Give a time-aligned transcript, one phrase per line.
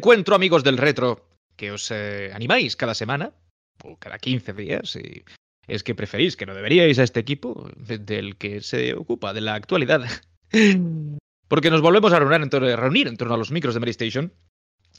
[0.00, 3.34] Feliz reencuentro, amigos del retro, que os eh, animáis cada semana,
[3.84, 5.24] o cada 15 días, y
[5.68, 9.54] es que preferís, que no deberíais a este equipo del que se ocupa de la
[9.54, 10.00] actualidad.
[11.48, 13.90] Porque nos volvemos a reunir en, torno, reunir en torno a los micros de Mary
[13.90, 14.32] Station,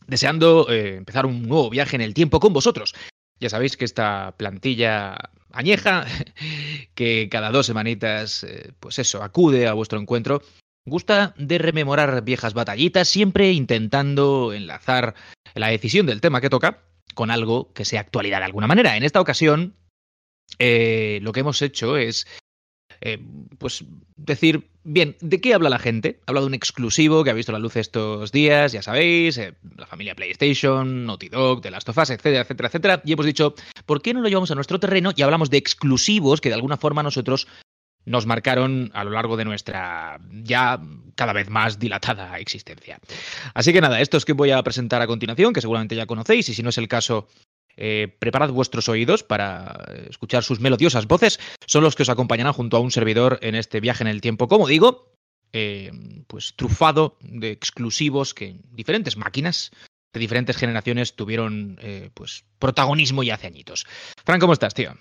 [0.06, 2.94] deseando eh, empezar un nuevo viaje en el tiempo con vosotros.
[3.40, 5.18] Ya sabéis que esta plantilla
[5.52, 6.06] añeja,
[6.94, 10.44] que cada dos semanitas, eh, pues eso, acude a vuestro encuentro,
[10.86, 15.16] gusta de rememorar viejas batallitas, siempre intentando enlazar
[15.54, 18.98] la decisión del tema que toca con algo que sea actualidad de alguna manera.
[18.98, 19.76] En esta ocasión,
[20.59, 22.26] eh, lo que hemos hecho es
[23.04, 23.20] eh,
[23.58, 23.84] pues
[24.16, 26.20] decir, bien, ¿de qué habla la gente?
[26.28, 29.88] Habla de un exclusivo que ha visto la luz estos días, ya sabéis, eh, la
[29.88, 33.02] familia PlayStation, Naughty Dog, The Last of Us, etcétera, etcétera, etcétera.
[33.04, 33.56] Y hemos dicho,
[33.88, 36.78] ¿por qué no lo llevamos a nuestro terreno y hablamos de exclusivos que de alguna
[36.78, 37.48] forma nosotros
[38.05, 40.80] nos marcaron a lo largo de nuestra ya
[41.16, 42.99] cada vez más dilatada existencia.
[43.53, 46.53] Así que nada, estos que voy a presentar a continuación, que seguramente ya conocéis, y
[46.53, 47.27] si no es el caso,
[47.77, 51.39] eh, preparad vuestros oídos para escuchar sus melodiosas voces.
[51.66, 54.47] Son los que os acompañarán junto a un servidor en este viaje en el tiempo,
[54.47, 55.16] como digo,
[55.53, 55.91] eh,
[56.27, 59.72] pues trufado de exclusivos que diferentes máquinas
[60.13, 63.85] de diferentes generaciones tuvieron eh, pues protagonismo ya hace añitos.
[64.25, 64.94] Fran, ¿cómo estás, tío?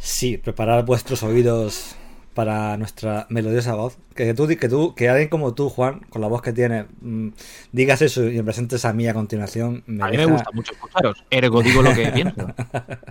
[0.00, 1.94] Sí, preparad vuestros oídos
[2.32, 3.98] para nuestra melodiosa voz.
[4.14, 7.28] Que tú, que tú, que alguien como tú, Juan, con la voz que tienes, mm,
[7.70, 9.84] digas eso y me presentes a mí a continuación.
[9.86, 11.22] Me a mí me gusta mucho escucharos.
[11.30, 12.46] Ergo digo lo que pienso.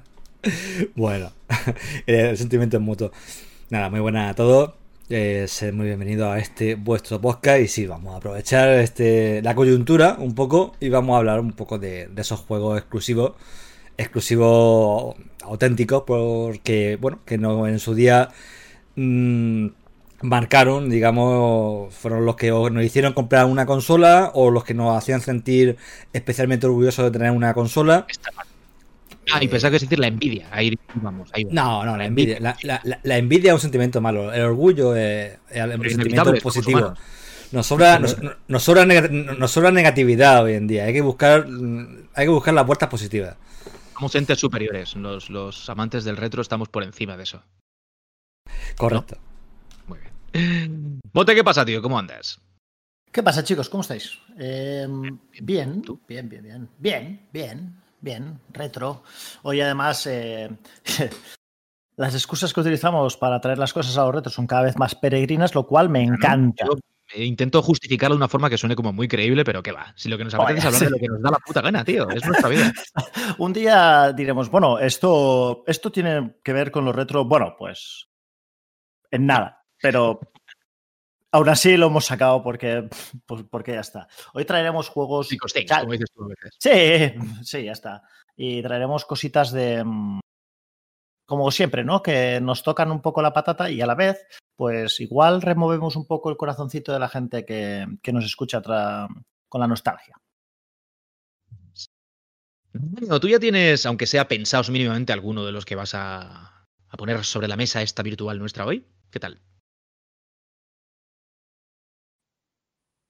[0.96, 1.32] bueno,
[2.08, 3.12] el sentimiento es mutuo.
[3.70, 4.72] Nada, muy buena a todos.
[5.12, 9.54] Eh, ser muy bienvenido a este vuestro podcast y sí, vamos a aprovechar este, la
[9.54, 13.34] coyuntura un poco y vamos a hablar un poco de, de esos juegos exclusivos,
[14.00, 18.30] exclusivos auténticos, porque, bueno, que no en su día
[18.96, 19.68] mmm,
[20.22, 25.22] marcaron, digamos, fueron los que nos hicieron comprar una consola o los que nos hacían
[25.22, 25.78] sentir
[26.14, 28.06] especialmente orgullosos de tener una consola.
[29.32, 30.48] Ah, y pensaba que es decir la envidia.
[30.52, 31.30] Ahí vamos.
[31.34, 32.40] Ahí no, no, la envidia.
[32.40, 34.34] La, la, la, envidia es un sentimiento malo.
[34.34, 36.94] El orgullo es, es un sentimiento positivo.
[37.52, 38.18] Nos sobra, nos,
[38.48, 40.86] nos, sobra, nos sobra negatividad hoy en día.
[40.86, 41.46] Hay que buscar,
[42.16, 43.36] hay que buscar las puertas positivas.
[44.00, 44.96] Somos entes superiores.
[44.96, 47.44] Los, los amantes del retro estamos por encima de eso.
[48.78, 49.18] Correcto.
[49.18, 49.88] ¿No?
[49.88, 50.00] Muy
[50.32, 51.02] bien.
[51.12, 51.82] Bote, ¿qué pasa, tío?
[51.82, 52.40] ¿Cómo andas?
[53.12, 53.68] ¿Qué pasa, chicos?
[53.68, 54.18] ¿Cómo estáis?
[54.38, 54.88] Eh,
[55.42, 59.04] bien, bien, bien, bien, bien, bien, bien, retro.
[59.42, 60.50] Hoy además eh,
[61.98, 64.96] las excusas que utilizamos para traer las cosas a los retos son cada vez más
[64.96, 66.64] peregrinas, lo cual me encanta.
[66.66, 66.80] Yo
[67.16, 69.94] intento justificarlo de una forma que suene como muy creíble, pero que va.
[69.96, 71.84] Si lo que nos apetece es hablar de lo que nos da la puta gana,
[71.84, 72.10] tío.
[72.10, 72.72] Es nuestra vida.
[73.38, 77.26] Un día diremos, bueno, esto, esto tiene que ver con los retro.
[77.26, 78.10] Bueno, pues
[79.12, 80.20] en nada, pero
[81.32, 82.88] aún así lo hemos sacado porque,
[83.26, 84.08] pues, porque ya está.
[84.34, 85.30] Hoy traeremos juegos.
[85.30, 85.42] Things,
[85.80, 86.56] como dices tú a veces.
[86.58, 88.04] Sí, sí, ya está.
[88.36, 89.84] Y traeremos cositas de.
[91.30, 92.02] Como siempre, ¿no?
[92.02, 94.26] Que nos tocan un poco la patata y a la vez,
[94.56, 99.62] pues igual removemos un poco el corazoncito de la gente que, que nos escucha con
[99.62, 100.16] la nostalgia.
[102.74, 106.98] No, tú ya tienes, aunque sea pensados mínimamente, alguno de los que vas a, a
[106.98, 108.88] poner sobre la mesa esta virtual nuestra hoy.
[109.12, 109.40] ¿Qué tal?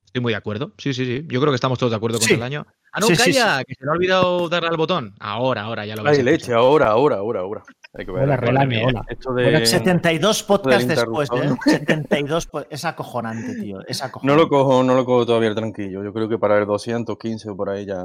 [0.07, 0.73] Estoy muy de acuerdo.
[0.77, 1.25] Sí, sí, sí.
[1.29, 2.33] Yo creo que estamos todos de acuerdo con Sí.
[2.33, 2.65] el año.
[2.91, 5.15] Ah, no, Sí, que se me ha olvidado darle al botón.
[5.19, 6.17] Ahora, ahora, ya lo ves.
[6.17, 7.63] Ay, leche, ahora, ahora, ahora, ahora.
[7.93, 8.23] Hay que ver.
[8.23, 8.85] Hola, ver.
[8.85, 9.03] hola.
[9.09, 9.43] Esto de...
[9.49, 11.35] Bueno, 72 podcasts del después, ¿eh?
[11.37, 11.71] interruptor.
[11.71, 13.79] 72 po- Es acojonante, tío.
[13.87, 14.43] Es No acojonante.
[14.43, 16.03] lo cojo, no lo cojo todavía tranquilo.
[16.03, 18.03] Yo creo que para el 215 o por ahí ya,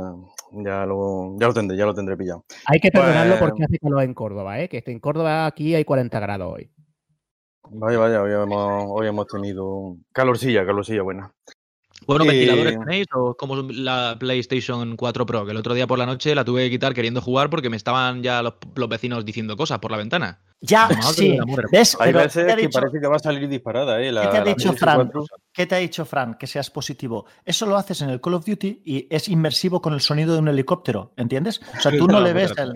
[0.53, 2.45] ya lo, ya lo tendré, ya lo tendré pillado.
[2.67, 4.69] Hay que perdonarlo Pues- porque hace calor en Córdoba, ¿eh?
[4.71, 6.71] Que en Córdoba aquí hay 40 grados hoy.
[7.71, 11.33] Vaya, vaya, hoy hemos, hoy hemos tenido calorcilla, calorcilla buena.
[12.07, 15.99] Bueno, Eh, ventiladores tenéis o como la PlayStation 4 Pro, que el otro día por
[15.99, 19.25] la noche la tuve que quitar queriendo jugar porque me estaban ya los, los vecinos
[19.25, 20.41] diciendo cosas por la ventana.
[20.61, 21.37] Ya, Madre sí.
[21.71, 21.97] ¿Ves?
[22.01, 24.11] Hay Pero, ¿qué veces te ha que dicho, parece que va a salir disparada, ¿eh?
[24.11, 24.97] La, ¿qué te ha la dicho Fran?
[25.11, 25.25] 4.
[25.53, 26.35] ¿Qué te ha dicho Fran?
[26.39, 27.27] Que seas positivo.
[27.45, 30.39] Eso lo haces en el Call of Duty y es inmersivo con el sonido de
[30.39, 31.61] un helicóptero, ¿entiendes?
[31.77, 32.73] O sea, tú no le ves el.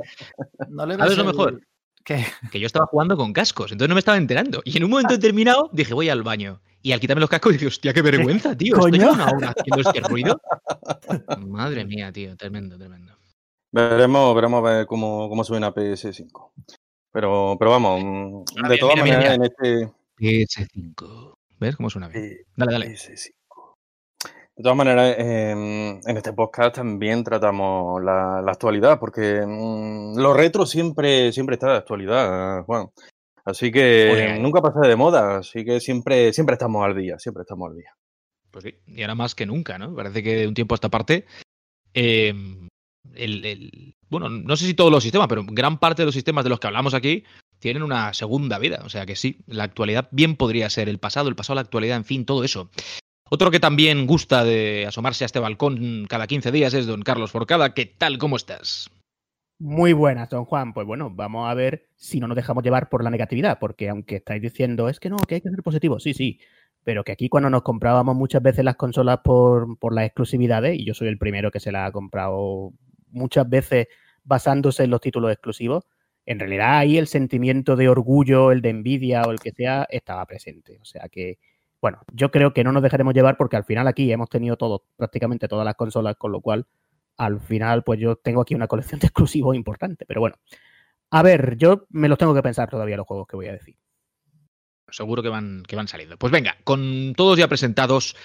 [0.69, 1.61] No le ves ¿Sabes lo el- mejor?
[2.05, 2.25] ¿Qué?
[2.51, 4.63] Que yo estaba jugando con cascos, entonces no me estaba enterando.
[4.65, 6.61] Y en un momento determinado dije, voy al baño.
[6.83, 8.77] Y al quitarme los cascos dije, hostia, qué vergüenza, tío.
[8.77, 9.13] Estoy coño?
[9.13, 10.41] una hora haciendo este ruido.
[11.47, 13.15] Madre mía, tío, tremendo, tremendo.
[13.73, 16.53] Veremos, veremos a ver cómo, cómo suena PS5.
[17.13, 19.93] Pero, pero vamos, mm, Ah, de todas maneras, en este.
[20.19, 21.35] PS5.
[21.61, 22.25] ¿Ves cómo suena bien?
[22.25, 22.87] eh, Dale, dale.
[22.95, 23.33] PS5.
[24.57, 30.33] De todas maneras, eh, en este podcast también tratamos la, la actualidad, porque mm, lo
[30.35, 32.89] retro siempre, siempre está de actualidad, Juan.
[33.51, 34.41] Así que ahí.
[34.41, 37.91] nunca pasa de moda, así que siempre, siempre estamos al día, siempre estamos al día.
[38.51, 39.95] Pues sí, y ahora más que nunca, ¿no?
[39.95, 41.25] Parece que de un tiempo a esta parte.
[41.95, 42.35] eh,
[43.15, 46.45] el, el- bueno, no sé si todos los sistemas, pero gran parte de los sistemas
[46.45, 47.25] de los que hablamos aquí
[47.59, 48.81] tienen una segunda vida.
[48.85, 51.97] O sea que sí, la actualidad bien podría ser el pasado, el pasado, la actualidad,
[51.97, 52.71] en fin, todo eso.
[53.31, 57.31] Otro que también gusta de asomarse a este balcón cada 15 días es don Carlos
[57.31, 57.75] Forcada.
[57.75, 58.17] ¿Qué tal?
[58.19, 58.91] ¿Cómo estás?
[59.61, 60.73] Muy buenas, don Juan.
[60.73, 64.17] Pues bueno, vamos a ver si no nos dejamos llevar por la negatividad, porque aunque
[64.17, 66.39] estáis diciendo es que no, que hay que ser positivo, sí, sí,
[66.85, 70.95] pero que aquí cuando nos comprábamos muchas veces las consolas por, las exclusividades, y yo
[70.95, 72.73] soy el primero que se las ha comprado
[73.11, 73.89] muchas veces
[74.23, 75.85] basándose en los títulos exclusivos,
[76.25, 80.25] en realidad ahí el sentimiento de orgullo, el de envidia o el que sea, estaba
[80.27, 80.79] presente.
[80.81, 81.39] O sea que,
[81.81, 84.85] bueno, yo creo que no nos dejaremos llevar porque al final aquí hemos tenido todo,
[84.97, 86.67] prácticamente todas las consolas, con lo cual
[87.19, 90.07] al final, pues yo tengo aquí una colección de exclusivos importante.
[90.07, 90.37] Pero bueno,
[91.11, 93.77] a ver, yo me los tengo que pensar todavía los juegos que voy a decir.
[94.91, 96.17] Seguro que van, que van saliendo.
[96.17, 98.17] Pues venga, con todos ya presentados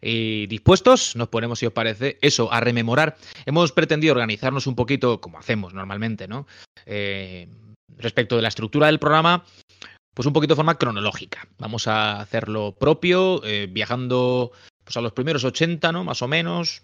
[0.00, 3.16] y dispuestos, nos ponemos, si os parece, eso, a rememorar.
[3.44, 6.46] Hemos pretendido organizarnos un poquito, como hacemos normalmente, ¿no?
[6.86, 7.48] Eh,
[7.96, 9.44] respecto de la estructura del programa,
[10.14, 11.48] pues un poquito de forma cronológica.
[11.58, 14.52] Vamos a hacerlo propio, eh, viajando
[14.84, 16.04] pues a los primeros 80, ¿no?
[16.04, 16.82] Más o menos,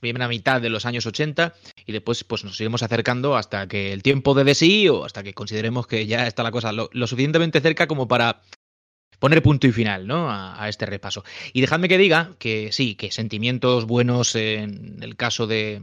[0.00, 1.54] primera mitad de los años 80
[1.86, 5.34] y después pues nos iremos acercando hasta que el tiempo de sí o hasta que
[5.34, 8.42] consideremos que ya está la cosa lo, lo suficientemente cerca como para
[9.18, 10.30] poner punto y final ¿no?
[10.30, 11.24] a, a, este repaso.
[11.52, 15.82] Y dejadme que diga que sí, que sentimientos buenos en el caso de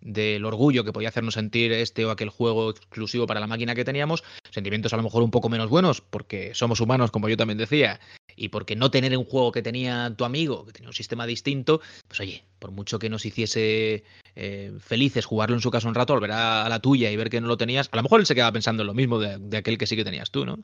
[0.00, 3.84] del orgullo que podía hacernos sentir este o aquel juego exclusivo para la máquina que
[3.84, 7.58] teníamos, sentimientos a lo mejor un poco menos buenos porque somos humanos, como yo también
[7.58, 8.00] decía,
[8.40, 11.82] y porque no tener un juego que tenía tu amigo, que tenía un sistema distinto,
[12.08, 14.02] pues oye, por mucho que nos hiciese
[14.34, 17.28] eh, felices jugarlo en su caso un rato, volver a, a, la tuya y ver
[17.28, 19.36] que no lo tenías, a lo mejor él se quedaba pensando en lo mismo de,
[19.36, 20.58] de aquel que sí que tenías tú, ¿no?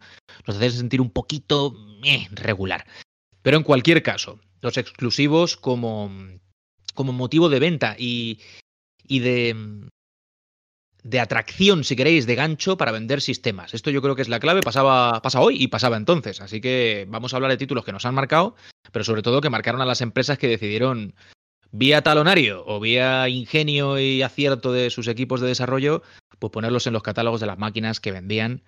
[0.46, 2.86] Nos hace sentir un poquito eh, regular.
[3.42, 6.10] Pero en cualquier caso, los exclusivos como,
[6.94, 8.40] como motivo de venta y,
[9.06, 9.54] y de,
[11.06, 13.74] de atracción, si queréis, de gancho para vender sistemas.
[13.74, 14.60] Esto yo creo que es la clave.
[14.60, 16.40] Pasaba, pasa hoy y pasaba entonces.
[16.40, 18.56] Así que vamos a hablar de títulos que nos han marcado,
[18.90, 21.14] pero sobre todo que marcaron a las empresas que decidieron,
[21.70, 26.02] vía talonario o vía ingenio y acierto de sus equipos de desarrollo,
[26.40, 28.64] pues ponerlos en los catálogos de las máquinas que vendían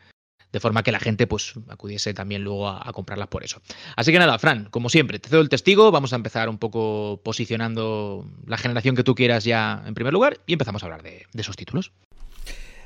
[0.52, 3.60] de forma que la gente pues acudiese también luego a, comprarlas por eso.
[3.96, 7.20] Así que nada, Fran, como siempre, te cedo el testigo, vamos a empezar un poco
[7.22, 11.26] posicionando la generación que tú quieras ya en primer lugar y empezamos a hablar de
[11.34, 11.92] esos títulos.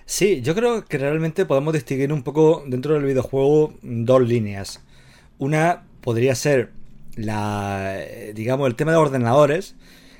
[0.06, 4.81] Sí, yo creo que realmente podemos distinguir un poco dentro del videojuego dos líneas.
[5.38, 6.70] Una podría ser
[7.16, 7.99] la,
[8.34, 9.76] digamos, el tema de ordenadores,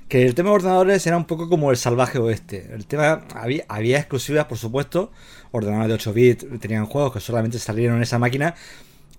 [0.09, 2.69] que el tema de ordenadores era un poco como el salvaje oeste.
[2.73, 5.11] El tema había, había exclusivas, por supuesto,
[5.51, 8.55] ordenadores de 8 bits tenían juegos que solamente salieron en esa máquina,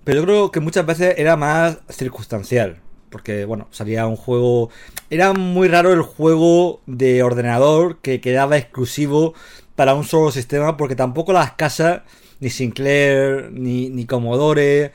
[0.03, 2.79] pero yo creo que muchas veces era más circunstancial.
[3.10, 4.72] Porque, bueno, salía un juego.
[5.12, 9.36] Era muy raro el juego de ordenador que quedaba exclusivo
[9.75, 12.01] para un solo sistema, porque tampoco las casas,
[12.39, 14.92] ni Sinclair, ni, ni Commodore,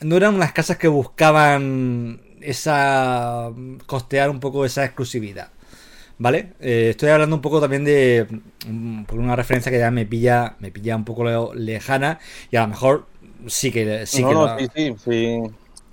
[0.00, 3.50] no eran unas casas que buscaban esa.
[3.86, 5.48] costear un poco esa exclusividad.
[6.18, 6.52] ¿Vale?
[6.60, 8.26] Eh, estoy hablando un poco también de.
[9.06, 10.56] por una referencia que ya me pilla.
[10.60, 12.18] Me pilla un poco lejana.
[12.50, 13.06] Y a lo mejor
[13.46, 14.06] sí que.
[14.06, 15.42] Sí no, que no, sí, sí, sí.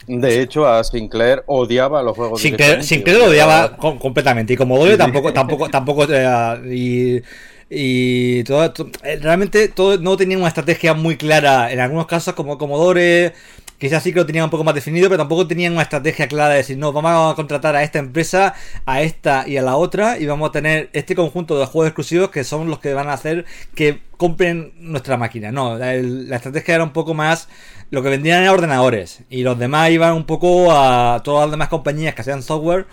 [0.08, 2.42] De hecho, a Sinclair odiaba los juegos.
[2.42, 4.54] Sinclair, Sinclair lo odiaba com completamente.
[4.54, 6.06] Y Commodore tampoco, tampoco, tampoco.
[6.10, 7.22] Eh, y,
[7.70, 8.90] y todo, todo,
[9.22, 11.72] realmente todo no tenía una estrategia muy clara.
[11.72, 13.34] En algunos casos, como Commodore,
[13.78, 16.52] quizás sí que lo tenían un poco más definido, pero tampoco tenían una estrategia clara
[16.52, 20.18] de decir, no, vamos a contratar a esta empresa, a esta y a la otra,
[20.18, 23.14] y vamos a tener este conjunto de juegos exclusivos que son los que van a
[23.14, 23.46] hacer
[23.76, 25.52] que compren nuestra máquina.
[25.52, 27.48] No, la, estrategia era un poco más
[27.92, 31.70] lo que vendían eran ordenadores, y los demás iban un poco a todas las demás
[31.70, 32.88] compañías que hacían software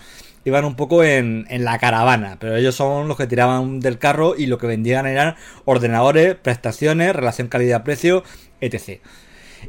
[0.49, 4.35] iban un poco en, en, la caravana, pero ellos son los que tiraban del carro
[4.37, 5.35] y lo que vendían eran
[5.65, 8.23] ordenadores, prestaciones, relación calidad-precio,
[8.61, 9.01] etc.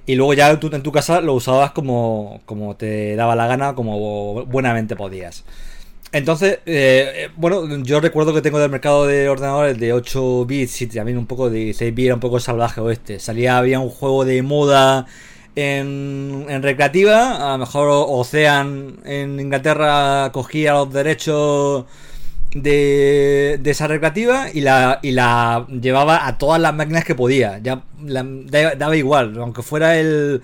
[0.07, 3.75] Y luego ya tú en tu casa lo usabas como, como te daba la gana,
[3.75, 5.45] como buenamente podías.
[6.13, 10.87] Entonces, eh, bueno, yo recuerdo que tengo del mercado de ordenadores de 8 bits y
[10.87, 13.19] también un poco de 16 bits, era un poco salvaje oeste.
[13.19, 15.07] Salía, había un juego de moda
[15.59, 21.85] en, en, recreativa, a lo mejor Ocean en Inglaterra cogía los derechos
[22.55, 27.59] de, de, esa recreativa y la, y la llevaba a todas las máquinas que podía.
[27.59, 30.43] Ya la, daba igual, aunque fuera el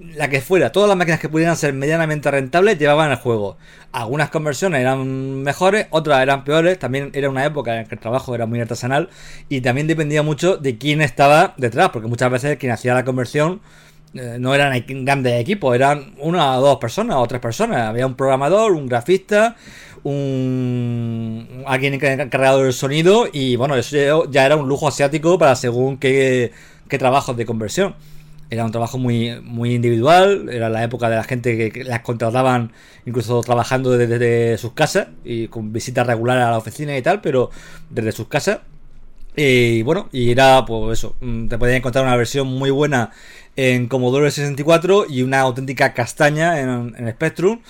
[0.00, 3.58] la que fuera, todas las máquinas que pudieran ser medianamente rentables llevaban el juego.
[3.92, 6.78] Algunas conversiones eran mejores, otras eran peores.
[6.78, 9.10] También era una época en que el trabajo era muy artesanal
[9.48, 13.60] y también dependía mucho de quién estaba detrás, porque muchas veces quien hacía la conversión
[14.14, 17.88] eh, no eran grandes equipos, eran una o dos personas o tres personas.
[17.88, 19.56] Había un programador, un grafista,
[20.34, 25.54] un alguien enca- encargado del sonido y bueno, eso ya- era un lujo asiático para
[25.56, 26.52] según qué,
[26.88, 27.94] qué trabajos de conversión.
[28.52, 32.00] Era un trabajo muy, muy individual, era la época de la gente que, que las
[32.00, 32.72] contrataban
[33.06, 37.20] incluso trabajando desde, desde sus casas y con visitas regulares a la oficina y tal,
[37.20, 37.50] pero
[37.90, 38.58] desde sus casas.
[39.42, 43.10] Y bueno, y era pues eso, mm, te podías encontrar una versión muy buena
[43.56, 47.60] en Commodore 64 y una auténtica castaña en, en Spectrum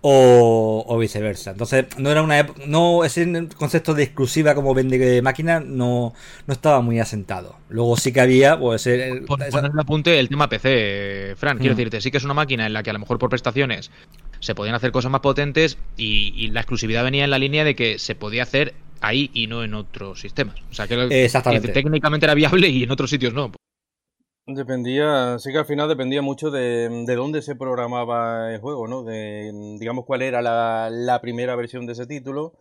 [0.00, 1.52] o, o viceversa.
[1.52, 3.24] Entonces, no era una no ese
[3.56, 6.12] concepto de exclusiva como vende máquina no,
[6.48, 7.54] no estaba muy asentado.
[7.68, 11.58] Luego sí que había pues el- Por esa- poner en apunte el tema PC, Fran,
[11.58, 11.76] quiero Mm.
[11.76, 13.92] decirte, sí que es una máquina en la que a lo mejor por prestaciones
[14.40, 17.76] se podían hacer cosas más potentes y, y la exclusividad venía en la línea de
[17.76, 20.56] que se podía hacer ahí y no en otros sistemas.
[20.70, 21.68] O sea, que Exactamente.
[21.68, 23.52] que técnicamente era viable y en otros sitios no.
[24.44, 29.04] Dependía, sí que al final dependía mucho de, de dónde se programaba el juego, ¿no?
[29.04, 32.54] De, digamos, cuál era la, la primera versión de ese título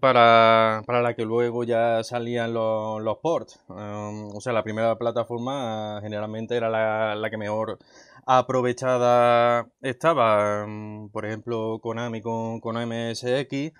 [0.00, 3.60] para, para la que luego ya salían los, los ports.
[3.68, 7.78] Um, o sea, la primera plataforma generalmente era la, la que mejor
[8.26, 10.64] aprovechada estaba.
[10.64, 13.72] Um, por ejemplo, Konami con, con MSX.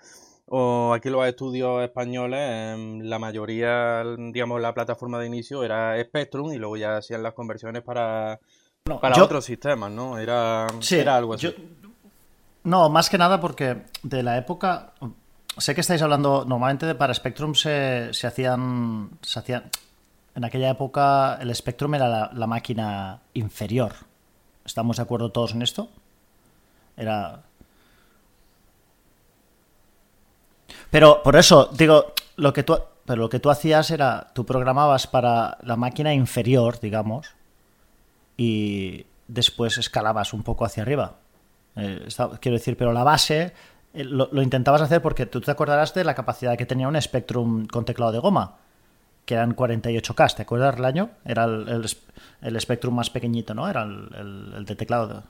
[0.51, 2.39] O aquí los estudios españoles,
[2.73, 7.33] em, la mayoría, digamos, la plataforma de inicio era Spectrum y luego ya hacían las
[7.33, 8.39] conversiones para,
[8.85, 10.17] No, para yo- otros sistemas, ¿no?
[10.17, 11.43] Era, Sí, era algo así.
[11.47, 11.53] yo-
[12.63, 14.93] no, más que nada porque de la época.
[15.57, 16.45] Sé que estáis hablando.
[16.45, 19.11] Normalmente de- para Spectrum se, se hacían.
[19.21, 19.69] Se hacían.
[20.35, 23.91] En aquella época el Spectrum era la, la máquina inferior.
[24.65, 25.89] ¿Estamos de acuerdo todos en esto?
[26.97, 27.43] Era.
[30.91, 32.77] Pero por eso, digo, lo que tú.
[33.05, 34.27] Pero lo que tú hacías era.
[34.33, 37.27] Tú programabas para la máquina inferior, digamos
[38.37, 41.15] y después escalabas un poco hacia arriba.
[41.75, 42.07] Eh,
[42.39, 43.53] quiero decir, pero la base
[43.93, 46.99] eh, lo, lo intentabas hacer porque tú te acordarás de la capacidad que tenía un
[47.01, 48.55] Spectrum con teclado de goma,
[49.25, 51.09] que eran 48K, ¿te acuerdas el año?
[51.25, 51.85] Era el,
[52.41, 53.69] el, Spectrum más pequeñito, ¿no?
[53.69, 55.07] Era el, el- de teclado.
[55.07, 55.21] de-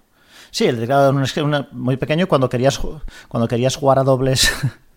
[0.51, 2.79] Sí, el teclado era un- muy pequeño cuando querías,
[3.27, 4.51] cuando querías jugar a dobles.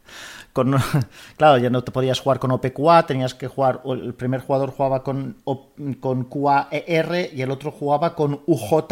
[1.37, 5.03] Claro, ya no te podías jugar con OPQA, tenías que jugar, el primer jugador jugaba
[5.03, 5.39] con,
[6.01, 8.89] con QAER y el otro jugaba con UJOP.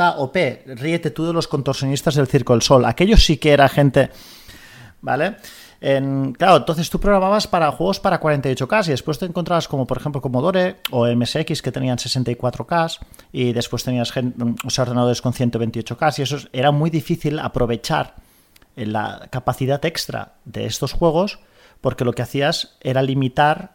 [0.67, 2.85] Ríete tú de los contorsionistas del Circo del Sol.
[2.85, 4.11] Aquello sí que era gente,
[5.01, 5.37] ¿vale?
[5.83, 10.21] Claro, entonces tú programabas para juegos para 48K y después te encontrabas como por ejemplo
[10.21, 12.99] Commodore o MSX que tenían 64K
[13.33, 17.39] y después tenías gen- o sea, ordenadores con 128K y eso es- era muy difícil
[17.39, 18.17] aprovechar
[18.77, 21.39] la capacidad extra de estos juegos
[21.81, 23.75] porque lo que hacías era limitar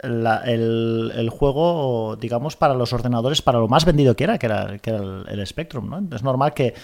[0.00, 4.46] la- el, el juego, digamos, para los ordenadores, para lo más vendido que era, que
[4.46, 5.88] era, que era el, el Spectrum.
[5.90, 6.16] ¿no?
[6.16, 6.74] Es normal que,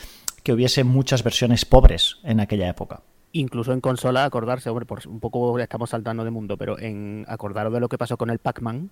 [0.42, 3.00] que hubiese muchas versiones pobres en aquella época.
[3.32, 7.73] Incluso en consola, acordarse, hombre, por un poco estamos saltando de mundo, pero en acordaros
[7.73, 8.90] de lo que pasó con el Pac-Man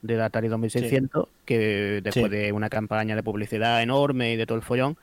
[0.00, 2.30] de Atari 2600, que después Sí.
[2.30, 4.96] de una campaña de publicidad enorme y de todo el follón,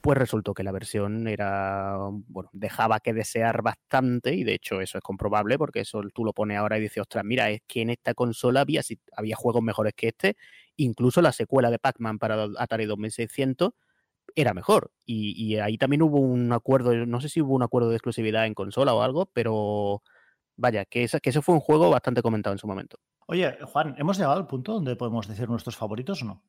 [0.00, 1.96] pues resultó que la versión era,
[2.28, 6.32] bueno, dejaba que desear bastante y de hecho eso es comprobable porque eso tú lo
[6.32, 9.62] pones ahora y dices, ostras, mira, es que en esta consola había, si- había juegos
[9.62, 10.36] mejores que este,
[10.76, 13.72] incluso la secuela de Pac-Man para Atari 2600
[14.34, 14.92] era mejor.
[15.04, 18.54] Y, ahí también hubo un acuerdo, no sé si hubo un acuerdo de exclusividad en
[18.54, 20.02] consola o algo, pero
[20.56, 22.98] vaya, que, esa, que eso fue un juego bastante comentado en su momento.
[23.26, 26.42] Oye, Juan, ¿hemos llegado al punto donde podemos decir nuestros favoritos o no?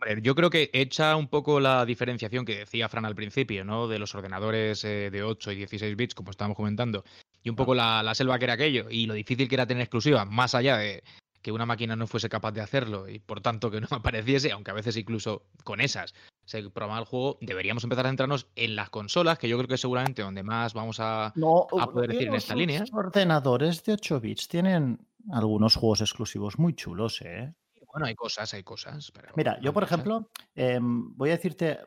[0.00, 3.88] Hombre, yo creo que echa un poco la diferenciación que decía Fran al principio, ¿no?
[3.88, 7.04] De los ordenadores eh, de 8 y 16 bits, como estábamos comentando,
[7.42, 9.82] y un poco la, la selva que era aquello, y lo difícil que era tener
[9.82, 11.02] exclusiva, más allá de
[11.42, 14.70] que una máquina no fuese capaz de hacerlo y por tanto que no apareciese, aunque
[14.70, 16.14] a veces incluso con esas
[16.44, 19.74] se programa el juego, deberíamos empezar a centrarnos en las consolas, que yo creo que
[19.74, 21.32] es seguramente donde más vamos a...
[21.36, 22.84] No, a poder decir en los esta línea.
[22.92, 24.98] ordenadores de 8 bits tienen
[25.30, 27.52] algunos juegos exclusivos muy chulos, ¿eh?
[27.98, 29.10] Bueno, hay cosas, hay cosas.
[29.12, 29.98] Pero Mira, yo por cosas.
[29.98, 31.80] ejemplo, em, voy a decirte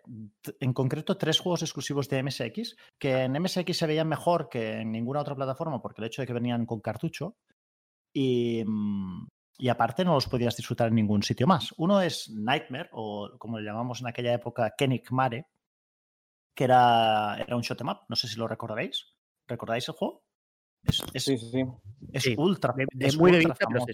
[0.59, 4.91] en concreto tres juegos exclusivos de MSX que en MSX se veían mejor que en
[4.91, 7.35] ninguna otra plataforma por el hecho de que venían con cartucho
[8.13, 9.27] y, mm,
[9.57, 11.73] y aparte no los podías disfrutar en ningún sitio más.
[11.77, 15.45] Uno es Nightmare o como le llamamos en aquella época Kenik Mare,
[16.55, 17.99] que era, era un shot 'em up.
[18.09, 19.05] No sé si lo recordaréis.
[19.47, 20.23] ¿Recordáis el juego?
[20.83, 21.63] Es, es- Sí, sí, sí.
[22.13, 23.87] es Sí, ultra, De- de es muy de vista, vertical, vamos.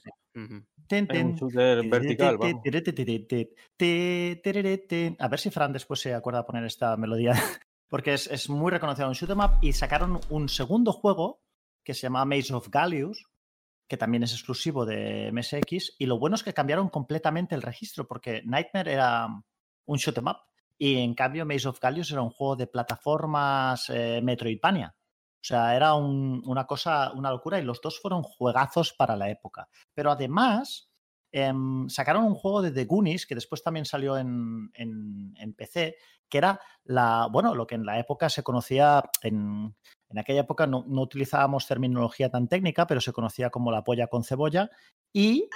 [5.19, 7.31] A ver si Fran después se acuerda de poner esta melodía.
[7.89, 9.51] Porque es, es muy reconocido en Shoot 'em Up.
[9.61, 11.41] Y sacaron un segundo juego
[11.83, 13.25] que se llama Maze of Gallius,
[13.87, 15.95] que también es exclusivo de MSX.
[15.97, 19.27] Y lo bueno es que cambiaron completamente el registro, porque Nightmare era
[19.85, 20.37] un shoot 'em up.
[20.77, 24.93] Y en cambio, Maze of Gallius era un juego de plataformas eh, Metroidvania.
[25.39, 29.29] O sea, era un- una cosa, una locura y los dos fueron juegazos para la
[29.29, 29.67] época.
[29.93, 30.89] Pero además,
[31.31, 35.95] em, sacaron un juego de The Goonies que después también salió en, en- en PC,
[36.29, 39.75] que era la, bueno, lo que en la época se conocía, en,
[40.09, 44.07] en aquella época no, no utilizábamos terminología tan técnica, pero se conocía como la polla
[44.07, 44.69] con cebolla.
[45.13, 45.47] Y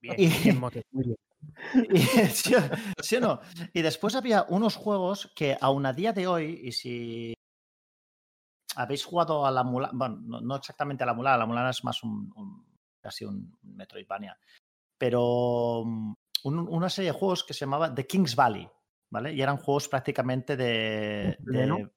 [0.00, 1.16] Bien, Y- bien, muy bien.
[1.94, 1.98] y,
[2.30, 2.60] ¿sí, o,
[3.02, 3.40] sí o no?
[3.72, 7.34] Y después había unos juegos que aún a día de hoy, y si
[8.76, 11.82] habéis jugado a la Mulana, bueno, no, no exactamente a la Mulana, la Mulana es
[11.84, 12.64] más un, un-
[13.00, 14.38] casi un Metroidvania,
[14.98, 18.68] pero un- una serie de juegos que se llamaba The King's Valley,
[19.10, 19.32] ¿vale?
[19.34, 21.36] Y eran juegos prácticamente de...
[21.38, 21.90] Puzzle, de- ¿no?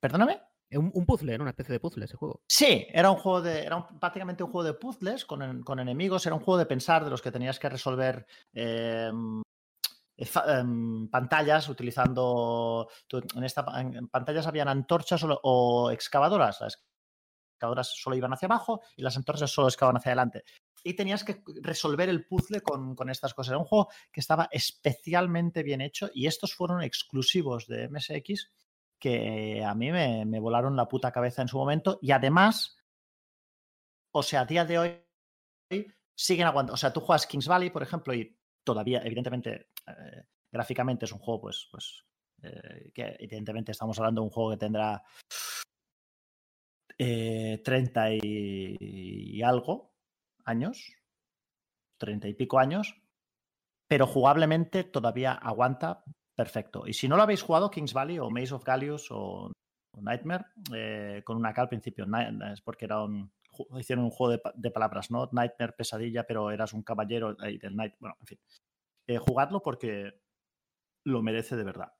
[0.00, 0.40] ¿Perdóname?
[0.68, 1.42] Es un, un puzzle, ¿no?
[1.42, 2.40] Una especie de puzzle ese juego.
[2.48, 3.62] Sí, era un juego de.
[3.62, 6.24] Era un- prácticamente un juego de puzzles con, con enemigos.
[6.24, 9.12] Era un juego de pensar de los que tenías que resolver eh,
[10.22, 12.88] eh, em, pantallas utilizando.
[13.34, 13.64] en esta
[14.10, 16.60] pantallas habían antorchas o, excavadoras.
[16.60, 16.84] Las
[17.54, 20.44] excavadoras solo iban hacia abajo y las antorchas solo excavaban hacia adelante.
[20.84, 23.50] Y tenías que resolver el puzzle con, con estas cosas.
[23.50, 28.50] Era un juego que estaba especialmente bien hecho y estos fueron exclusivos de MSX
[28.98, 32.76] que a mí me, me volaron la puta cabeza en su momento y además,
[34.12, 35.04] o sea, a día de hoy
[36.14, 36.74] siguen aguantando.
[36.74, 41.18] O sea, tú juegas Kings Valley, por ejemplo, y todavía, evidentemente, eh, gráficamente es un
[41.18, 42.04] juego, pues, pues
[42.42, 45.02] eh, que evidentemente estamos hablando de un juego que tendrá
[46.98, 49.94] eh, 30 y, algo
[50.44, 50.92] años,
[51.98, 52.96] 30 y pico años,
[53.88, 56.86] pero jugablemente todavía aguanta perfecto.
[56.86, 59.52] Y si no lo habéis jugado, Kings Valley o Maze of Gallius o,
[59.94, 62.06] o Nightmare, eh, con una K al principio,
[62.52, 63.32] es porque era un,
[63.78, 65.28] hicieron un juego de, pa- de palabras, ¿no?
[65.32, 68.38] Nightmare, pesadilla, pero eras un caballero ahí del Night, bueno, en fin.
[69.06, 70.14] Eh, jugadlo porque
[71.04, 71.92] lo merece de verdad.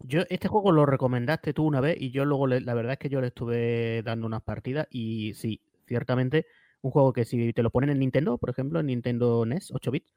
[0.00, 3.08] Yo, este juego lo recomendaste tú una vez y yo luego, la verdad es que
[3.08, 6.46] yo le estuve dando unas partidas y sí, ciertamente,
[6.82, 9.90] un juego que si te lo ponen en Nintendo, por ejemplo, en Nintendo NES 8
[9.92, 10.08] bits,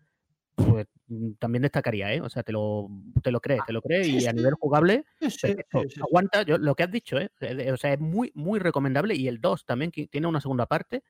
[0.56, 2.22] pues mm, también destacaría, ¿eh?
[2.22, 2.90] O sea, te lo,
[3.24, 5.82] te lo crees, te lo crees y a nivel jugable, Sí, sí, perfecto.
[5.84, 6.02] sí, sí, sí.
[6.02, 7.30] aguanta, yo, lo que has dicho, ¿eh?
[7.42, 10.66] Eh, O sea, es muy, muy recomendable y el 2 también que tiene una segunda
[10.68, 11.04] parte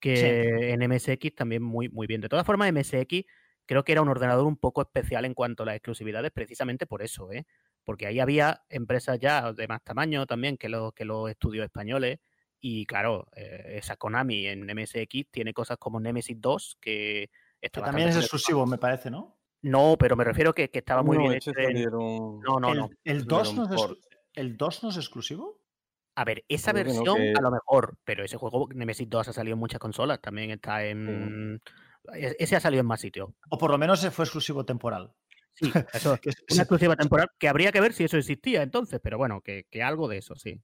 [0.00, 2.20] que en MSX también muy, muy bien.
[2.20, 3.24] De todas formas, MSX
[3.66, 7.02] creo que era un ordenador un poco especial en cuanto a las exclusividades, precisamente por
[7.02, 7.46] eso, ¿eh?
[7.84, 12.18] Porque ahí había empresas ya de más tamaño también que los, que los estudios españoles.
[12.60, 17.30] Y claro, eh, esa Konami en MSX tiene cosas como Nemesis 2, que
[17.66, 19.38] está Que también es exclusivo, me parece, ¿no?
[19.62, 21.52] No, pero me refiero que, que estaba muy No, bien hecho.
[21.52, 22.90] salieron- No, no, el, no.
[23.04, 23.98] el 2 salieron no es, port.
[23.98, 25.60] exclu- ¿El 2 no es exclusivo?
[26.16, 29.08] A ver, esa Creo que no, versión que- a lo mejor, pero ese juego Nemesis
[29.08, 31.60] 2 ha salido en muchas consolas, también está en...
[32.12, 33.30] e- Ese ha salido en más sitios.
[33.48, 35.12] O por lo menos fue exclusivo temporal.
[35.54, 36.18] Sí, eso,
[36.50, 39.82] una exclusiva temporal que habría que ver si eso existía entonces, pero bueno, que, que
[39.82, 40.60] algo de eso, sí.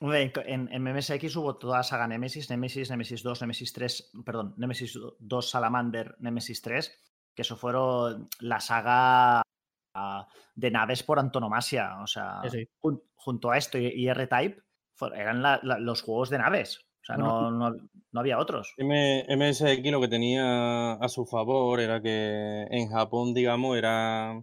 [0.00, 4.98] En, en MSX hubo toda la saga Nemesis, Nemesis, Nemesis 2, Nemesis 3, perdón, Nemesis
[5.18, 6.92] 2 Salamander, Nemesis 3,
[7.34, 9.42] que eso fueron la saga
[9.94, 12.00] ah, de naves por antonomasia.
[12.02, 12.68] O sea, Sí, sí.
[12.82, 14.60] jun- junto a esto y, y R-Type,
[15.14, 16.78] eran la- la- los juegos de naves.
[17.02, 18.72] O sea, Bueno, no, no- no había otros.
[18.78, 24.42] M- MSX lo que tenía a su favor era que en Japón, digamos, era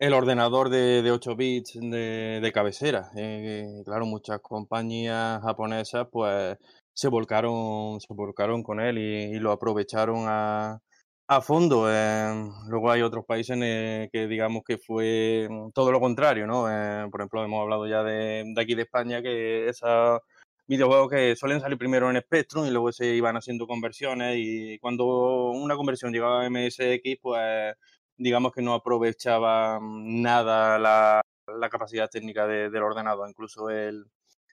[0.00, 3.10] el ordenador de, de 8 bits de, de cabecera.
[3.16, 6.56] Eh, claro, muchas compañías japonesas pues
[6.94, 10.80] se volcaron, se volcaron con él y, lo aprovecharon a,
[11.28, 11.86] a fondo.
[11.92, 12.32] Eh,
[12.68, 16.70] luego hay otros países el que digamos que fue todo lo contrario, ¿no?
[16.70, 20.18] Eh, por ejemplo, hemos hablado ya de, aquí de España que esa
[20.66, 25.50] videojuegos que suelen salir primero en Spectrum y luego se iban haciendo conversiones y cuando
[25.50, 27.74] una conversión llegaba a MSX, pues
[28.20, 31.22] digamos que no aprovechaba nada la,
[31.58, 34.04] la capacidad técnica de- del ordenador, incluso el,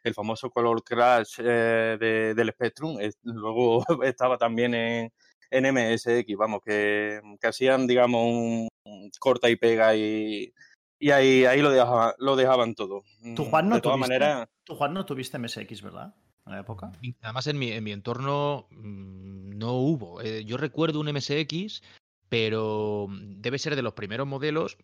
[0.04, 5.12] el famoso color crash eh, de- del Spectrum es- luego estaba también en,
[5.52, 10.54] en MSX, vamos, que, que hacían, digamos, un un corta y pega y,
[10.98, 13.04] y ahí, ahí lo, dejaban, lo dejaban todo.
[13.36, 14.14] ¿Tú, Juan, no de todas tuviste?
[14.18, 16.16] maneras, Tú, Juan, no tuviste MSX, ¿verdad?
[16.46, 16.94] En la época.
[17.22, 20.22] Además, en mi, en mi entorno mm, no hubo.
[20.22, 21.82] Eh, yo recuerdo un MSX,
[22.30, 24.78] pero debe ser de los primeros modelos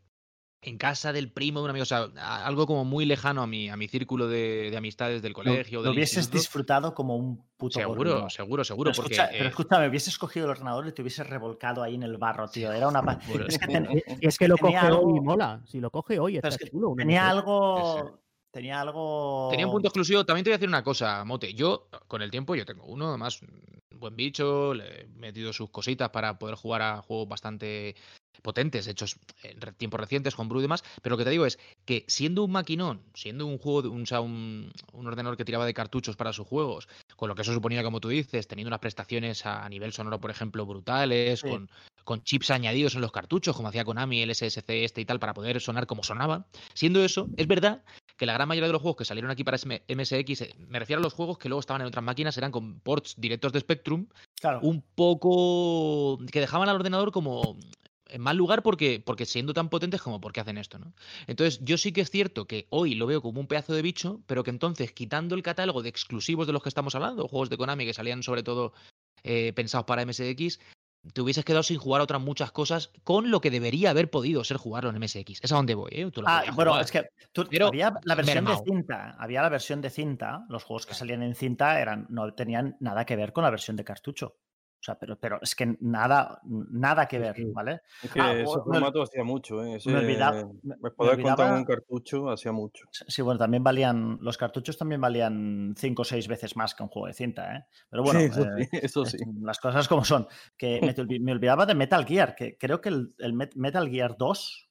[0.66, 1.84] en casa del primo de un amigo.
[1.84, 2.04] O sea,
[2.46, 5.80] algo como muy lejano a mi, a mi círculo de, de amistades del colegio.
[5.80, 6.38] lo del hubieses instituto.
[6.40, 8.92] disfrutado como un puto Seguro, seguro, seguro.
[8.92, 11.96] Pero, porque, escucha- pero eh, escúchame, hubieses cogido el ordenador y te hubieses revolcado ahí
[11.96, 12.72] en el barro, tío.
[12.72, 13.02] Era una.
[13.22, 13.46] Seguro.
[13.50, 15.62] Es que ten- Y es que lo coge algo- hoy y mola.
[15.66, 16.94] Si lo coge hoy, está es que chulo.
[16.96, 18.23] tenía algo.
[18.54, 19.48] Tenía algo.
[19.50, 20.24] Tenía un punto exclusivo.
[20.28, 21.56] También te voy a decir una cosa, Mote.
[21.56, 24.76] Yo, con el tiempo, yo tengo uno, además, un buen bicho.
[24.76, 27.96] Le he metido sus cositas para poder jugar a juegos bastante
[28.44, 31.58] potentes, hechos en tiempos recientes, con Brew y demás, pero lo que te digo es
[31.86, 34.04] que siendo un maquinón, siendo un juego, un,
[34.92, 38.02] un, ordenador que tiraba de cartuchos para sus juegos, con lo que eso suponía, como
[38.02, 41.70] tú dices, teniendo unas prestaciones a, nivel sonoro, por ejemplo, brutales, con,
[42.04, 45.34] con chips añadidos en los cartuchos, como hacía Konami, el SSC este y tal, para
[45.34, 47.84] poder sonar como sonaba, siendo eso, es verdad
[48.24, 51.02] que la gran mayoría de los juegos que salieron aquí para MSX, eh, me refiero
[51.02, 54.08] a los juegos que luego estaban en otras máquinas, eran con ports directos de Spectrum,
[54.62, 57.58] un poco que dejaban al ordenador como
[58.08, 60.94] en mal lugar porque, porque siendo tan potentes como porque hacen esto, ¿no?
[61.28, 64.22] Entonces, yo sí que es cierto que hoy lo veo como un pedazo de bicho,
[64.26, 67.58] pero que entonces, quitando el catálogo de exclusivos de los que estamos hablando, juegos de
[67.58, 68.72] Konami que salían sobre todo
[69.24, 70.60] eh, pensados para MSX,
[71.12, 74.58] te hubieses quedado sin jugar otras muchas cosas con lo que debería haber podido ser
[74.58, 75.40] jugarlo en MSX.
[75.42, 76.12] Es a donde voy, ¿eh?
[76.26, 77.10] ah, bueno, es que
[77.68, 81.36] había la versión de cinta, había la versión de cinta, los juegos que salían en
[81.36, 84.38] cinta eran, no tenían nada que ver con la versión de cartucho.
[84.84, 87.84] O sea, pero, pero es que nada, nada que ver, ¿vale?
[88.04, 89.80] Es que ah, ese formato hacía mucho, ¿eh?
[89.86, 90.46] me olvidaba,
[90.98, 92.86] poder contar un cartucho hacía mucho.
[92.92, 96.90] Sí, bueno, también valían, los cartuchos también valían cinco o seis veces más que un
[96.90, 97.66] juego de cinta, ¿eh?
[97.90, 100.28] Pero bueno, eh, eso sí, las cosas como son.
[100.58, 104.70] Que me, olvidaba de Metal Gear, que creo que el, Metal Gear 2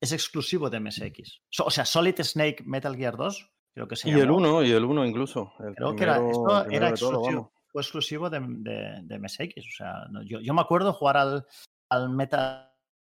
[0.00, 1.42] es exclusivo de MSX.
[1.64, 4.84] o sea, Solid Snake Metal Gear 2, creo que se Y el 1, y el
[4.84, 5.52] 1 incluso.
[5.76, 9.58] creo que era, esto era exclusivo exclusivo de, de, MSX.
[9.58, 11.46] O sea, yo, yo, me acuerdo jugar al,
[11.88, 12.72] al Metal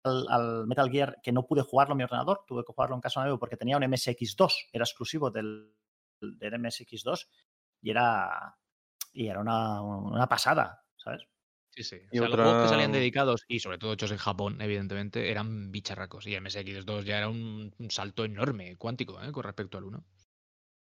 [0.04, 3.22] al, Metal Gear que no pude jugarlo en mi ordenador, tuve que jugarlo en casa
[3.22, 5.74] nuevo porque tenía un MSX2, era exclusivo del,
[6.22, 7.28] del MSX2
[7.82, 8.58] y era,
[9.14, 11.24] y era una, una pasada, ¿sabes?
[11.72, 11.96] Sí, sí.
[12.12, 15.72] O sea, los juegos que salían dedicados y sobre todo hechos en Japón, evidentemente, eran
[15.72, 16.26] bicharracos.
[16.26, 19.32] Y MSX2 ya era un, salto enorme, cuántico, ¿eh?
[19.32, 20.04] con respecto al 1.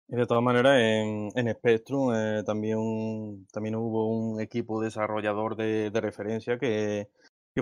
[0.07, 6.59] Y de todas maneras, en, Spectrum eh, también, también hubo un equipo desarrollador de, referencia
[6.59, 7.09] que,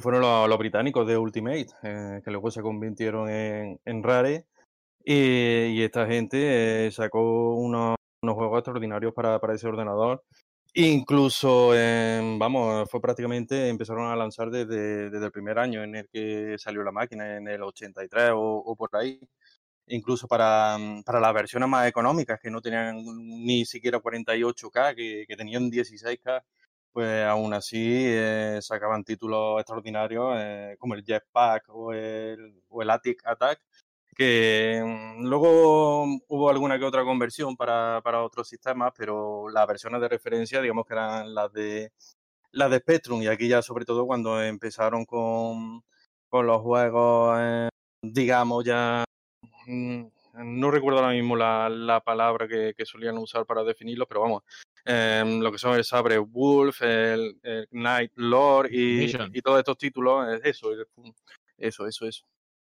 [0.01, 4.45] fueron los, británicos de Ultimate, eh, que luego se convirtieron en, en Rare.
[5.05, 10.23] Y, esta gente eh, sacó unos, juegos extraordinarios para, ese ordenador.
[10.75, 11.69] Incluso,
[12.39, 16.83] vamos, fue prácticamente, empezaron a lanzar desde, desde, el primer año en el que salió
[16.83, 19.19] la máquina, en el 83 o, o por ahí
[19.87, 22.97] incluso para, mm, para las versiones más económicas que no tenían
[23.45, 26.43] ni siquiera 48K, que, que tenían 16K,
[26.91, 32.89] pues aún así eh, sacaban títulos extraordinarios eh, como el Jetpack o el, o el
[32.89, 33.59] Attic Attack,
[34.15, 40.01] que mm, luego hubo alguna que otra conversión para, para otros sistemas, pero las versiones
[40.01, 41.91] de referencia, digamos que eran las de
[42.51, 45.83] las de Spectrum, y aquí ya sobre todo cuando empezaron con,
[46.29, 47.69] con los juegos, eh,
[48.03, 49.03] digamos, ya
[49.67, 54.43] no recuerdo ahora mismo la, palabra que, solían usar para definirlo, pero vamos,
[54.85, 57.39] em, lo que son el Sabre Wolf, el,
[57.71, 60.71] Night Lord y, todos estos títulos, eso,
[61.57, 62.25] eso, eso, eso,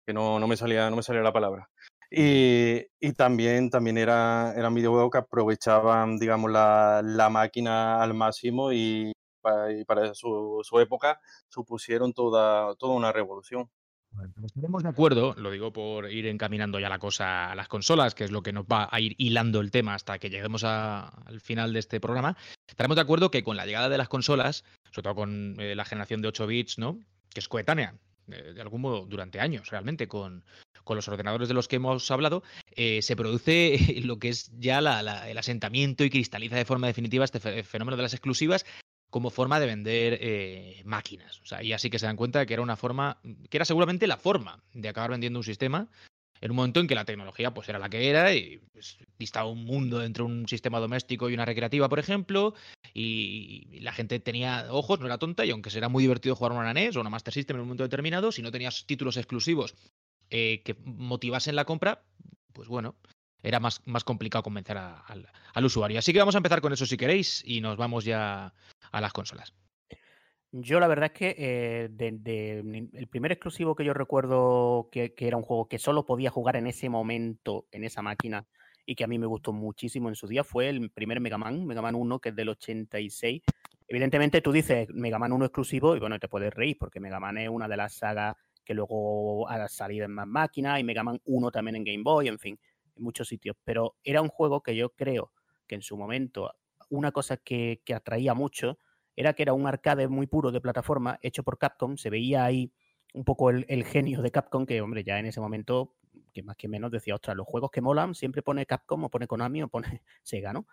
[0.06, 1.70] que no, no, me salía, no me salía la palabra.
[2.10, 10.14] Y, también, también era, eran videojuegos que aprovechaban, digamos, la, máquina al máximo y para,
[10.14, 11.20] su, su, época
[11.50, 13.70] supusieron toda, toda una revolución.
[14.44, 18.24] Estaremos de acuerdo, lo digo por ir encaminando ya la cosa a las consolas, que
[18.24, 21.74] es lo que nos va a ir hilando el tema hasta que lleguemos al final
[21.74, 22.38] de este programa.
[22.68, 25.86] Estaremos de acuerdo que con la llegada de las consolas, sobre todo con eh, la
[25.86, 27.00] generación de 8 bits, ¿no?
[27.34, 27.96] Que es coetánea,
[28.28, 30.44] de algún modo, durante años realmente, con,
[30.90, 35.38] los ordenadores de los que hemos hablado, eh, se produce lo que es ya el
[35.38, 38.66] asentamiento y cristaliza de forma definitiva este fenómeno de las exclusivas
[39.18, 41.42] como forma de vender eh, máquinas.
[41.42, 43.66] O sea, y así que se dan cuenta de que era una forma, que era
[43.66, 45.90] seguramente la forma de acabar vendiendo un sistema
[46.40, 49.50] en un momento en que la tecnología pues era la que era y pues, distaba
[49.50, 52.54] un mundo entre un sistema doméstico y una recreativa, por ejemplo,
[52.94, 56.72] y, la gente tenía ojos, no era tonta, y aunque será muy divertido jugar una
[56.76, 59.74] NES o una Master System en un momento determinado, si no tenías títulos exclusivos
[60.30, 62.04] eh, que motivasen la compra,
[62.54, 62.94] pues bueno,
[63.42, 65.98] era más, más complicado convencer al usuario.
[65.98, 68.54] Así que vamos a empezar con eso si queréis y nos vamos ya
[68.92, 69.54] a las consolas.
[70.52, 71.90] Yo la verdad es que eh,
[72.94, 76.68] el primer exclusivo que yo recuerdo que, era un juego que solo podía jugar en
[76.68, 78.48] ese momento, en esa máquina,
[78.86, 81.66] y que a mí me gustó muchísimo en su día, fue el primer Mega Man,
[81.66, 83.42] Mega Man 1, que es del 86.
[83.90, 87.38] Evidentemente tú dices Mega Man 1 exclusivo y bueno, te puedes reír porque Mega Man
[87.38, 91.20] es una de las sagas que luego ha salido en más máquinas y Mega Man
[91.26, 92.58] 1 también en Game Boy, en fin
[92.98, 95.32] en muchos sitios, pero era un juego que yo creo
[95.68, 96.54] que en su momento
[96.90, 98.80] una cosa que, atraía mucho
[99.16, 102.72] era que era un arcade muy puro de plataforma hecho por Capcom, se veía ahí
[103.14, 105.96] un poco el, genio de Capcom, que hombre, ya en ese momento,
[106.34, 109.28] que más que menos decía, ostras, los juegos que molan siempre pone Capcom o pone
[109.28, 110.68] Konami o pone Sega, ¿no?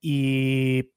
[0.00, 0.92] Y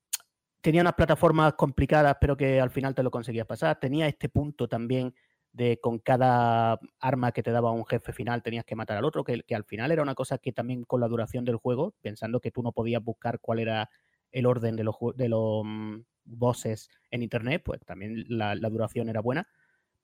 [0.62, 3.80] tenía unas plataformas complicadas, pero que al final te lo conseguías pasar.
[3.80, 5.16] Tenía este punto también
[5.52, 9.24] de con cada arma que te daba un jefe final tenías que matar al otro,
[9.24, 12.40] que, que, al final era una cosa que también con la duración del juego, pensando
[12.40, 13.90] que tú no podías buscar cuál era
[14.34, 19.08] el orden de los, de los mm, bosses en internet, pues también la, la, duración
[19.08, 19.48] era buena.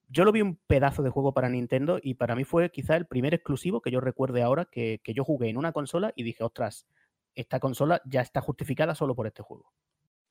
[0.07, 3.05] Yo lo vi un pedazo de juego para Nintendo y para mí fue quizá el
[3.05, 6.43] primer exclusivo que yo recuerde ahora que, que yo jugué en una consola y dije,
[6.43, 6.87] ostras,
[7.35, 9.73] esta consola ya está justificada solo por este juego.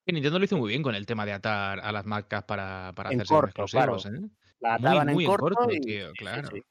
[0.07, 2.93] Que Nintendo lo hizo muy bien con el tema de atar a las marcas para,
[2.97, 4.03] para hacerse corto, exclusivos.
[4.05, 4.17] Claro.
[4.17, 4.31] ¿eh?
[4.61, 5.81] La ataban muy, muy en corto, en corto y...
[5.81, 6.49] tío, claro.
[6.51, 6.63] Sí,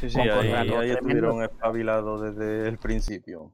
[0.00, 3.52] Sí, sí, ahí, ahí estuvieron espabilados desde el principio.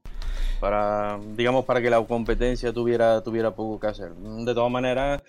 [0.65, 4.15] Para, digamos, para que la competencia tuviera, tuviera poco que hacer.
[4.15, 5.23] De todas maneras,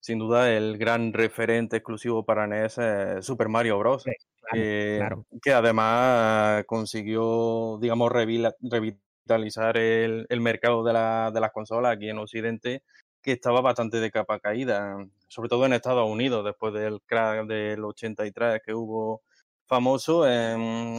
[0.00, 4.02] sin duda, el gran referente exclusivo para NES es Super Mario Bros.
[4.02, 5.24] Sí, claro, que, claro.
[5.40, 12.18] que además consiguió, digamos, revitalizar el, el mercado de, la- de las consolas aquí en
[12.18, 12.82] Occidente,
[13.22, 14.96] que estaba bastante de capa caída,
[15.28, 19.22] sobre todo en Estados Unidos, después del crack del 83 que hubo
[19.68, 20.56] famoso, eh,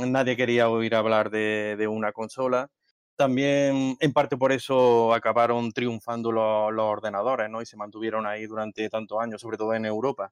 [0.07, 2.69] nadie quería oír hablar de, de una consola.
[3.15, 7.61] También, en parte por eso, acabaron triunfando los, ordenadores, ¿no?
[7.61, 10.31] Y se mantuvieron ahí durante tantos años, sobre todo en Europa.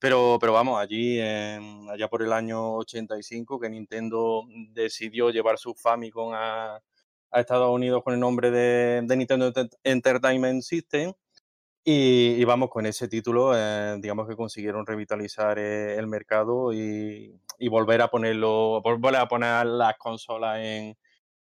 [0.00, 6.32] Pero, pero vamos, allí, allá por el año 85, que Nintendo decidió llevar su Famicom
[6.34, 6.80] a,
[7.32, 11.12] Estados Unidos con el nombre de, de Nintendo Ent- Entertainment System.
[11.84, 17.34] Y, y vamos, con ese título, eh, digamos que consiguieron revitalizar eh, el mercado y,
[17.58, 20.96] y volver a ponerlo, volver a poner las consolas en,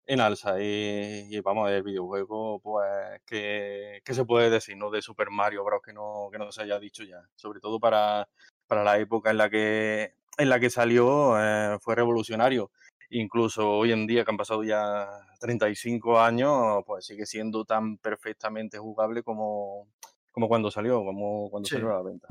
[0.06, 0.56] en alza.
[0.62, 4.90] Y, vamos, el videojuego, pues, que, que se puede decir, ¿no?
[4.92, 5.82] De Super Mario Bros.
[5.84, 7.22] que no, que no se haya dicho ya.
[7.36, 8.28] Sobre todo para,
[8.68, 12.72] para la época en la que, en la que salió, eh, fue revolucionario.
[13.10, 15.08] Incluso hoy en día, que han pasado ya
[15.40, 19.88] 35 años, pues sigue siendo tan perfectamente jugable como,
[20.34, 21.76] como cuando salió, como cuando Sí.
[21.76, 22.28] salió a la venta.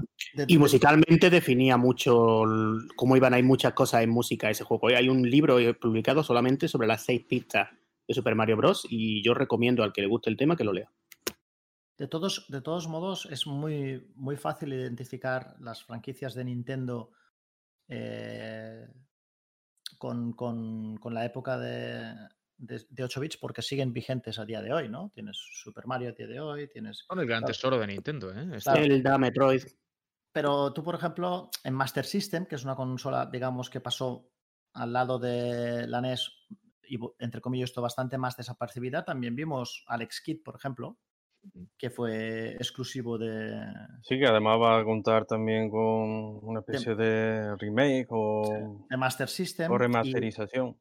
[0.48, 2.42] Y musicalmente definía mucho
[2.96, 4.88] cómo iban a ir muchas cosas en música ese juego.
[4.88, 7.68] Hay un libro publicado solamente sobre las seis pistas
[8.08, 8.84] de Super Mario Bros.
[8.90, 10.90] y yo recomiendo al que le guste el tema que lo lea.
[11.96, 17.12] De todos, de todos modos, es muy, muy fácil identificar las franquicias de Nintendo
[17.88, 18.88] eh,
[19.98, 22.12] con, con- con la época de,
[22.62, 25.10] de- de 8 bits porque siguen vigentes a día de hoy, ¿no?
[25.12, 27.04] Tienes Super Mario a día de hoy, tienes...
[27.08, 27.52] Bueno, el gran Claro.
[27.52, 28.60] tesoro de Nintendo, ¿eh?
[28.60, 29.62] Zelda, Metroid.
[30.32, 34.30] Pero tú, por ejemplo, en Master System, que es una consola, digamos, que pasó
[34.74, 36.30] al lado de la NES
[36.84, 40.98] y, entre comillas, esto bastante más desapercibida, también vimos Alex Kidd, por ejemplo,
[41.76, 43.52] que fue exclusivo de,
[44.02, 49.28] Sí, que además va a contar también con una especie de remake o, de Master
[49.28, 49.70] System.
[49.70, 50.78] o y remasterización.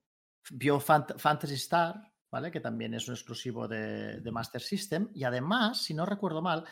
[0.50, 2.02] Vio Fant- Fantasy Star,
[2.32, 2.52] ¿vale?
[2.52, 5.10] Que también es un exclusivo de, de Master System.
[5.14, 6.66] Y además, si no recuerdo mal,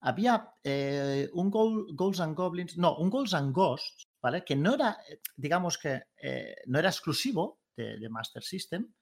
[0.00, 4.44] había eh, un Gol- Ghouls and Goblins, no, un Ghouls and Ghosts, ¿vale?
[4.44, 8.92] Que no era, eh, digamos que eh, no era exclusivo de, de Master System,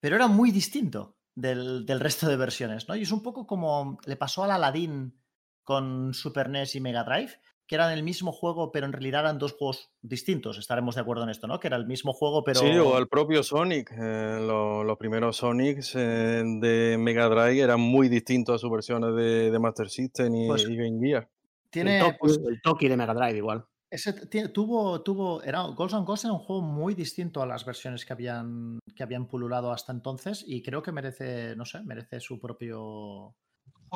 [0.00, 2.96] pero era muy distinto del, del resto de versiones, ¿no?
[2.96, 5.16] Y es un poco como le pasó al Aladdin
[5.62, 7.40] con Super NES y Mega Drive,
[7.70, 10.58] que eran el mismo juego, pero en realidad eran dos juegos distintos.
[10.58, 11.60] Estaremos de acuerdo en esto, ¿no?
[11.60, 12.58] Que era el mismo juego, pero.
[12.58, 13.92] Sí, o al propio Sonic.
[13.92, 19.14] eh, lo- los primeros Sonics eh, de Mega Drive eran muy distintos a sus versiones
[19.14, 21.30] de, de Master System y, Pues y Game Gear.
[21.70, 23.64] Tiene, el, Toki, pues, el Toki de Mega Drive igual.
[23.88, 24.14] ese
[24.48, 28.80] tuvo, tuvo, era and Ghosts era un juego muy distinto a las versiones que habían,
[28.96, 33.36] que habían pululado hasta entonces y creo que merece, no sé, merece su propio,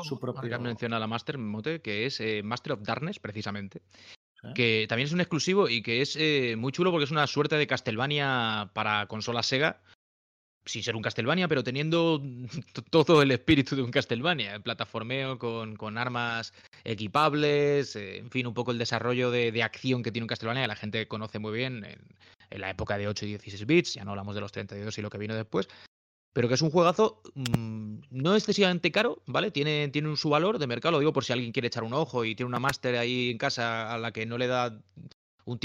[0.03, 0.59] su Ahora que propio.
[0.59, 3.81] menciona la Master Mote, que es eh, Master of Darkness, precisamente.
[4.41, 4.47] Sí.
[4.53, 7.55] Que también es un exclusivo y que es eh, muy chulo porque es una suerte
[7.55, 9.81] de Castlevania para consola Sega.
[10.67, 12.21] Sin ser un Castlevania, pero teniendo
[12.89, 14.59] todo el espíritu de un Castlevania.
[14.59, 16.53] Plataformeo con, con armas
[16.83, 20.63] equipables, eh, en fin, un poco el desarrollo de, de acción que tiene un Castlevania
[20.63, 21.99] que la gente conoce muy bien en,
[22.49, 23.93] en la época de 8 y 16 bits.
[23.93, 25.67] Ya no hablamos de los 32 y lo que vino después
[26.35, 29.51] pero que es un juegazo mmm, no excesivamente caro, ¿vale?
[29.51, 31.93] Tiene, tiene un su valor de mercado, lo digo por si alguien quiere echar un
[31.93, 34.77] ojo y tiene una máster ahí en casa a la que no le da
[35.45, 35.57] un,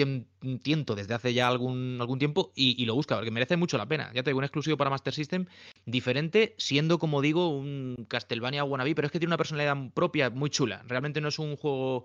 [0.63, 3.87] tiento desde hace ya algún, algún tiempo y, y, lo busca, porque merece mucho la
[3.87, 4.13] pena.
[4.15, 5.47] Ya te digo, un exclusivo para Master System,
[5.87, 10.51] diferente, siendo, como digo, un Castlevania wannabe, pero es que tiene una personalidad propia muy
[10.51, 10.85] chula.
[10.87, 12.05] Realmente no es un juego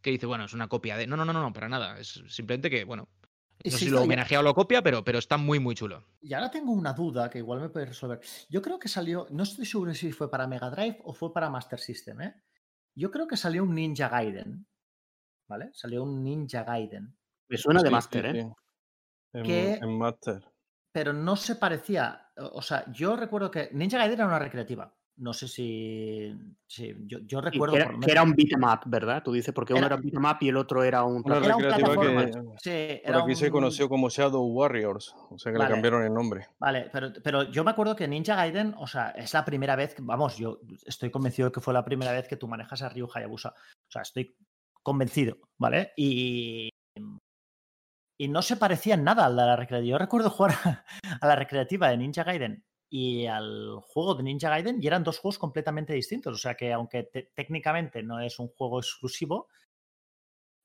[0.00, 1.06] que dice, bueno, es una copia de...
[1.06, 2.00] No, no, no, no, para nada.
[2.00, 3.06] Es simplemente que, bueno,
[3.64, 6.04] no sé si lo homenajea o lo copia, pero, pero está muy, muy chulo.
[6.20, 8.20] Y ahora tengo una duda que igual me puede resolver.
[8.48, 11.50] Yo creo que salió, no estoy seguro si fue para Mega Drive o fue para
[11.50, 12.34] Master System, ¿eh?
[12.94, 14.66] Yo creo que salió un Ninja Gaiden,
[15.48, 15.70] ¿vale?
[15.72, 17.16] Salió un Ninja Gaiden.
[17.48, 18.52] Me suena de Master, sí, ¿eh?
[19.34, 20.44] En, que, en Master.
[20.92, 24.94] Pero no se parecía, o sea, yo recuerdo que Ninja Gaiden era una recreativa.
[25.16, 26.34] No sé si.
[26.66, 27.74] si yo, recuerdo.
[27.74, 29.22] que, era, que era un beatmap, ¿verdad?
[29.22, 31.22] Tú dices, porque uno Era- un beatmap y el otro era un...
[31.24, 32.24] Una Era un recreativa plataforma.
[32.26, 35.68] que Sí, por era aquí se conoció como Shadow Warriors, o sea que Vale.
[35.68, 36.46] le cambiaron el nombre.
[36.58, 39.94] Vale, pero, pero yo me acuerdo que Ninja Gaiden, o sea, es la primera vez,
[39.94, 42.88] que, vamos, yo estoy convencido de que fue la primera vez que tú manejas a
[42.88, 43.50] Ryu Hayabusa.
[43.50, 44.34] O sea, estoy
[44.82, 45.92] convencido, ¿vale?
[45.96, 46.68] Y,
[48.18, 49.90] y no se parecía en nada al de la recreativa.
[49.90, 50.84] Yo recuerdo jugar a,
[51.20, 55.18] a la recreativa de Ninja Gaiden y al juego de Ninja Gaiden y eran dos
[55.18, 56.34] juegos completamente distintos.
[56.34, 59.48] O sea que aunque te- técnicamente no es un juego exclusivo,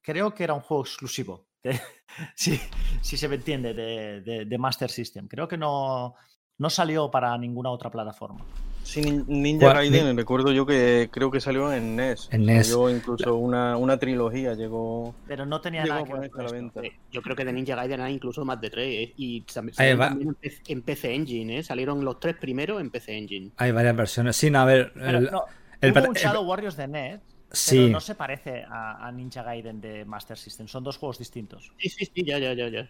[0.01, 1.47] creo que era un juego exclusivo.
[2.35, 2.59] si,
[3.01, 5.29] si se me entiende, de, de- de Master System.
[5.29, 6.15] Creo que no,
[6.57, 8.45] no salió para ninguna otra plataforma.
[8.87, 9.73] Sí, Nin- Ninja.
[9.73, 12.29] Gaiden, recuerdo yo que creo que salió en NES.
[12.31, 12.67] En NES.
[12.67, 16.31] Salió incluso una, una trilogía, llegó, Pero no tenía nada a que ver ponerse a
[16.31, 16.79] con la esto.
[16.81, 16.95] venta.
[17.11, 18.87] Yo creo que de Ninja Gaiden hay incluso más de tres.
[19.09, 19.13] ¿eh?
[19.17, 20.07] Y tam- Ahí salieron va.
[20.09, 21.63] también en PC, en PC Engine, ¿eh?
[21.63, 23.51] Salieron los tres primeros en PC Engine.
[23.57, 24.35] Hay varias versiones.
[24.37, 24.93] Sí, no, a ver.
[24.93, 25.43] Pero el- no,
[25.81, 27.19] el hubo pat- un el- Shadow Warriors de NES,
[27.51, 27.75] sí.
[27.77, 30.67] pero no se parece a, a Ninja Gaiden de Master System.
[30.69, 31.73] Son dos juegos distintos.
[31.77, 32.89] Sí, sí, sí, ya, ya, ya, ya.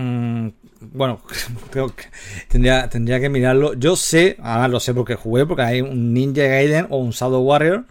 [0.00, 0.48] Mm,
[0.92, 1.22] bueno,
[1.72, 1.86] que
[2.48, 3.74] tendría, tendría que mirarlo.
[3.74, 7.42] Yo sé, ahora lo sé porque jugué, porque hay un Ninja Gaiden o un Shadow
[7.42, 7.84] Warrior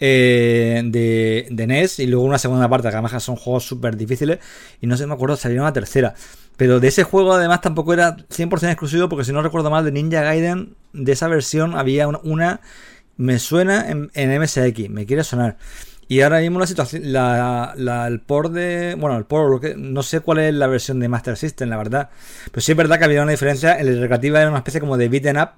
[0.00, 4.38] eh, de, de NES y luego una segunda parte, que además son juegos súper difíciles
[4.80, 6.14] y no sé, me acuerdo, salió una tercera.
[6.56, 9.92] Pero de ese juego además tampoco era 100% exclusivo porque si no recuerdo mal de
[9.92, 12.60] Ninja Gaiden, de esa versión había una, una-
[13.16, 15.56] me suena en, en MSX, me quiere sonar.
[16.08, 20.20] Y ahora mismo la situación, la, la- el port de, bueno, el port, no sé
[20.20, 22.10] cuál es la versión de Master System, la verdad.
[22.50, 25.08] Pero sí es verdad que había una diferencia, el recreativa era una especie como de
[25.08, 25.50] beaten up,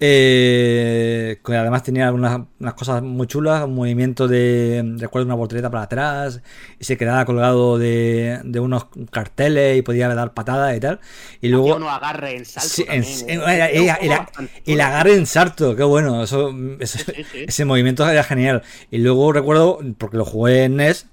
[0.00, 5.70] eh, que además tenía algunas unas cosas muy chulas, un movimiento de, recuerdo una voltereta
[5.70, 6.40] para atrás,
[6.78, 11.00] y se quedaba colgado de, de unos carteles y podía dar patadas y tal.
[11.40, 11.76] Y luego...
[11.76, 12.68] Uno agarre en salto.
[12.68, 13.42] Sí, también, en- ¿eh?
[13.44, 14.28] era- Era era-
[14.66, 17.44] el agarre en sarto, qué bueno, eso, eso- Sí, sí, sí.
[17.46, 18.62] ese movimiento era genial.
[18.90, 21.06] Y luego recuerdo, porque lo jugué en NES,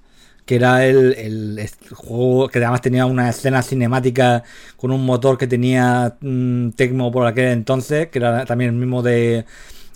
[0.46, 4.42] que era el, el- juego que además tenía una escena cinemática
[4.76, 9.02] con un motor que tenía mm, Tecmo por aquel entonces, que era también el mismo
[9.02, 9.44] de,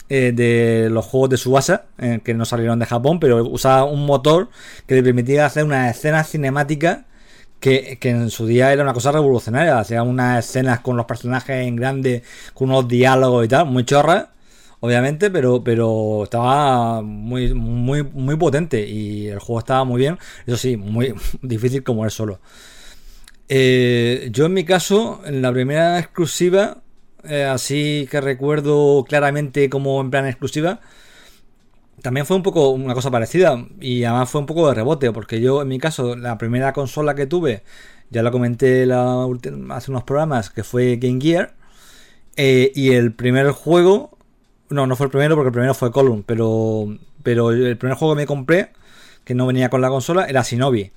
[0.08, 4.06] eh, de los juegos de Subasa, eh, que no salieron de Japón, pero usaba un
[4.06, 4.48] motor
[4.86, 7.06] que le permitía hacer una escena cinemática
[7.60, 9.78] que, que en su día era una cosa revolucionaria.
[9.78, 12.22] Hacía unas escenas con los personajes en grande,
[12.54, 14.26] con unos diálogos y tal, muy chorras,
[14.80, 20.18] obviamente, pero, pero estaba muy, muy, muy potente y el juego estaba muy bien.
[20.46, 22.40] Eso sí, muy difícil como él solo.
[23.48, 26.78] Eh, yo en mi caso, en la primera exclusiva,
[27.24, 30.80] eh, así que recuerdo claramente como en plan exclusiva,
[32.02, 35.40] también fue un poco una cosa parecida y además fue un poco de rebote, porque
[35.40, 37.62] yo en mi caso, la primera consola que tuve,
[38.10, 39.26] ya la comenté la
[39.70, 41.54] hace unos programas, que fue Game Gear,
[42.36, 44.15] eh, y el primer juego,
[44.70, 46.86] no, no fue el primero porque el primero fue Column, pero,
[47.22, 48.70] pero el primer juego que me compré,
[49.24, 50.90] que no venía con la consola, era Shinobi.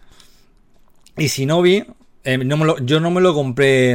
[1.17, 1.85] Y Shinobi,
[2.23, 3.93] eh, no me lo- yo no me lo compré.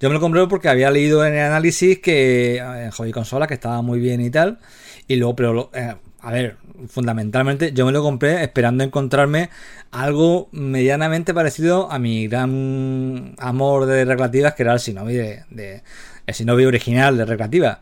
[0.00, 3.46] Yo me lo compré porque había leído en el análisis que eh, en Hobby Consola
[3.46, 4.58] que estaba muy bien y tal.
[5.08, 6.56] Y luego, pero eh, a ver,
[6.88, 9.50] fundamentalmente yo me lo compré esperando encontrarme
[9.90, 15.82] algo medianamente parecido a mi gran amor de recreativas, que era el Shinobi de, de-
[16.26, 17.80] el Shinobi original de recreativa.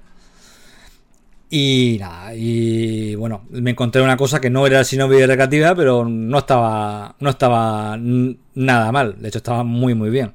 [1.53, 6.05] Y nada, y bueno, me encontré una cosa que no era el Shinobi recreativa, pero
[6.05, 9.21] no estaba, no estaba nada mal.
[9.21, 10.33] De hecho, estaba muy, muy bien.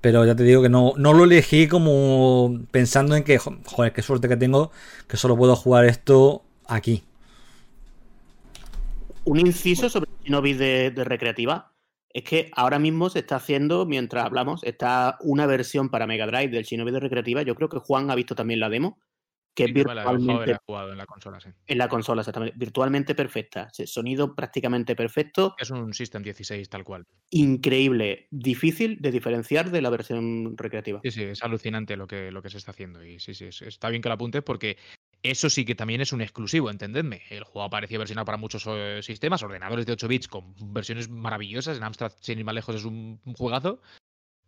[0.00, 3.92] Pero ya te digo que no, no lo elegí como pensando en que, jo- joder,
[3.92, 4.72] qué suerte que tengo
[5.06, 7.04] que solo puedo jugar esto aquí.
[9.24, 11.72] Un inciso sobre el Shinobi de, de recreativa
[12.12, 16.48] es que ahora mismo se está haciendo, mientras hablamos, está una versión para Mega Drive
[16.48, 17.42] del Shinobi de recreativa.
[17.42, 18.98] Yo creo que Juan ha visto también la demo,
[19.64, 21.48] que es Sí, virtualmente jugado en la consola, sí.
[21.66, 23.68] en la consola, exactamente, virtualmente perfecta.
[23.72, 27.06] Sonido prácticamente perfecto, Es un System 16 tal cual.
[27.30, 31.00] increíble, difícil de diferenciar de la versión recreativa.
[31.02, 33.04] Sí, sí, es alucinante lo que, lo que se está haciendo.
[33.04, 34.76] Y sí, sí, es- está bien que lo apuntes porque
[35.22, 37.22] eso sí que también es un exclusivo, entendedme.
[37.30, 41.76] El juego aparecía versionado para muchos eh, sistemas, ordenadores de 8 bits con versiones maravillosas.
[41.76, 43.80] En Amstrad, sin ir más lejos, es un, un juegazo.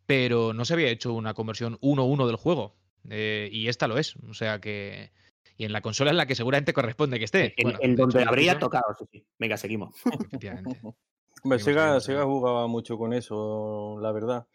[0.06, 2.76] Pero no se había hecho una conversión 1-1 del juego.
[3.11, 4.16] Eh, y esta lo es.
[4.28, 5.11] O sea que.
[5.57, 7.55] Y en la consola en la que seguramente corresponde que esté.
[7.57, 9.26] En, Bueno, en de hecho, donde habría tocado, sí, sí.
[9.38, 9.94] Venga, seguimos.
[10.05, 10.80] Efectivamente.
[11.44, 14.46] Hombre, Sega, Sega jugaba mucho con eso, la verdad.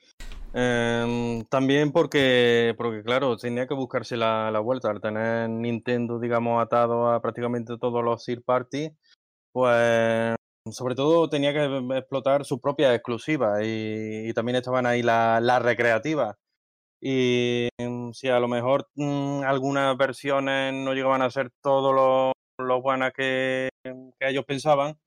[0.53, 4.89] Em, también porque, porque, claro, tenía que buscarse la, la vuelta.
[4.89, 8.89] Al tener Nintendo, digamos, atado a prácticamente todos los third party,
[9.51, 10.35] pues
[10.71, 15.61] sobre todo tenía que explotar sus propias exclusivas y, y también estaban ahí las las
[15.61, 16.35] recreativas.
[17.01, 22.33] Y mm, si a lo mejor mm, algunas versiones no llegaban a ser todo lo,
[22.59, 24.97] lo buenas que, que ellos pensaban,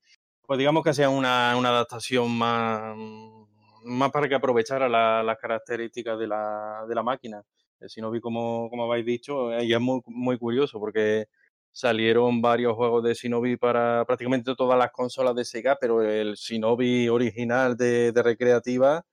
[0.47, 2.95] pues digamos que sea una, una adaptación más,
[3.83, 7.41] más para que aprovechara la- las características de la, de la máquina.
[7.79, 11.25] El Shinobi, como, como habéis dicho, eh, y es muy, muy curioso porque
[11.71, 17.09] salieron varios juegos de Shinobi para prácticamente todas las consolas de Sega, pero el Shinobi
[17.09, 19.03] original de, de recreativa,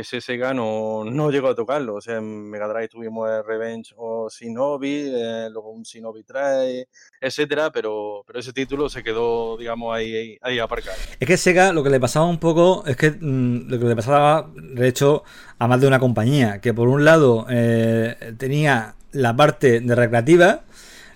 [0.00, 1.94] ese Sega no, no llegó a tocarlo.
[1.96, 6.86] O sea, en Mega Drive tuvimos Revenge o Shinobi, eh, luego un Shinobi 3,
[7.20, 10.96] etcétera, pero, pero ese título se quedó, digamos, ahí, ahí, aparcado.
[11.18, 13.96] Es que Sega lo que le pasaba un poco es que mm, lo que le
[13.96, 15.24] pasaba, de hecho,
[15.58, 20.62] a más de una compañía, que por un lado eh, tenía la parte de recreativa,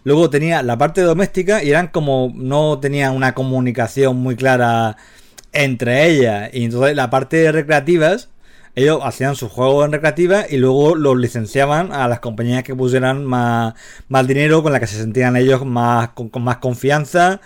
[0.05, 4.97] luego tenía la parte doméstica y eran como no tenían una comunicación muy clara
[5.53, 6.51] entre ellas.
[6.53, 8.31] Y entonces la parte de recreativas,
[8.75, 13.25] ellos hacían sus juegos en recreativa y luego los licenciaban a las compañías que pusieran
[13.25, 13.75] más,
[14.09, 17.41] más dinero, con las que se sentían ellos más con, con más confianza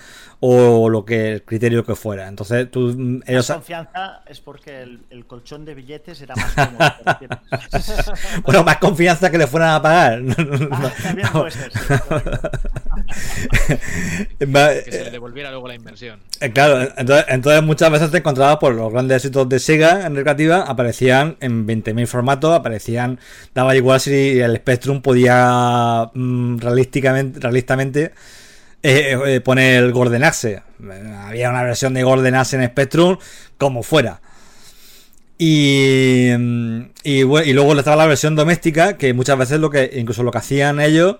[0.49, 2.29] o lo que el criterio que fuera.
[2.29, 6.55] Entonces tú mm, Más ellos confianza es porque el, el colchón de billetes era más
[8.45, 10.23] bueno, más confianza que le fueran a pagar.
[10.71, 11.79] Ah, también puede ser, sí,
[14.39, 16.21] Que se le devolviera luego la inversión.
[16.41, 20.15] Eh, Claro, entonces, entonces muchas veces te encontrabas por los grandes éxitos de Sega en
[20.15, 23.19] recreativa, aparecían en 20.000 formatos, aparecían,
[23.53, 28.13] daba igual si el Spectrum podía mm, realísticamente, realistamente
[28.83, 30.63] eh, eh, poner el Golden Axe.
[31.25, 33.19] Había una versión de Golden Axe en Spectrum,
[33.59, 34.21] como fuera.
[35.39, 40.23] Y, mm, y, y luego estaba la versión doméstica, que muchas veces lo que, incluso
[40.23, 41.17] lo que hacían ellos,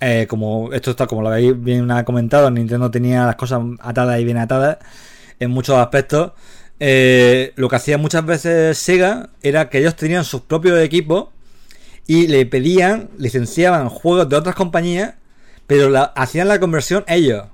[0.00, 4.24] eh, como esto está, como lo habéis bien comentado, Nintendo tenía las cosas atadas y
[4.24, 4.78] bien atadas
[5.40, 6.32] en muchos aspectos.
[6.78, 11.28] lo que hacía muchas veces Sega era que ellos tenían sus propios equipos
[12.06, 15.14] y le pedían, licenciaban juegos de otras compañías,
[15.70, 17.46] pero la- hacían la conversión ellos.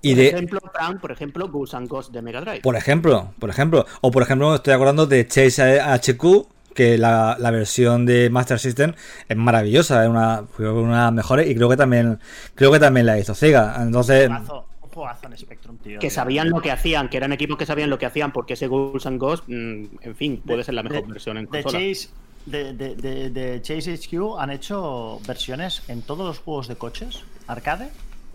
[0.00, 2.60] Y por de, ejemplo, Frank, por ejemplo, Ghosts and Ghosts de Mega Drive.
[2.60, 7.50] por ejemplo, por ejemplo, o por ejemplo, estoy acordando de Chase HQ, que la, la
[7.50, 8.92] versión de Master System
[9.28, 12.20] es maravillosa, es una, una de las mejores y creo que también,
[12.54, 13.76] creo que también la hizo Sega.
[13.80, 15.98] Entonces, en Spectrum, tío.
[16.00, 18.66] que sabían lo que hacían, que eran equipos que sabían lo que hacían, porque ese
[18.66, 21.78] Ghosts and Ghosts, mm, en fin, puede ser la mejor de- versión en de consola.
[21.84, 22.08] Chase,
[22.50, 27.24] de, de- de- de Chase HQ han hecho versiones en todos los juegos de coches
[27.46, 27.90] arcade.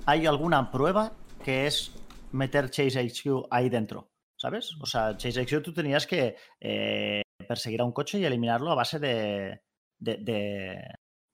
[0.05, 1.91] Hay alguna prueba que es
[2.31, 4.71] meter Chase HQ ahí dentro, ¿sabes?
[4.81, 8.75] O sea, Chase HQ tú tenías que eh, perseguir a un coche y eliminarlo a
[8.75, 9.61] base de,
[9.99, 10.77] de,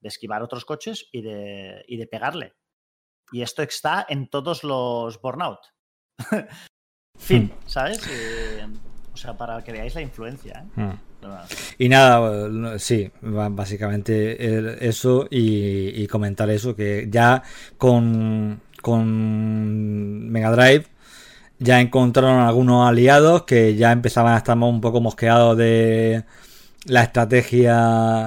[0.01, 2.53] esquivar otros coches y de, y de pegarle.
[3.31, 5.59] Y esto está en todos los Burnout.
[7.17, 7.99] fin, ¿sabes?
[8.09, 8.65] Eh,
[9.13, 10.81] o sea, para que veáis la influencia, ¿eh?
[10.81, 11.08] hmm.
[11.77, 17.43] Y nada, sí, básicamente eso y, y comentar eso, que ya
[17.77, 20.85] con, con Mega Drive
[21.59, 26.23] ya encontraron algunos aliados que ya empezaban a estar un poco mosqueados de
[26.85, 27.75] la estrategia.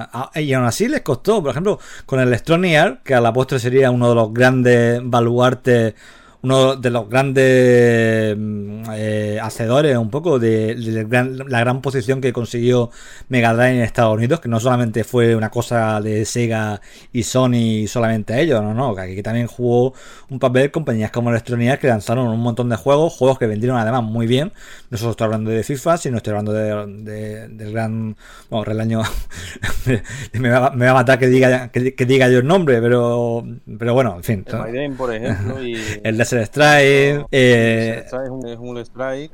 [0.03, 3.33] Ah, y aún así les costó, por ejemplo, con el Electronic Arts, que a la
[3.33, 5.95] postre sería uno de los grandes baluartes
[6.43, 12.21] uno de los grandes mm, eh, hacedores un poco de, de gran- la gran posición
[12.21, 12.91] que consiguió
[13.29, 16.81] Mega Drive en Estados Unidos, que no solamente fue una cosa de Sega
[17.13, 19.93] y Sony solamente ellos, no, no, que aquí también jugó
[20.29, 23.77] un papel compañías como Electronic Arts que lanzaron un montón de juegos, juegos que vendieron
[23.77, 24.51] además muy bien.
[24.89, 28.15] No solo estoy hablando de FIFA, sino estoy hablando de, de- del gran,
[28.49, 29.01] bueno, el año
[30.33, 33.43] me, va, me va a matar que diga que, que diga yo el nombre, pero
[33.77, 34.43] pero bueno, en fin.
[34.47, 37.27] El Maiden, por ejemplo, y El Desert Strike.
[37.31, 39.31] eh, Strike es un, es un strike.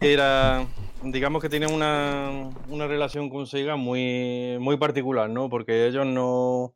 [0.00, 0.66] Era,
[1.02, 5.48] digamos que tiene una, una relación con Sega muy, muy particular, ¿no?
[5.48, 6.74] Porque ellos no,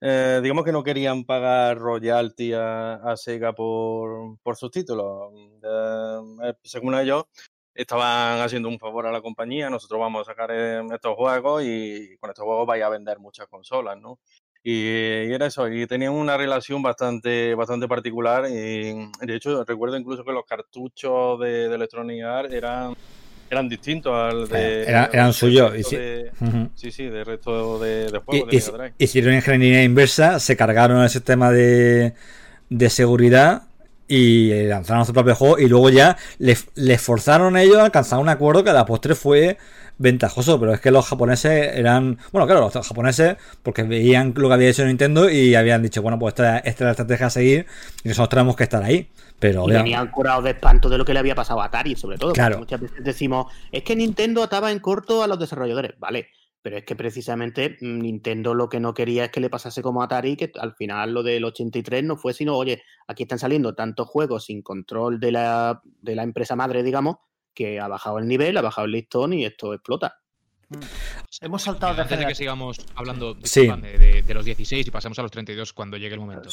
[0.00, 5.32] eh, digamos que no querían pagar royalty a, a Sega por, por sus títulos.
[5.62, 7.24] Eh, según ellos,
[7.74, 12.30] estaban haciendo un favor a la compañía, nosotros vamos a sacar estos juegos y con
[12.30, 14.18] estos juegos vais a vender muchas consolas, ¿no?
[14.62, 18.46] Y, y era eso, y tenían una relación bastante, bastante particular.
[18.50, 18.92] Y
[19.26, 22.94] de hecho, recuerdo incluso que los cartuchos de, de Electronic Arts eran,
[23.48, 24.82] eran distintos al de.
[24.82, 25.96] Era- eran suyos, y sí.
[25.96, 26.30] de-
[26.74, 28.94] sí, sí, del resto de, de Y- juegos de y- Drive.
[28.98, 32.12] hicieron ingeniería inversa, se cargaron el sistema de,
[32.68, 33.62] de seguridad
[34.08, 38.28] y lanzaron su propio juego y luego ya les, les forzaron ellos a alcanzar un
[38.28, 39.58] acuerdo que a la postre fue
[39.98, 44.54] ventajoso, pero es que los japoneses eran, bueno, claro, los japoneses porque veían lo que
[44.54, 47.66] había hecho Nintendo y habían dicho, bueno, pues esta, esta es la estrategia a seguir
[48.04, 49.10] y nosotros tenemos que estar ahí.
[49.40, 52.18] Pero Y venían curados de espanto de lo que le había pasado a Atari, sobre
[52.18, 52.32] todo.
[52.32, 52.58] Claro.
[52.58, 55.92] Muchas veces decimos, es que Nintendo ataba en corto a los desarrolladores.
[56.00, 56.28] Vale,
[56.68, 60.02] Pero es que precisamente mm, Nintendo lo que no quería es que le pasase como
[60.02, 64.06] Atari, que al final lo del 83 no fue sino, oye, aquí están saliendo tantos
[64.06, 67.16] juegos sin control de la, de la empresa madre, digamos,
[67.54, 70.20] que ha bajado el nivel, ha bajado el listón y esto explota.
[70.70, 70.80] Mm.
[71.40, 73.66] Hemos saltado de Antes de que sigamos hablando Sí.
[73.66, 76.50] de, los 16 y pasamos a los 32 cuando llegue el momento.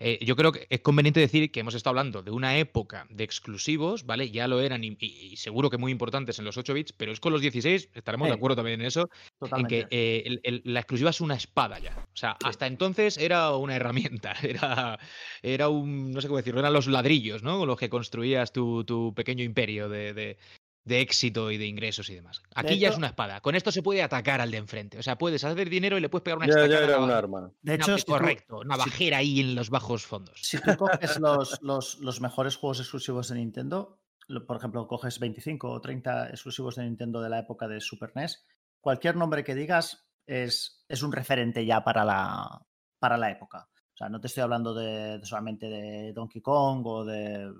[0.00, 3.22] Eh, yo creo que es conveniente decir que hemos estado hablando de una época de
[3.24, 4.30] exclusivos, ¿vale?
[4.30, 7.12] Ya lo eran y, y- y seguro que muy importantes en los 8 bits, pero
[7.12, 9.08] es con los 16, estaremos de acuerdo también en eso, en
[9.38, 9.86] Totalmente.
[9.88, 11.94] que eh, el- el- la exclusiva es una espada ya.
[11.96, 14.98] O sea, hasta entonces era una herramienta, era,
[15.42, 17.58] era un, no sé cómo decirlo, eran los ladrillos, ¿no?
[17.60, 20.38] Con los que construías tu, tu pequeño imperio de, de-
[20.84, 22.42] de éxito y de ingresos y demás.
[22.54, 23.40] Aquí ya hecho- es una espada.
[23.40, 24.98] Con esto se puede atacar al de enfrente.
[24.98, 27.10] O sea, puedes hacer dinero y le puedes pegar una Ya, ya estacada era un
[27.10, 27.50] arma.
[27.62, 30.38] De hecho, si tú- correcto, una bajera ahí en los bajos fondos.
[30.42, 33.98] Si tú coges los, los, los mejores juegos exclusivos de Nintendo,
[34.46, 38.44] por ejemplo, coges 25 o 30 exclusivos de Nintendo de la época de Super NES,
[38.80, 42.60] cualquier nombre que digas es, es un referente ya para la,
[42.98, 43.68] para la época.
[43.92, 47.50] O sea, no te estoy hablando de, de solamente de Donkey Kong o de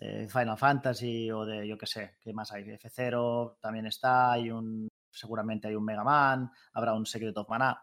[0.00, 2.64] eh, Final Fantasy o de, yo qué sé, ¿qué más hay?
[2.64, 7.82] F0 también está, hay un, seguramente hay un Mega Man, habrá un Secret of Mana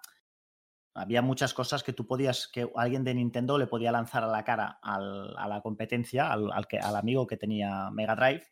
[0.96, 4.44] había muchas cosas que tú podías, que alguien de Nintendo le podía lanzar a la
[4.44, 8.44] cara a la competencia, al, al que, al amigo que tenía Mega Drive,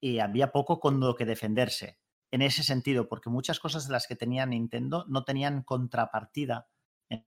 [0.00, 1.98] y había poco con lo que defenderse.
[2.30, 6.68] En ese sentido, porque muchas cosas de las que tenía Nintendo no tenían contrapartida
[7.08, 7.24] en,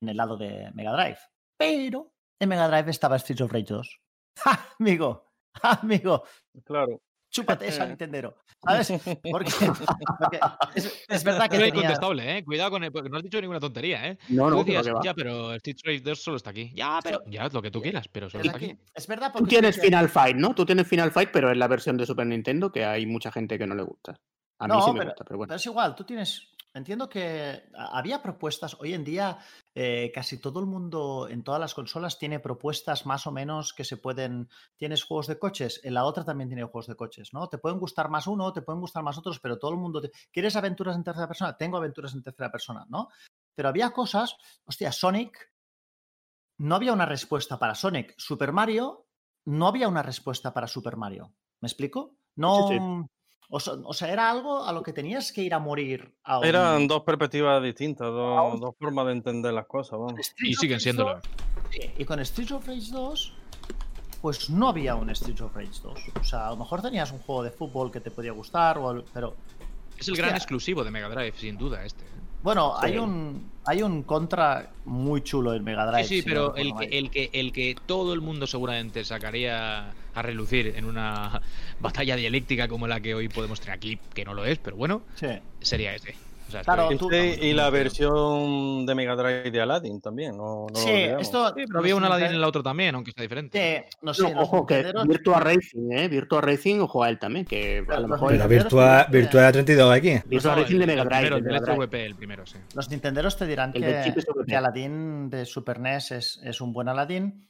[0.00, 1.18] en el lado de Mega Drive.
[1.56, 4.00] Pero en Mega Drive estaba Streets of Rage 2.
[4.38, 5.32] ¡Ja, amigo!
[5.62, 6.24] ¡Ja, amigo!
[6.64, 7.00] Claro.
[7.32, 8.36] Chúpate esa Nintendero.
[8.62, 8.88] ¿Sabes?
[9.30, 9.52] Porque,
[10.18, 10.40] porque
[10.74, 11.68] es, es verdad que es tenía...
[11.68, 12.44] incontestable, ¿eh?
[12.44, 14.18] Cuidado con el, porque no has dicho ninguna tontería, ¿eh?
[14.30, 15.04] No, no, decías, pero que va.
[15.04, 16.72] ya, pero Street Fighter 2 solo está aquí.
[16.74, 18.76] Ya, pero ya, lo que tú quieras, pero solo Es, está aquí.
[18.92, 20.54] Es verdad Tú tienes es que- Final Fight, ¿no?
[20.56, 23.56] Tú tienes Final Fight, pero es la versión de Super Nintendo que hay mucha gente
[23.58, 24.16] que no le gusta.
[24.58, 25.48] A mí No, sí me pero- gusta, pero bueno.
[25.48, 26.52] Pero es igual, tú tienes.
[26.72, 28.76] Entiendo que había propuestas.
[28.78, 29.38] Hoy en día,
[29.74, 33.82] eh, casi todo el mundo en todas las consolas tiene propuestas más o menos que
[33.84, 34.48] se pueden.
[34.76, 37.48] Tienes juegos de coches, en la otra también tiene juegos de coches, ¿no?
[37.48, 40.00] Te pueden gustar más uno, te pueden gustar más otros, pero todo el mundo.
[40.00, 41.56] te- ¿Quieres aventuras en tercera persona?
[41.56, 43.08] Tengo aventuras en tercera persona, ¿no?
[43.56, 44.36] Pero había cosas.
[44.64, 45.52] Hostia, Sonic.
[46.58, 48.14] No había una respuesta para Sonic.
[48.16, 49.06] Super Mario.
[49.46, 51.32] No había una respuesta para Super Mario.
[51.60, 52.16] ¿Me explico?
[52.36, 52.68] No.
[52.68, 52.78] Sí,
[53.52, 56.12] O, sea, o sea, era algo a lo que tenías que ir a morir.
[56.22, 59.98] A un- Eran dos perspectivas distintas, dos, dos formas de entender las cosas.
[59.98, 60.14] Vamos.
[60.38, 61.14] Y siguen siéndolo.
[61.14, 61.22] 2,
[61.70, 63.32] sí, Y con Streets of Rage 2,
[64.22, 66.00] pues no había un Streets of Rage 2.
[66.20, 69.02] O sea, a lo mejor tenías un juego de fútbol que te podía gustar, o
[69.12, 69.34] pero
[69.98, 72.04] Es el gran exclusivo de Mega Drive, sin duda, este.
[72.42, 72.86] Bueno, Sí.
[72.86, 76.04] hay un hay un contra muy chulo en Mega Drive.
[76.04, 79.04] Sí, sí, si no pero el que, el, que, el que todo el mundo seguramente
[79.04, 81.40] sacaría a relucir en una
[81.80, 85.02] batalla dialéctica como la que hoy podemos tener aquí, que no lo es, pero bueno,
[85.14, 85.28] Sí.
[85.60, 86.14] sería ese.
[86.50, 90.36] O sea, Claro, estoy- tú- Este y la versión de Mega Drive de Aladdin también.
[90.36, 91.48] No, Sí, esto.
[91.56, 93.86] Sí, pero había un Aladdin en la otra también, aunque sea diferente.
[93.88, 96.08] Sí, no sé, ojo, que Virtua Racing, ¿eh?
[96.08, 98.32] Virtua Racing, ojo a él también, que a lo mejor...
[98.32, 100.18] Pero Virtua, Virtua 32 aquí.
[100.26, 101.20] Virtua No, Racing el- de Mega el Drive.
[101.20, 101.76] primero, de el Mega del Drive.
[101.84, 102.56] SVP, el primero, sí.
[102.74, 103.82] Los Nintenderos te dirán El
[104.46, 107.48] que, Aladdin de Super NES es, es un buen Aladdin.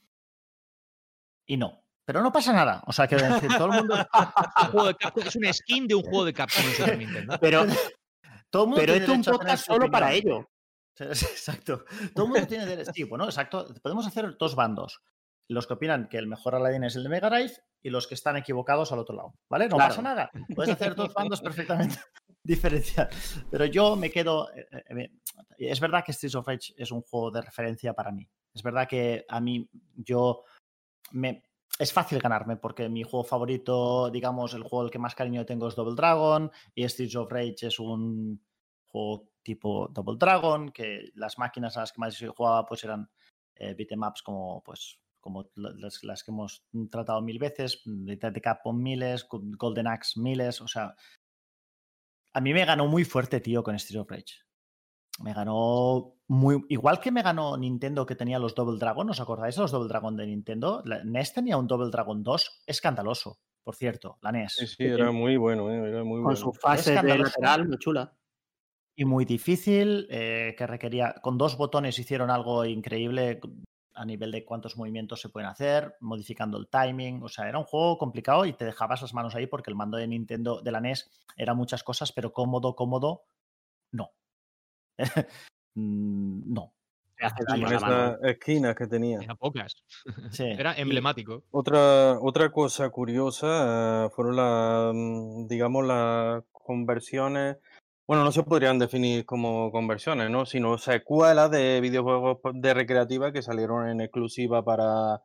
[1.47, 1.83] Y no.
[2.05, 2.83] Pero no pasa nada.
[2.87, 3.95] O sea, que decir, todo el mundo.
[4.73, 7.39] Un es una skin de un juego de Capcom en Super Nintendo.
[7.41, 7.67] Pero,
[8.51, 10.51] Todo pero esto es un podcast solo para ello.
[10.99, 11.85] Exacto.
[12.15, 12.93] Todo el mundo tiene derecho.
[12.95, 13.67] Sí, bueno, exacto.
[13.83, 15.01] Podemos hacer dos bandos.
[15.49, 18.15] Los que opinan que el mejor Aladdin es el de Mega Drive y los que
[18.15, 19.35] están equivocados al otro lado.
[19.49, 19.69] ¿Vale?
[19.69, 19.91] No Claro.
[19.91, 20.31] pasa nada.
[20.55, 21.97] Puedes hacer dos bandos perfectamente
[22.45, 23.15] diferenciados.
[23.51, 24.53] Pero yo me quedo.
[24.55, 25.11] eh, eh,
[25.59, 28.29] Es verdad que Streets of Rage es un juego de referencia para mí.
[28.55, 30.45] Es verdad que a mí, yo.
[31.13, 31.43] Me,
[31.81, 35.67] es fácil ganarme porque mi juego favorito, digamos, el juego al que más cariño tengo
[35.67, 38.45] es Double Dragon y Streets of Rage es un
[38.87, 43.11] juego tipo Double Dragon, que las máquinas a las que más jugaba pues eran
[43.55, 45.73] eh, beatemaps como pues como la-
[46.03, 50.95] las, que hemos tratado mil veces, de, Capcom miles, Golden Axe miles, o sea,
[52.33, 54.35] a mí me ganó muy fuerte, tío, con Streets of Rage.
[55.23, 56.65] Me ganó muy.
[56.69, 59.89] Igual que me ganó Nintendo que tenía los Double Dragon, ¿os acordáis de los Double
[59.89, 60.81] Dragon de Nintendo?
[60.85, 64.53] La NES tenía un Double Dragon 2 escandaloso, por cierto, la NES.
[64.53, 66.37] Sí, sí, era muy bueno, eh, era muy Con bueno.
[66.37, 68.17] su fase de lateral, muy chula.
[68.95, 73.41] y muy difícil, eh, que requería, con dos botones hicieron algo increíble
[73.95, 77.65] a nivel de cuántos movimientos se pueden hacer, modificando el timing, o sea, era un
[77.65, 80.81] juego complicado y te dejabas las manos ahí porque el mando de Nintendo de la
[80.81, 83.25] NES era muchas cosas, pero cómodo, cómodo,
[83.91, 84.13] no.
[85.75, 86.73] Mm, no.
[87.47, 87.95] Daño la mano.
[87.95, 89.19] esas esquinas que tenía.
[89.21, 89.77] Era pocas.
[90.31, 90.45] Sí.
[90.59, 91.45] Era emblemático.
[91.51, 97.59] Otra, otra cosa curiosa eh, fueron las, mm, digamos, las conversiones
[98.07, 100.47] Bueno, no se podrían definir como conversiones, ¿no?
[100.47, 105.23] Sino secuelas de videojuegos de recreativa que salieron en exclusiva para,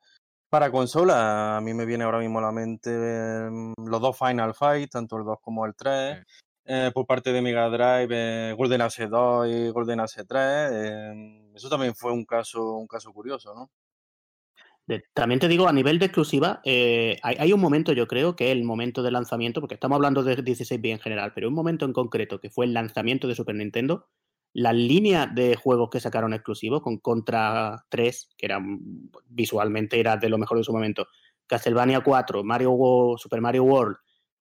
[0.50, 1.58] para consola.
[1.58, 5.18] A mí me viene ahora mismo a la mente em, los dos Final Fight, tanto
[5.18, 6.24] el 2 como el 3.
[6.68, 10.72] Eh, por parte de Mega Drive, eh, Golden Axe 2 y Golden Axe 3.
[11.11, 13.70] em, eso también fue un caso, un caso curioso, ¿no?
[15.13, 18.51] También te digo, a nivel de exclusiva, eh, hay, un momento, yo creo, que es
[18.51, 21.86] el momento de lanzamiento, porque estamos hablando de 16 bits en general, pero un momento
[21.86, 24.07] en concreto que fue el lanzamiento de Super Nintendo,
[24.53, 28.59] la línea de juegos que sacaron exclusivos, con Contra 3, que era
[29.28, 31.07] visualmente era de lo mejor de su momento,
[31.47, 33.97] Castlevania 4, Mario Wo- Super Mario World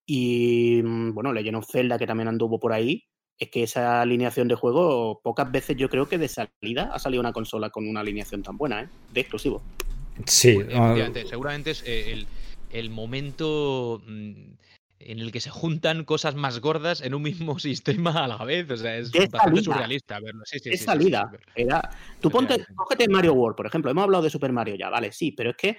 [0.06, 3.04] y, mm, bueno, Legend of Zelda, que también anduvo por ahí,
[3.38, 7.20] es que esa alineación de juego, pocas veces yo creo que de salida ha salido
[7.20, 8.88] una consola con una alineación tan buena, ¿eh?
[9.12, 9.62] De exclusivo.
[10.26, 12.26] Sí, efectivamente, seguramente es eh, el,
[12.70, 14.52] el momento mm,
[15.00, 18.70] en el que se juntan cosas más gordas en un mismo sistema a la vez.
[18.70, 19.62] O sea, es De bastante salida.
[19.64, 20.42] surrealista verlo.
[20.44, 21.30] Sí, sí, es sí, sí, sí, salida.
[21.32, 21.90] sí, Era,
[22.20, 23.90] tú ponte, cógete Mario World, por ejemplo.
[23.90, 25.78] Hemos hablado de Super Mario ya, vale, sí, pero es que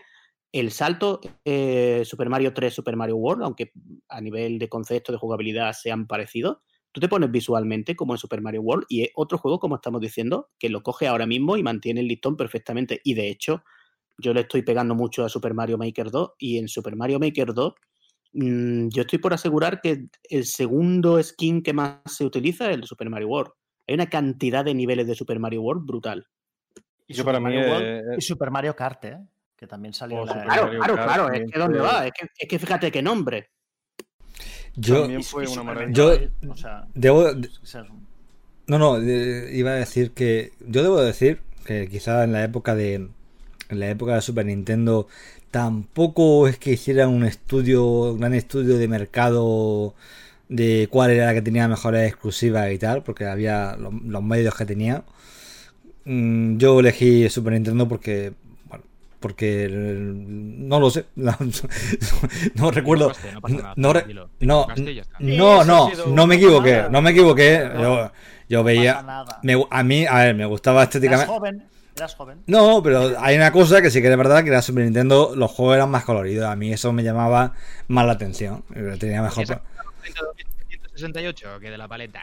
[0.56, 3.74] el salto eh, Super Mario 3, Super Mario World, aunque
[4.08, 6.60] a nivel de concepto de jugabilidad sean parecidos,
[6.94, 10.00] tú te pones visualmente como en Super Mario World y es otro juego, como estamos
[10.00, 13.02] diciendo, que lo coge ahora mismo y mantiene el listón perfectamente.
[13.04, 13.66] Y de hecho,
[14.18, 17.54] yo le estoy pegando mucho a Super Mario Maker 2 y en Super Mario Maker
[17.54, 17.74] 2
[18.32, 22.82] mm, yo estoy por asegurar que el segundo skin que más se utiliza es el
[22.82, 23.52] de Super Mario World.
[23.88, 26.26] Hay una cantidad de niveles de Super Mario World brutal.
[27.08, 29.18] Y Super Mario World eh, y Super Mario Kart, ¿eh?
[29.58, 31.32] Que también salió Oh, la- Claro, claro, claro.
[31.34, 32.06] Es que ¿dónde va?
[32.06, 33.50] Es que, es que fíjate qué nombre.
[34.76, 35.94] yo También y- fue y una Super maravilla.
[36.42, 37.28] Yo- o sea, debo,
[38.68, 42.96] No, no, iba a decir que yo debo decir que quizá en la época de
[42.96, 45.08] en la época de Super Nintendo
[45.52, 49.96] tampoco es que hicieran un estudio, un gran estudio de mercado
[50.50, 54.54] de cuál era la que tenía mejores exclusivas y tal, porque había lo- los, medios
[54.56, 55.04] que tenía.
[56.06, 58.34] Mm, Yo elegí Super Nintendo porque
[59.26, 61.36] porque no lo sé, no,
[62.54, 63.12] no recuerdo.
[63.76, 63.92] No
[64.40, 64.68] no
[65.20, 67.72] no, no, no, me equivoqué, no me equivoqué.
[67.82, 68.12] Yo,
[68.48, 68.94] yo veía,
[69.42, 71.26] me- a mí, a ver, me gustaba estéticamente.
[71.96, 72.44] eras joven.
[72.46, 75.50] No, pero hay una cosa que sí que es verdad que la Super Nintendo los
[75.50, 76.46] juegos eran más coloridos.
[76.48, 77.54] A mí eso me llamaba
[77.88, 78.64] más la atención.
[78.76, 79.44] eh, Tenía mejor.
[80.96, 82.22] ¿Esa 168 que de la paleta?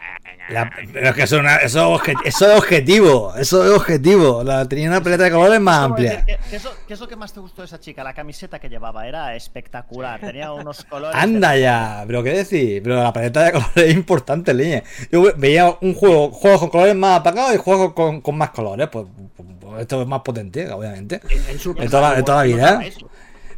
[0.48, 3.34] La- pero es que eso, es una- eso, es obje- eso es objetivo.
[3.36, 4.42] Eso es objetivo.
[4.42, 6.24] La, tenía una paleta de colores más amplia.
[6.24, 8.02] ¿Qué, qué es lo, qué es lo que más te gustó de esa chica?
[8.02, 10.20] La camiseta que llevaba era espectacular.
[10.20, 11.14] Tenía unos colores.
[11.20, 14.82] Anda ya, pero qué decir, pero la paleta de colores es importante, leña.
[15.10, 18.88] Yo veía un juego, juegos con colores más apagados y juegos con, con más colores,
[18.90, 19.04] pues,
[19.36, 21.20] pues, pues esto es más potente, obviamente.
[21.28, 22.86] En, en Super En toda la- Mario en toda la World, vida.
[22.86, 23.10] eso.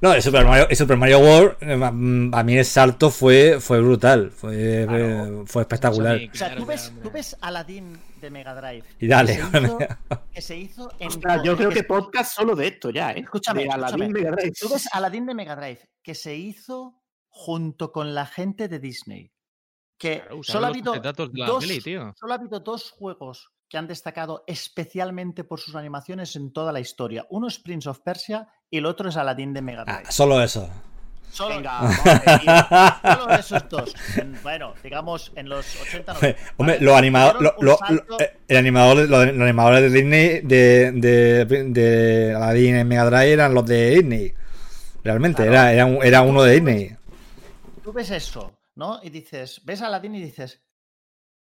[0.04, 3.58] No, el Super Mario, el Super Mario World, eh, mm, a mí el salto fue,
[3.58, 6.20] fue brutal, fue, fue, fue espectacular.
[6.30, 8.84] O sea, tú ves, tú ves Aladdin de Mega Drive.
[8.98, 9.78] Y dale, Que se hizo,
[10.34, 11.08] que se hizo en.
[11.08, 13.20] Ostras, yo creo que- podcast solo de esto ya, ¿eh?
[13.20, 14.20] Escúchame, De Aladdin escúchame.
[14.24, 14.52] Mega Drive.
[14.60, 19.32] Tú ves Aladdin de Mega Drive que se hizo junto con la gente de Disney.
[19.96, 22.12] Que Claro, solo ha habido acetatos de la dos, peli, tío.
[22.20, 26.80] solo ha habido dos juegos que han destacado especialmente por sus animaciones en toda la
[26.80, 27.26] historia.
[27.30, 30.12] Uno es Prince of Persia y el otro es Aladdin de Mega Ah, Drive.
[30.12, 30.68] solo eso.
[31.30, 31.80] Solo, Venga,
[33.18, 33.94] solo esos dos.
[34.16, 36.84] En- bueno, digamos en los 80 Hombre, 90, hombre, ¿vale?
[36.86, 41.44] los animadores, lo- lo- salto- eh, el animador, los, los animadores de Disney de, de,
[41.70, 44.32] de Aladdin en Mega Drive eran los de Disney.
[45.02, 45.52] Realmente, Claro.
[45.52, 46.96] era, era, un- era uno de Disney.
[47.82, 49.00] Tú ves eso, ¿no?
[49.02, 50.62] Y dices, ves a Aladdin y dices,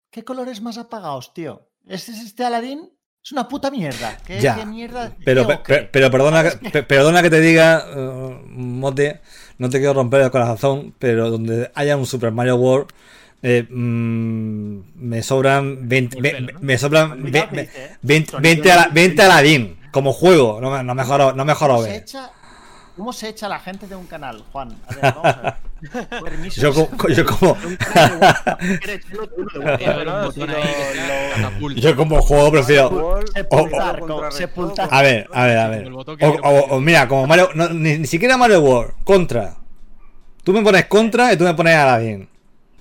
[0.09, 1.69] ¿qué colores más apagados, tío?
[1.87, 2.89] ¿Este es este Aladdin?
[3.23, 4.17] Es una puta mierda.
[4.25, 5.15] ¿Qué, Ya, qué mierda?
[5.23, 5.47] Pero,
[5.91, 9.21] pero perdona, que, pe- perdona que te diga, eh, Mote,
[9.59, 12.87] no te quiero romper el corazón, pero donde haya un Super Mario World,
[13.43, 16.59] eh, mm, me sobran 20, me, Volvelo, ¿no?
[16.61, 17.97] me sobran Cuidado ve- que ve- dice, ¿eh?
[18.01, 21.73] 20, Sonido 20, ala- de- 20 Aladdin como juego, no, me- no mejoro, no mejoro
[21.75, 22.01] ¿Cómo se, ver.
[22.01, 22.31] echa,
[22.97, 24.75] ¿Cómo se echa la gente de un canal, Juan?
[24.87, 25.53] A ver, vamos a ver.
[26.23, 26.61] Permiso.
[26.61, 27.57] Yo, co- yo como
[31.75, 33.19] yo como juego prefiero.
[34.89, 35.91] A ver, a ver, a ver.
[36.43, 37.49] O, mira, como Mario.
[37.55, 38.93] no, ni, ni siquiera Mario World.
[39.03, 39.57] Contra.
[40.43, 42.27] Tú me pones contra y tú me pones Aladdin.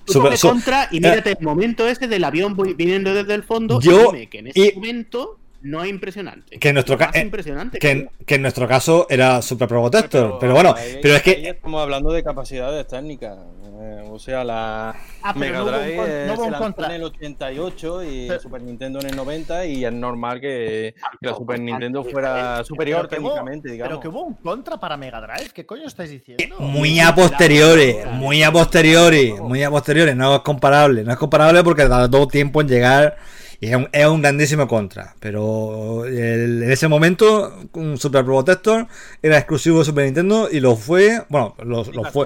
[0.05, 3.35] Tú Super- coge su- contra y mírate el momento ese del avión vi- viniendo desde
[3.35, 3.79] el fondo.
[3.81, 6.57] y Yo- dime que en ese y- momento no es impresionante.
[6.59, 7.79] Que en nuestro Más ca- eh, impresionante.
[7.79, 10.09] que, en, que en nuestro caso era Super Protector.
[10.21, 11.49] Pero, Pero bueno, ahí- pero es que.
[11.49, 13.37] estamos hablando de capacidades técnicas.
[13.83, 16.85] Eh, o sea, la Ah, Mega no Drive con- eh, no se un lanzó contra.
[16.87, 21.27] en el 88 y Pero- Super Nintendo en el 90 y es normal que, que
[21.27, 23.89] la Super bastante Nintendo fuera superior Pero que hubo- técnicamente, digamos.
[23.89, 25.49] Pero que hubo un contra para Mega Drive.
[25.53, 26.57] ¿Qué coño estáis diciendo?
[26.59, 31.63] Muy a posteriori, muy a posteriori, muy a posteriori, no es comparable, no es comparable
[31.63, 33.17] porque tardó tiempo en llegar
[33.61, 38.87] y es un, es un grandísimo contra, pero el- en ese momento un Super Protector
[39.21, 42.25] era exclusivo de Super Nintendo y lo fue, bueno, lo, Y lo fue,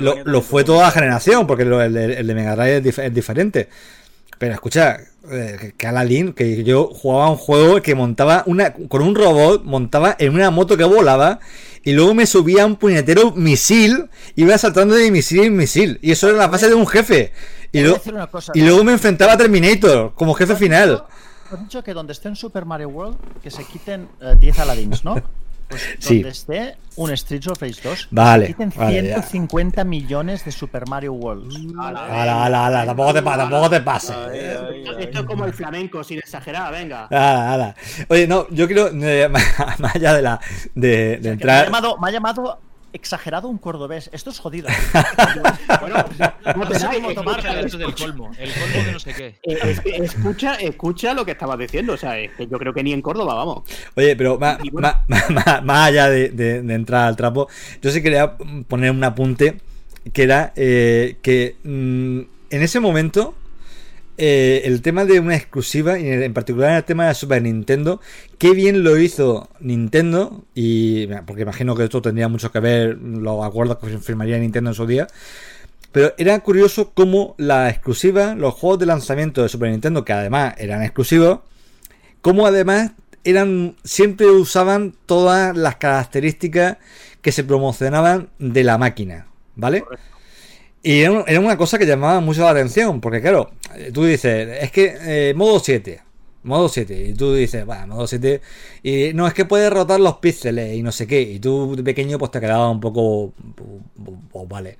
[0.00, 3.02] lo, lo fue toda la generación, porque el, de- el de Mega Drive es, dif-
[3.04, 3.68] es diferente.
[4.38, 4.98] Pero escucha,
[5.32, 10.14] eh, que- Aladdin, que yo jugaba un juego que montaba una con un robot, montaba
[10.18, 11.40] en una moto que volaba
[11.82, 15.98] y luego me subía un puñetero misil, iba saltando de misil en misil.
[16.02, 17.32] Y eso era la fase de un jefe.
[17.72, 18.66] Y, una cosa, y ¿no?
[18.66, 21.04] luego me enfrentaba a Terminator como jefe final.
[21.52, 25.04] Has dicho que donde esté en Super Mario World, que se quiten eh, 10 Aladdins,
[25.04, 25.16] ¿no?
[25.68, 26.14] Pues Sí.
[26.16, 29.22] donde esté un Streets of Rage 2, Vale, se quiten vale, ya.
[29.22, 31.52] 150 millones de Super Mario World.
[31.78, 34.16] Ala, ala, ala, tampoco te, tampoco te pases.
[34.98, 37.04] Esto es como el flamenco, sin exagerar, venga.
[37.10, 37.74] Ala, ala.
[38.08, 39.28] Oye, no, yo quiero, eh,
[39.78, 40.40] más allá de la
[40.74, 41.64] de, de Que me, ha entrar.
[41.66, 42.60] llamado, me ha llamado
[42.98, 44.10] exagerado un cordobés.
[44.12, 44.68] Esto es jodido.
[45.80, 46.04] Bueno,
[46.54, 49.26] no No sé cómo tomar escucha, Esto del colmo, el colmo de no sé qué.
[49.42, 51.92] eh, es que escucha, escucha lo que estabas diciendo.
[51.92, 53.62] O sea, es que yo creo que ni en Córdoba, vamos.
[53.96, 54.92] Oye, pero más, Y bueno.
[55.08, 57.48] más- más- más allá de, de- de entrar al trapo,
[57.82, 58.36] yo sí quería
[58.68, 59.58] poner un apunte
[60.12, 62.20] que era eh, que mm,
[62.50, 63.34] en ese momento
[64.18, 68.00] eh, el tema de una exclusiva, y en particular el tema de Super Nintendo,
[68.36, 73.44] qué bien lo hizo Nintendo, y porque imagino que esto tendría mucho que ver los
[73.44, 75.06] acuerdos que firmaría Nintendo en su día.
[75.92, 80.54] Pero era curioso cómo la exclusiva, los juegos de lanzamiento de Super Nintendo, que además
[80.58, 81.40] eran exclusivos,
[82.20, 82.92] como además
[83.24, 86.78] eran siempre usaban todas las características
[87.22, 89.84] que se promocionaban de la máquina, ¿vale?
[90.82, 94.58] Y era, era una cosa que llamaba mucho la atención, porque claro, eh, tú dices,
[94.62, 94.96] es que
[95.30, 96.00] eh, modo 7,
[96.44, 98.40] modo 7, y tú dices, bueno, modo 7,
[98.82, 101.82] y no, es que puedes rotar los píxeles y no sé qué, y tú de
[101.82, 103.34] pequeño pues te quedaba un poco,
[104.32, 104.78] pues vale,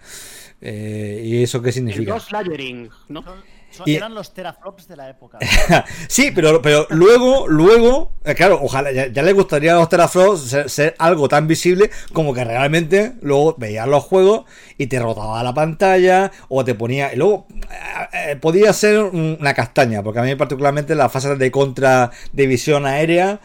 [0.61, 2.07] Eh, ¿y eso qué El significa?
[2.07, 3.45] dos layering, ¿no?
[3.87, 5.39] Y- Eran los teraflops de la época.
[6.09, 10.41] Sí, pero, pero luego, luego, eh, claro, ojalá ya, ya le gustaría a los teraflops
[10.43, 14.45] ser, ser algo tan visible como que realmente luego veías los juegos
[14.77, 17.13] y te rotaba la pantalla o te ponía.
[17.13, 21.39] Y luego eh, eh, podía ser un- una castaña, porque a mí particularmente las fases
[21.39, 23.41] de contra de visión aérea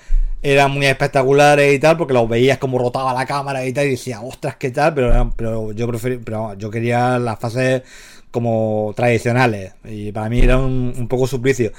[0.45, 3.91] eran muy espectaculares y tal, porque los veías como rotaba la cámara y tal, y
[3.91, 7.81] decía, ostras, qué tal, pero, pero yo preferí, pero yo quería las fases
[8.33, 11.71] como tradicionales, y para mí era un, un poco suplicio.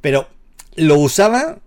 [0.00, 0.28] Pero
[0.76, 1.58] lo usaba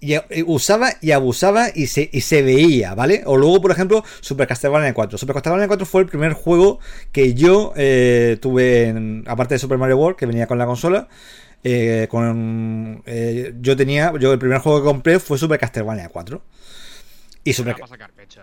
[0.00, 3.22] y y usaba y abusaba y se, y se veía, ¿vale?
[3.26, 5.18] O luego, por ejemplo, Super Castlevania 4.
[5.18, 6.78] Super Castlevania 4 fue el primer juego
[7.12, 11.08] que yo eh, tuve, en- aparte de Super Mario World, que venía con la consola.
[11.64, 16.42] eh, con eh, yo tenía yo el primer juego que compré fue Super Castlevania 4
[17.44, 17.76] y Super,
[18.16, 18.40] pecho,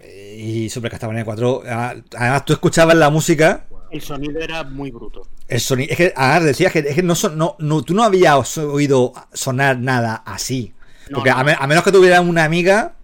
[0.00, 0.36] ¿eh?
[0.38, 5.22] y Super Castlevania 4 ah, además tú escuchabas la música El sonido era muy bruto.
[5.48, 8.02] el sonido es que además decías que, es que no, son- no, no tú no
[8.04, 10.72] habías oído sonar nada así
[11.10, 11.36] No, porque no.
[11.38, 12.94] A, me- a menos que tuvieras una amiga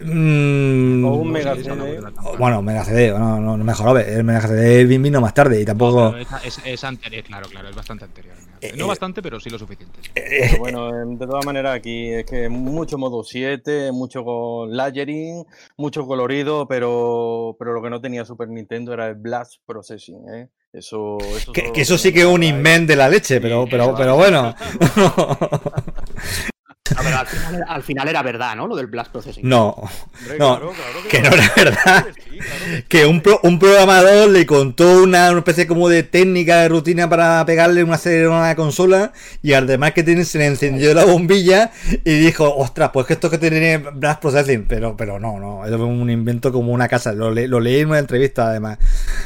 [0.00, 1.68] mm, O un Mega CD.
[1.68, 2.36] no, no, no, no.
[2.38, 5.64] bueno Mega CD no, no, no me jorobe el Mega CD vino más tarde y
[5.64, 8.34] tampoco es- es anterior, claro, claro, es bastante anterior.
[8.60, 10.00] Eh, no eh, bastante, pero sí lo suficiente.
[10.02, 10.10] sí.
[10.14, 15.44] Pero bueno, de todas maneras aquí es que mucho modo 7, mucho con layering,
[15.76, 20.48] mucho colorido, pero, pero lo que no tenía Super Nintendo era el Blast Processing, ¿eh?
[20.72, 23.70] Eso, eso, que, que eso sí que es un invent de la leche pero Sí,
[23.72, 24.54] pero pero bueno
[26.96, 28.66] A ver, al, final, era- al final era verdad, ¿no?
[28.66, 29.48] Lo del Blast Processing.
[29.48, 31.36] no Hombre, no, claro, claro que no no.
[31.36, 32.84] era verdad Sí, claro.
[32.88, 37.08] que un, pro- un programador le contó una, una especie como de técnica de rutina
[37.08, 39.12] para pegarle una acelerón a la consola
[39.42, 41.70] y al demás que tiene se le encendió la bombilla
[42.04, 45.76] y dijo, ostras, pues que esto que tiene Blast Processing, pero, pero no, no, eso
[45.76, 48.78] fue un invento como una casa, lo, le- lo leí en una entrevista además.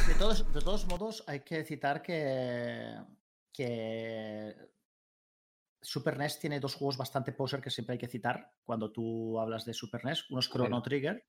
[0.07, 2.95] De todos, de todos modos, hay que citar que,
[3.53, 4.53] que
[5.85, 9.63] Super NES tiene dos juegos bastante poser que siempre hay que citar cuando tú hablas
[9.65, 10.29] de Super NES.
[10.31, 11.23] Uno es Chrono Trigger.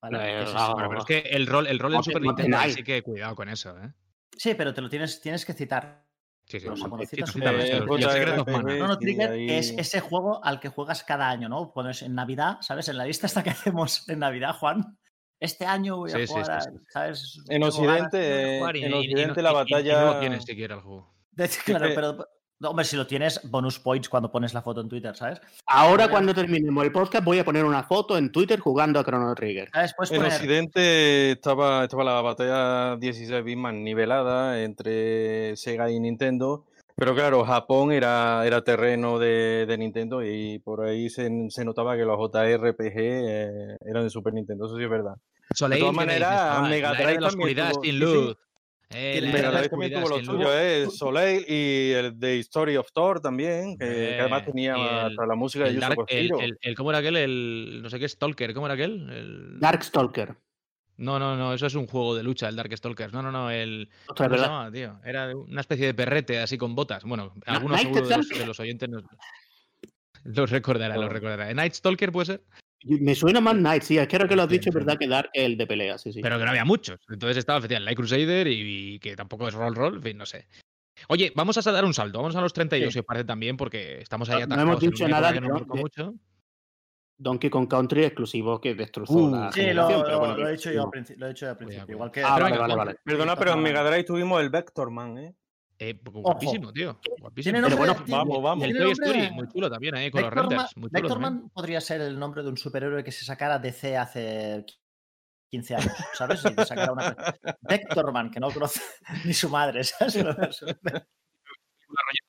[0.00, 0.18] ¿vale?
[0.18, 2.74] Eh, es- ah, Bueno, pero es que el rol, el rol te- Super Nintendo, tenáis.
[2.74, 3.92] sí que cuidado con eso, ¿eh?
[4.36, 6.06] Sí, pero te lo tienes, tienes que citar.
[6.46, 7.70] Sí, sí, o sea, cuando citas Super NES.
[7.84, 11.70] Chrono Trigger ahí- es ese juego al que juegas cada año, ¿no?
[11.72, 12.88] Cuando es en Navidad, ¿sabes?
[12.88, 14.98] En la lista esta que hacemos en Navidad, Juan.
[15.40, 16.84] Este año voy a Sí, jugar, sí, sí.
[16.88, 17.38] ¿sabes?
[17.48, 17.74] En ganas.
[17.78, 20.04] Occidente, eh, Jugar y- en y- y no- Occidente y- la y- y batalla.
[20.04, 21.14] no tienes siquiera el juego.
[21.32, 22.26] De hecho, claro, pero
[22.60, 25.40] No, hombre, si lo tienes, bonus points cuando pones la foto en Twitter, ¿sabes?
[25.66, 29.32] Ahora, cuando terminemos el podcast, voy a poner una foto en Twitter jugando a Chrono
[29.36, 29.70] Trigger.
[29.72, 29.94] ¿Sabes?
[29.96, 36.00] Puedes En poner- Occidente estaba, estaba la batalla 16 bits más nivelada entre Sega y
[36.00, 36.64] Nintendo,
[36.96, 41.96] pero claro, Japón era, era terreno de, de Nintendo y por ahí se, se notaba
[41.96, 45.14] que los JRPG eh, eran de Super Nintendo, eso sí es verdad.
[45.54, 46.70] Soleil, todas ¿qué me maneras, chaval?
[46.70, 48.36] Mega Drive de también oscuridad tuvo- sin sí, luz.
[48.36, 48.44] sí.
[48.90, 52.90] Eh, la la Drive también tuvo lo suyo, eh, Soleil y el de Story of
[52.92, 56.74] Thor también, que, que además tenía el- hasta la música de Dark- el, el- el-
[56.74, 57.16] ¿Cómo era aquel?
[57.16, 58.54] El, no sé qué, Stalker.
[58.54, 59.10] ¿Cómo era aquel?
[59.10, 60.36] El- Darkstalker.
[60.96, 63.12] No, no, no, eso es un juego de lucha, el Dark Stalkers.
[63.12, 63.90] No, no, no, el.
[64.06, 64.46] ¿Cómo se ¿verdad?
[64.46, 64.98] llamaba, tío?
[65.04, 67.04] Era una especie de perrete así con botas.
[67.04, 68.38] Bueno, algunos seguro de los, Stalker.
[68.38, 69.04] de los oyentes nos-
[70.24, 71.52] los recordará, los recordará.
[71.54, 72.42] Night Stalker puede ser,
[72.84, 75.08] Me suena más Knight, sí, es que ahora que lo has dicho, es verdad que
[75.08, 76.20] Dark es el de pelea, sí, sí.
[76.22, 76.98] pero que no había muchos.
[77.08, 80.26] Entonces estaba efectivamente Light Crusader y, y que tampoco es roll roll, en fin, no
[80.26, 80.46] sé.
[81.08, 82.92] Oye, vamos a dar un salto, vamos a los 32, Sí.
[82.94, 84.70] si os parece también, porque estamos ahí No atascados.
[84.70, 86.14] hemos en dicho nada que de- mucho.
[87.20, 90.48] Donkey Kong Country exclusivo que destrozó Uh, la Sí, lo, generación, lo- pero bueno, lo
[90.48, 90.90] he dicho yo al no.
[90.92, 91.20] principio.
[91.26, 91.94] Lo he yo al principio.
[91.94, 92.22] Igual que.
[92.22, 92.94] Ah, vale, vale, vale.
[93.04, 95.34] Perdona, pero en Mega Drive tuvimos el Vector Man, ¿eh?
[95.80, 96.98] Eh, guapísimo, tío.
[97.20, 97.52] Guapísimo.
[97.52, 98.64] Tiene Pero bueno, vamos, vamos.
[98.64, 100.76] El Toy Story, muy chulo también ahí, con los renders.
[100.76, 101.02] Muy chulo también.
[101.02, 104.64] Vectorman podría ser el nombre de un superhéroe que se sacara DC hace
[105.50, 106.44] 15 años, ¿sabes?
[106.44, 107.14] Y que sacara una...
[107.60, 108.80] Vectorman, que no conoce
[109.24, 110.16] ni su madre, ¿sabes?
[110.16, 111.06] Una rolleta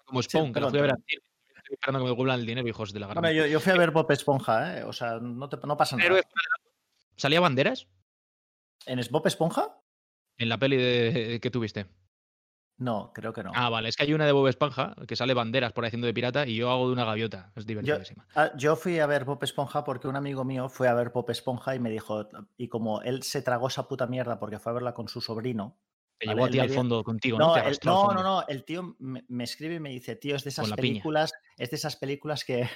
[0.05, 1.21] como Spawn, que la perdón, fui a ver al cine.
[1.57, 3.33] Estoy esperando que me devuelvan el dinero, hijos de la gran.
[3.33, 4.83] Yo, yo fui a ver Bob Esponja, ¿eh?
[4.83, 6.21] O sea, no, te- no pasa nada.
[7.15, 7.87] ¿Salía banderas
[8.85, 9.75] ¿En Bob Esponja?
[10.37, 11.87] en la peli de, que tuviste?
[12.79, 13.51] No, creo que no.
[13.53, 16.07] Ah, vale, es que hay una de Bob Esponja que sale banderas por ahí haciendo
[16.07, 17.51] de pirata y yo hago de una gaviota.
[17.55, 18.25] Es divertidísima.
[18.35, 21.29] Ah, yo fui a ver Bob Esponja porque un amigo mío fue a ver Bob
[21.29, 24.75] Esponja y me dijo, y como él se tragó esa puta mierda porque fue a
[24.75, 25.77] verla con su sobrino.
[26.17, 27.47] Te llevó a ti al fondo contigo, ¿no?
[27.47, 30.43] No, el, no, no, no, el tío me, me escribe y me dice, tío, es
[30.43, 30.75] de esas piña.
[30.75, 32.69] películas, es de esas películas que,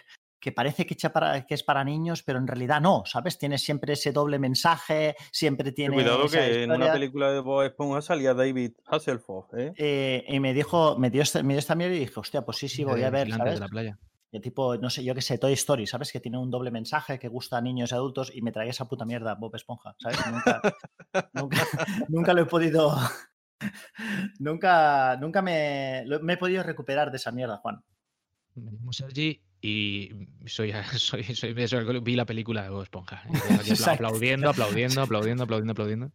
[0.43, 3.37] que parece que, echa para, que es para niños, pero en realidad no, ¿sabes?
[3.37, 5.95] Tiene siempre ese doble mensaje, siempre tiene.
[5.95, 9.71] Cuidado esa que en una película de Bob Esponja salía David Hasselhoff, ¿eh?
[9.77, 12.67] Eh, y me dijo, me dio, me dio esta mierda y dije, hostia, pues sí,
[12.67, 13.53] sí, voy De a ver, ¿sabes?
[13.53, 13.97] de la playa.
[14.33, 16.11] De tipo, no sé, yo qué sé, Toy Story, ¿sabes?
[16.11, 18.89] Que tiene un doble mensaje que gusta a niños y adultos y me tragué esa
[18.89, 20.19] puta mierda, Bob Esponja, ¿sabes?
[20.29, 20.61] Nunca,
[21.33, 21.67] nunca,
[22.09, 22.97] nunca lo he podido.
[24.39, 27.81] nunca, nunca me, he podido recuperar de esa mierda, Juan.
[28.91, 30.11] Sergi y
[30.45, 30.73] soy,
[32.03, 33.23] vi la película de Bob Esponja.
[33.87, 36.11] Aplaudiendo, aplaudiendo, aplaudiendo, aplaudiendo, aplaudiendo.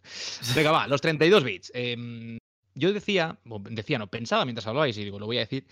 [0.54, 1.72] Venga, va, los 32 bits.
[1.74, 2.36] Em,
[2.74, 5.66] yo decía, o decía, no, pensaba mientras hablabais y digo, lo voy a decir,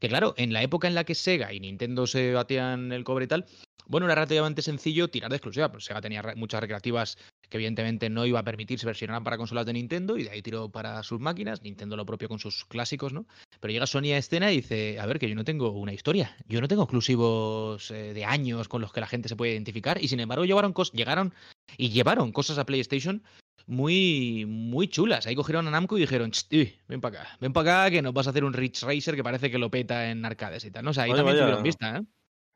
[0.00, 3.26] que claro, en la época en la que Sega y Nintendo se batían el cobre
[3.26, 3.46] y tal,
[3.86, 5.70] bueno, era relativamente sencillo tirar de exclusiva.
[5.70, 7.18] Pues Sega tenía muchas recreativas
[7.52, 10.70] que evidentemente no iba a permitirse versionar para consolas de Nintendo y de ahí tiró
[10.70, 13.26] para sus máquinas, Nintendo lo propio con sus clásicos, ¿no?
[13.60, 16.34] Pero llega Sony a escena y dice, a ver, que yo no tengo una historia,
[16.48, 20.02] yo no tengo exclusivos eh, de años con los que la gente se puede identificar
[20.02, 21.34] y sin embargo llevaron llegaron
[21.76, 23.22] y llevaron cosas a PlayStation
[23.66, 25.26] muy muy chulas.
[25.26, 28.00] Ahí cogieron a Namco y dijeron, "Cht, uy, ven para acá, ven para acá que
[28.00, 30.70] nos vas a hacer un Ridge Racer que parece que lo peta en arcades y
[30.70, 30.84] tal.
[30.86, 31.44] No o sea, ahí Vaya, también vaya.
[31.44, 32.02] tuvieron vista, ¿eh?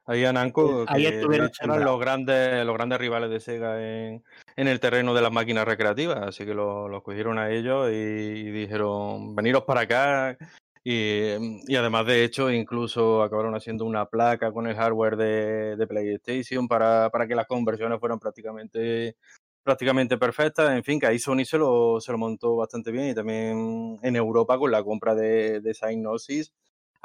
[0.07, 4.23] Ahí a Namco, Ahí que estuvieron eran los grandes, los grandes rivales de Sega en,
[4.55, 7.95] en el terreno de las máquinas recreativas, así que los lo cogieron a ellos y,
[7.95, 10.39] y dijeron, veniros para acá.
[10.85, 15.87] Y, y además, de hecho, incluso acabaron haciendo una placa con el hardware de, de
[15.89, 19.17] PlayStation para, para que las conversiones fueran prácticamente
[19.65, 20.71] prácticamente perfectas.
[20.71, 24.15] En fin, que ahí Sony se lo, se lo montó bastante bien y también en
[24.15, 25.75] Europa con la compra de, de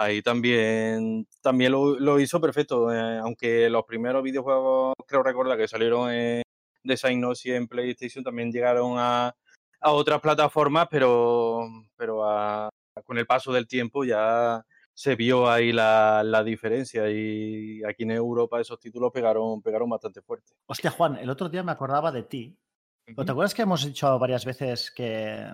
[0.04, 2.92] ahí también, también lo, lo hizo perfecto.
[2.94, 6.42] eh, aunque los primeros videojuegos, creo recordar que salieron en,
[6.84, 9.36] de Psygnosis en PlayStation, también llegaron a,
[9.80, 12.70] a otras plataformas, pero, pero a-
[13.06, 18.12] con el paso del tiempo ya se vio ahí la, la diferencia y aquí en
[18.12, 20.54] Europa esos títulos pegaron, pegaron bastante fuerte.
[20.68, 22.58] Hostia, Juan, el otro día me acordaba de ti.
[23.06, 25.48] ¿Pero ¿Te acuerdas que hemos dicho varias veces que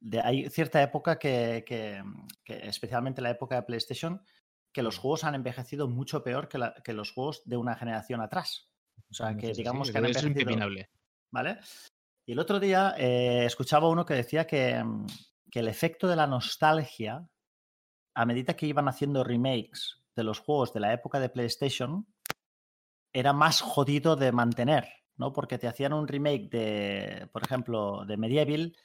[0.00, 2.02] de- hay cierta época que, que-
[2.44, 4.22] que, especialmente la época de PlayStation,
[4.72, 8.20] que los juegos han envejecido mucho peor que, la- que los juegos de una generación
[8.20, 8.68] atrás?
[9.10, 10.40] O sea, que es digamos que han es envejecido.
[10.40, 10.90] impepinable.
[11.30, 11.58] ¿Vale?
[12.26, 15.06] Y el otro día eh, escuchaba uno que decía que, mm,
[15.50, 17.26] que el efecto de la nostalgia,
[18.14, 22.06] a medida que iban haciendo remakes de los juegos de la época de PlayStation,
[23.12, 25.32] era más jodido de mantener, ¿no?
[25.32, 28.76] Porque te hacían un remake de, por ejemplo, de Medieval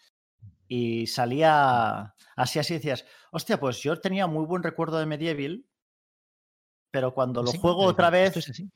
[0.67, 5.65] y salía así, así, decías, hostia, pues yo tenía muy buen recuerdo de Medieval,
[6.91, 8.71] pero cuando lo Sí, juego otra vez, esto es así.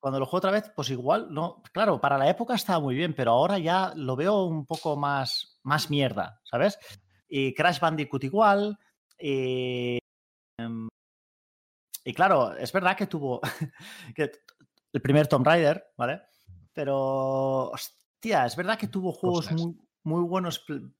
[0.00, 3.14] cuando lo juego otra vez, pues igual, no, claro, para la época estaba muy bien,
[3.14, 6.78] pero ahora ya lo veo un poco más, más mierda, ¿sabes?
[7.28, 8.78] Y Crash Bandicoot igual,
[9.18, 9.98] y
[10.58, 10.88] em,
[12.04, 13.40] y claro, es verdad que tuvo
[14.14, 14.30] que
[14.92, 16.22] el primer Tomb Raider, ¿vale?
[16.72, 20.90] Pero, hostia, es verdad que tuvo juegos muy, muy buenos pl-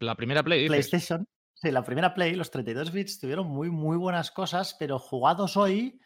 [0.00, 0.88] La primera Play, dices.
[0.90, 1.26] PlayStation.
[1.54, 5.98] Sí, la primera Play, los 32 bits tuvieron muy, muy buenas cosas, pero jugados hoy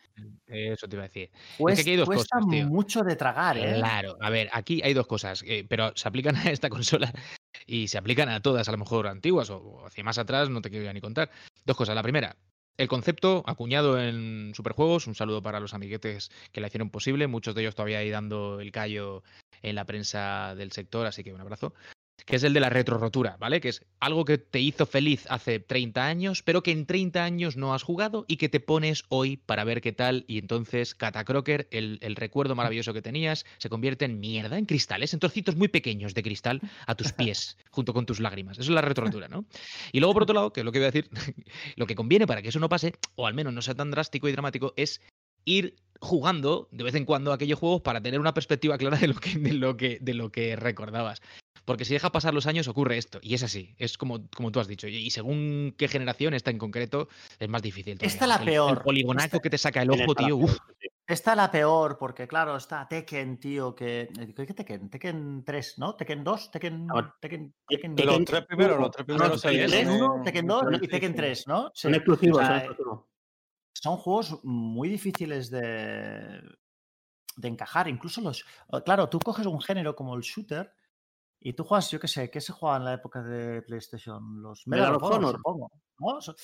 [0.46, 1.30] Eso te iba a decir.
[1.56, 2.66] cuesta, aquí hay dos cuesta cosas, tío.
[2.66, 3.74] mucho de tragar, ¿eh?
[3.76, 7.12] Claro, a ver, aquí hay dos cosas, eh, pero se aplican a esta consola
[7.66, 10.60] y se aplican a todas, a lo mejor antiguas o, o hacia más atrás, no
[10.60, 11.30] te quiero ya ni contar.
[11.64, 11.94] Dos cosas.
[11.94, 12.36] La primera,
[12.76, 17.54] el concepto acuñado en Superjuegos, un saludo para los amiguetes que la hicieron posible, muchos
[17.54, 19.22] de ellos todavía ahí dando el callo
[19.62, 21.74] en la prensa del sector, así que un abrazo.
[22.28, 23.60] Que es el de la retrorotura, ¿vale?
[23.60, 27.56] Que es algo que te hizo feliz hace 30 años, pero que en 30 años
[27.56, 30.26] no has jugado y que te pones hoy para ver qué tal.
[30.28, 35.14] Y entonces, Catacroker, el, el recuerdo maravilloso que tenías, se convierte en mierda, en cristales,
[35.14, 38.58] en trocitos muy pequeños de cristal a tus pies, junto con tus lágrimas.
[38.58, 39.46] Eso es la retrorotura, ¿no?
[39.92, 41.08] Y luego, por otro lado, que es lo que voy a decir,
[41.76, 44.28] lo que conviene para que eso no pase, o al menos no sea tan drástico
[44.28, 45.00] y dramático, es
[45.44, 49.14] ir jugando de vez en cuando aquellos juegos para tener una perspectiva clara de lo
[49.14, 51.22] que, de lo que, de lo que recordabas.
[51.68, 54.58] Porque si deja pasar los años ocurre esto, y es así, es como, como tú
[54.58, 57.08] has dicho, y, y según qué generación está en concreto,
[57.38, 57.98] es más difícil.
[57.98, 58.06] todavía.
[58.10, 58.78] Esta es la El- peor.
[58.78, 60.56] El poligonazo Esta- que te saca el ojo, tío, la- uf.
[61.06, 64.08] Esta la peor, porque claro, está Tekken, tío, que...
[64.34, 64.88] ¿Qué Tekken?
[64.88, 65.94] Tekken 3, ¿no?
[65.94, 66.86] Tekken 2, Tekken...
[66.86, 70.02] No, Tekken, Tekken, Tekken- Los tres primeros, los tres no, primeros Tekken salieron 3, en-
[70.02, 71.14] 1, Tekken 2 en y Tekken PlayStation.
[71.16, 71.66] 3, ¿no?
[71.74, 71.80] Sí.
[71.82, 73.00] Son exclusivos, O sea, son exclusivos.
[73.74, 76.40] son juegos muy difíciles de,
[77.36, 77.88] de encajar.
[77.88, 78.44] Incluso los.
[78.86, 80.72] Claro, tú coges un género como el shooter
[81.40, 84.42] y tú juegas, yo qué sé, ¿qué se jugaba en la época de PlayStation?
[84.42, 85.70] Los Medal Medal of of Honor, supongo.
[86.00, 86.20] ¿no?
[86.20, 86.34] Sí.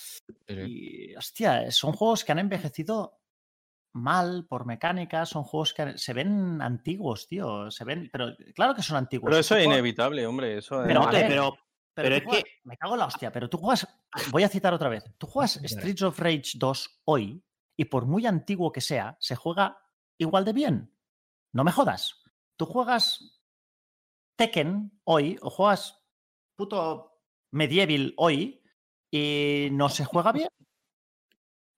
[0.48, 3.20] Y, hostia, son juegos que han envejecido
[3.92, 7.70] mal por mecánica, son juegos que han- se ven antiguos, tío.
[7.70, 9.28] Se ven, pero claro que son antiguos.
[9.30, 10.58] Pero eso es inevitable, hombre.
[10.58, 11.54] Eso es- Pero, ver, pero,
[11.94, 13.86] pero, es juegas- que- Me cago en la hostia, pero tú juegas.
[14.32, 15.04] Voy a citar otra vez.
[15.18, 15.60] Tú juegas.
[15.94, 17.44] Streets of Rage 2 hoy
[17.76, 19.78] y por muy antiguo que sea, se juega
[20.18, 20.92] igual de bien.
[21.52, 22.20] No me jodas.
[22.56, 23.40] Tú juegas
[24.36, 26.02] Tekken hoy o juegas
[26.56, 27.12] puto
[27.52, 28.62] Medieval hoy
[29.12, 30.48] y no se juega bien.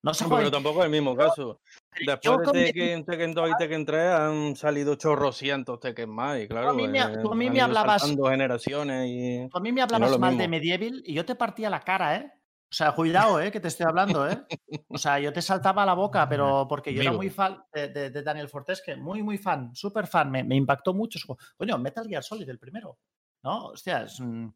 [0.03, 1.61] No se juega Pero tampoco es el mismo caso.
[1.99, 6.39] Después de Tekken, Tekken 2 y Tekken 3 han salido chorrocientos Tekken más.
[6.41, 9.49] Y claro, a mí me- eh, tú a mí me hablabas- generaciones y...
[9.51, 10.43] Tú a mí me hablabas lo mal mismo.
[10.43, 12.33] de Medieval y yo te partía la cara, ¿eh?
[12.69, 13.53] O sea, cuidado, ¿eh?
[13.53, 14.45] Que te estoy hablando, ¿eh?
[14.89, 18.11] O sea, yo te saltaba la boca, pero porque yo era muy fan de, de-
[18.11, 21.19] de Daniel Fortes, que muy, muy fan, súper fan, me, me impactó mucho.
[21.19, 22.99] su- Coño, Metal Gear Solid, el primero.
[23.45, 23.67] ¿No?
[23.69, 24.55] Hostia, son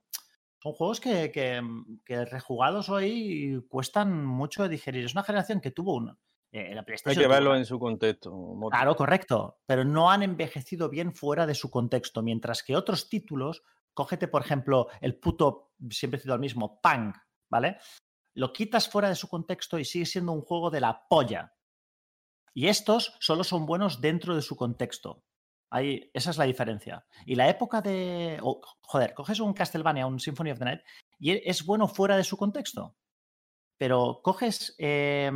[0.59, 1.63] juegos que, que-
[2.05, 5.05] que rejugados hoy cuestan mucho de digerir.
[5.05, 6.11] Es una generación que tuvo un...
[6.53, 8.33] eh, la Hay que verlo en su contexto.
[8.33, 8.71] Moto.
[8.71, 9.61] Claro, correcto.
[9.67, 12.23] Pero no han envejecido bien fuera de su contexto.
[12.23, 13.63] Mientras que otros títulos,
[13.95, 17.17] cógete, por ejemplo, el puto, siempre he citado el mismo, Punk,
[17.51, 17.79] ¿vale?
[18.35, 21.55] Lo quitas fuera de su contexto y sigue siendo un juego de la polla.
[22.55, 25.25] Y estos solo son buenos dentro de su contexto.
[25.71, 27.05] Ahí, esa es la diferencia.
[27.27, 28.39] Y la época de.
[28.43, 30.81] o, joder, coges un Castlevania, un Symphony of the Night,
[31.19, 32.97] y e, es bueno fuera de su contexto.
[33.79, 35.31] Pero coges eh,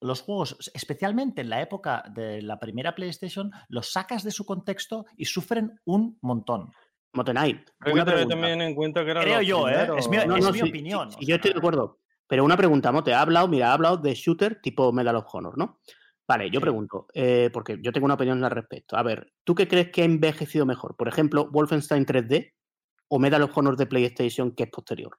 [0.00, 5.06] los juegos, especialmente en la época de la primera PlayStation, los sacas de su contexto
[5.16, 6.72] y sufren un montón.
[7.12, 8.34] Motenite, Hay que una tener pregunta.
[8.34, 9.88] también en cuenta que eran Creo yo, ¿eh?
[9.96, 11.28] Es mi- No, es no, mi sí, opinión, sí, o sí, sea.
[11.30, 11.98] yo estoy de acuerdo.
[12.26, 15.56] Pero una pregunta, Mote, ha hablado, mira, ha hablado de shooter tipo Medal of Honor,
[15.56, 15.80] ¿no?
[16.26, 18.96] Vale, yo pregunto, eh, porque yo tengo una opinión al respecto.
[18.98, 20.94] A ver, ¿tú qué crees que ha envejecido mejor?
[20.94, 22.52] Por ejemplo, Wolfenstein 3D
[23.08, 25.18] o Medal of Honor de PlayStation que es posterior.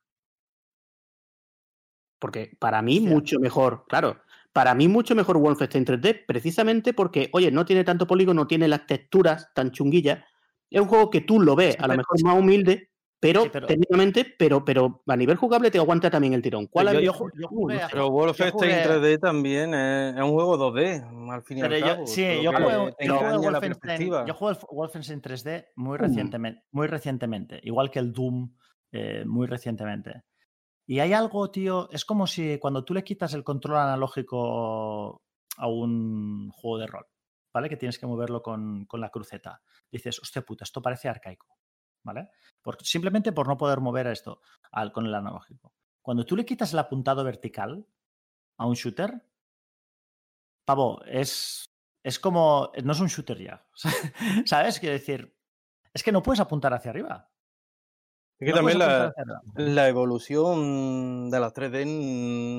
[2.19, 4.21] Porque para mí mucho mejor, claro,
[4.53, 8.67] para mí mucho mejor Wolfenstein 3D, precisamente porque, oye, no tiene tanto polígono, no tiene
[8.67, 10.23] las texturas tan chunguillas.
[10.69, 12.89] Es un juego que tú lo ves, Sí, a lo mejor más humilde,
[13.19, 16.67] pero, Sí, pero- técnicamente, pero, pero a nivel jugable te aguanta también el tirón.
[16.67, 17.01] ¿Cuál Yo- yo
[17.35, 21.61] yo jugué Pero Wolfenstein jugué- 3D también es, es un juego 2D, al fin y
[21.61, 22.07] Pero al yo, cabo.
[22.07, 24.25] sí, yo jugué, Wolfenstein, perspectiva.
[24.25, 28.55] yo jugué el Wolfenstein 3D muy recientemente, muy recientemente, igual que el Doom,
[28.91, 30.21] eh, muy recientemente.
[30.87, 35.21] Y hay algo, tío, es como si cuando tú le quitas el control analógico
[35.57, 37.05] a un juego de rol,
[37.53, 37.69] ¿vale?
[37.69, 39.61] Que tienes que moverlo con, con la cruceta.
[39.91, 41.57] Dices, hostia puta, esto parece arcaico,
[42.03, 42.29] ¿vale?
[42.61, 44.41] Por- simplemente por no poder mover esto
[44.71, 45.73] al, con el analógico.
[46.01, 47.85] Cuando tú le quitas el apuntado vertical
[48.57, 49.21] a un shooter,
[50.65, 51.65] pavo, es,
[52.03, 53.65] es como, no es un shooter ya,
[54.45, 54.79] ¿sabes?
[54.79, 55.35] Quiero decir,
[55.93, 57.29] es que no puedes apuntar hacia arriba.
[58.39, 58.79] Es que No también
[59.55, 61.85] la, evolución de las 3D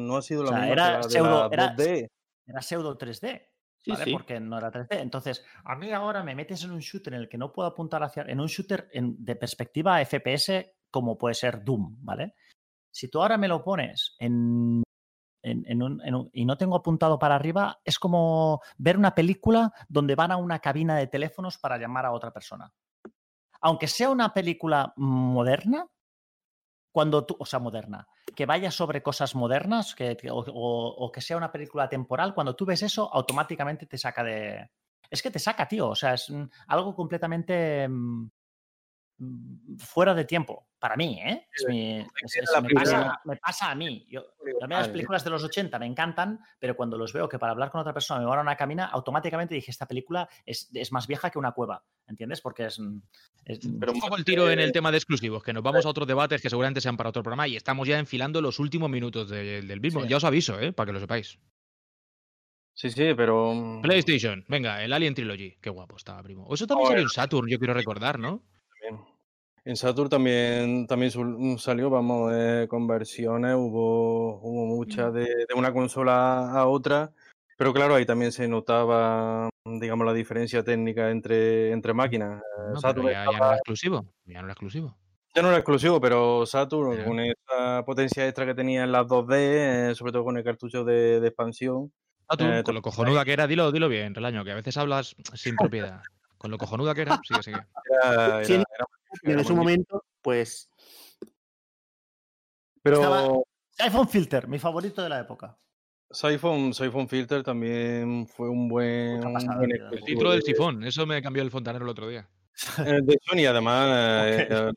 [0.07, 2.11] no ha sido la O sea, misma era que la de pseudo- las era- 2D.
[2.47, 3.50] Era pseudo 3D.
[3.83, 4.05] Sí, ¿vale?
[4.05, 4.13] sí.
[4.13, 5.01] Porque no era 3D.
[5.01, 8.03] Entonces, a mí ahora me metes en un shooter en el que no puedo apuntar
[8.03, 8.23] hacia.
[8.25, 12.35] En un shooter en- de perspectiva FPS, como puede ser Doom, ¿vale?
[12.93, 14.83] Si tú ahora me lo pones en
[15.43, 19.15] en- en un- en un- y no tengo apuntado para arriba, es como ver una
[19.15, 22.71] película donde van a una cabina de teléfonos para llamar a otra persona.
[23.63, 25.87] Aunque sea una película moderna,
[26.93, 31.21] cuando tú, o sea, moderna, que vaya sobre cosas modernas, que, o, o- o que
[31.21, 34.71] sea una película temporal, cuando tú ves eso, automáticamente te saca de.
[35.11, 35.89] Es que te saca, tío.
[35.89, 36.33] O sea, es
[36.69, 38.31] algo completamente mm,
[39.79, 40.67] fuera de tiempo.
[40.79, 41.47] Para mí, ¿eh?
[41.55, 44.07] Es mi- es- era es- la me, pasa, me pasa a mí.
[44.09, 44.21] Yo,
[44.63, 47.53] a mí las películas de los 80 me encantan, pero cuando los veo que para
[47.53, 50.91] hablar con otra persona me van a una cabina, automáticamente dije, esta película es, es
[50.91, 52.41] más vieja que una cueva, ¿entiendes?
[52.41, 52.79] Porque es...
[52.79, 52.99] mm,
[53.45, 55.89] es- Pero Un poco el tiro en el tema de exclusivos, que nos vamos a
[55.91, 59.29] otros debates que seguramente sean para otro programa y estamos ya enfilando los últimos minutos
[59.29, 60.03] de- del mismo.
[60.03, 60.09] Sí.
[60.09, 60.73] Ya os aviso, ¿eh?
[60.73, 61.39] para que lo sepáis.
[62.73, 63.53] Sí, sí, pero.
[63.53, 65.59] mm, PlayStation, venga, el Alien Trilogy.
[65.61, 66.49] Qué guapo estaba, primo.
[66.55, 68.43] Eso también salió en Saturn, yo quiero recordar, ¿no?
[69.65, 71.11] En Saturn también, también
[71.59, 77.13] salió, vamos, eh, con versiones, hubo, hubo muchas de, de una consola a otra,
[77.59, 82.43] pero claro, ahí también se notaba, digamos, la diferencia técnica entre, entre máquinas.
[82.73, 84.07] No, Saturn ya, ya no era exclusivo.
[84.25, 84.97] Ya no era exclusivo.
[85.35, 89.91] ya no era exclusivo, pero Saturn, con esa potencia extra que tenía en las 2D,
[89.91, 91.93] eh, sobre todo con el cartucho de, de expansión,
[92.31, 95.15] Saturn, Eh, con lo cojonuda que era, dilo, dilo bien, Relaño, que a veces hablas
[95.35, 96.03] sin propiedad.
[96.39, 97.67] Con lo cojonuda que era, sigue, sigue.
[97.91, 100.69] era, Sí, era- era magnífica, en su momento, pues
[102.83, 103.29] Pero Estaba-
[103.81, 105.57] iPhone Filter, mi favorito de la época.
[106.11, 109.63] Siphon, Siphon Filter también fue un buen, pasada.
[109.93, 112.29] El título del de- sifón, eso me cambió el fontanero el otro día.
[112.85, 113.89] eh, de Sony, además,
[114.49, 114.73] eh, eh,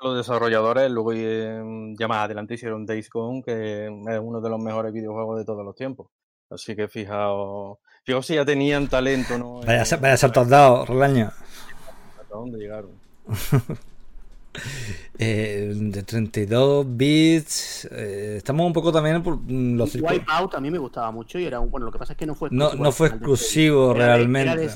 [0.00, 1.60] los desarrolladores luego eh,
[1.98, 5.64] ya más adelante hicieron Days Gone, que es uno de los mejores videojuegos de todos
[5.64, 6.08] los tiempos.
[6.50, 9.60] Así que fijaos, fijaos si ya tenían talento, ¿no?
[9.60, 11.26] Vaya, vaya salto has dado, Rolaño.
[12.20, 12.92] ¿Hasta dónde llegaron?
[15.20, 17.88] Eh, de 32 bits.
[17.92, 20.18] eh, estamos un poco también por los circuitos.
[20.26, 22.26] Wipeout a mí me gustaba mucho y era un, bueno, lo que pasa es que
[22.26, 24.52] no fue No, no fue del exclusivo Era de- realmente.
[24.52, 24.70] Era de,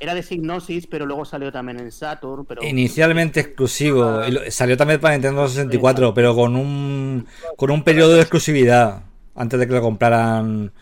[0.00, 4.24] era de Signosis, pero luego salió también en Saturn, pero Inicialmente exclusivo.
[4.26, 7.26] y lo- salió también para Nintendo 64, pero con un,
[7.56, 9.02] con un periodo de exclusividad.
[9.34, 10.72] Antes de que lo compraran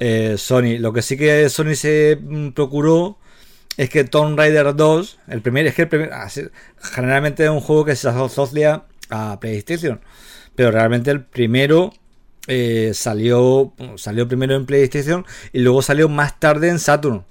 [0.00, 0.78] eh, Sony.
[0.78, 3.18] Lo que sí que Sony se mm, procuró
[3.76, 6.48] es que Tomb Raider 2, el primer, es que el primer, así-
[6.80, 10.00] generalmente es un juego que se asocia a PlayStation,
[10.54, 11.92] pero realmente el primero
[12.46, 17.24] eh, salió, salió primero en PlayStation y luego salió más tarde en Saturn.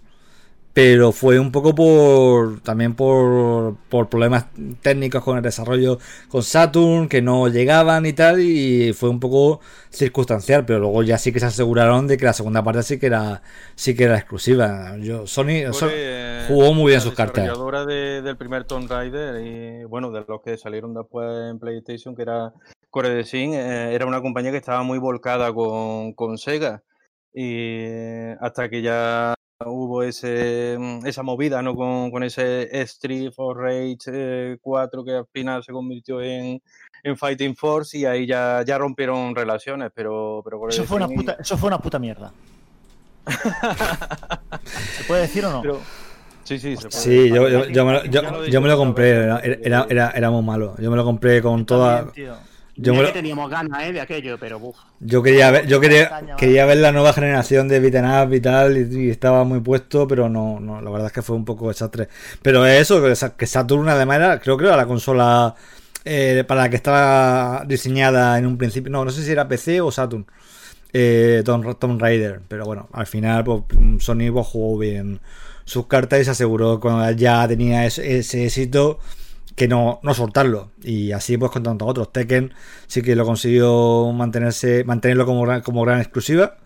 [0.73, 4.47] Pero fue un poco por también por, por problemas
[4.81, 5.99] técnicos con el desarrollo
[6.29, 9.59] con Saturn, que no llegaban y tal, y fue un poco
[9.91, 13.05] circunstancial, pero luego ya sí que se aseguraron de que la segunda parte sí que
[13.05, 13.43] era
[13.75, 14.97] sí que era exclusiva.
[14.97, 17.43] Yo Sony Fue, Sony eh, jugó muy bien sus cartas.
[17.43, 22.15] desarrolladora de- del primer Tomb Raider y bueno, de los que salieron después en PlayStation,
[22.15, 22.51] que era
[22.89, 26.81] Core Design, eh, era una compañía que estaba muy volcada con, con Sega.
[27.31, 29.35] Y eh, hasta que ya
[29.67, 31.75] hubo ese, mm, esa movida ¿no?
[31.75, 36.61] con, con ese Street for Rage eh, 4 que al final se convirtió en,
[37.03, 41.07] en Fighting Force y ahí ya, ya rompieron relaciones, pero, pero Core Eso fue, una
[41.07, 42.31] puta, eso fue una puta mierda.
[44.97, 45.61] ¿Se puede decir o no?
[45.61, 45.79] pero-
[46.43, 46.91] sí, sí, se puede.
[47.03, 48.03] Sí, yo, yo, yo me, lo,
[48.47, 50.75] yo- me lo compré, era, era, era, era muy malo.
[50.79, 52.05] Yo me lo compré con toda.
[52.05, 52.33] También.
[52.75, 53.93] Yo, que teníamos ganas ¿eh?
[53.93, 54.77] de aquello, pero uf.
[54.99, 58.77] yo quería ver, yo quería, quería ver la nueva generación de beat'em up y tal,
[58.77, 61.67] y, y estaba muy puesto, pero no, no, la verdad es que fue un poco
[61.67, 62.07] desastre.
[62.41, 65.55] Pero es eso, que Sa- que Saturn además era, creo que era la consola
[66.05, 69.81] eh, para la que estaba diseñada en un principio, no, no sé si era PC
[69.81, 70.25] o Saturn,
[70.93, 73.63] eh, Tomb, Tomb Raider, pero bueno, al final pues,
[73.99, 75.19] Sony pues, jugó bien
[75.65, 78.99] sus cartas y se aseguró cuando ya tenía ese, ese éxito
[79.55, 80.71] que no, no soltarlo.
[80.83, 82.11] Y así pues con tantos otros.
[82.11, 82.53] Tekken
[82.87, 86.57] sí que lo consiguió mantenerse, mantenerlo como gran, como gran exclusiva.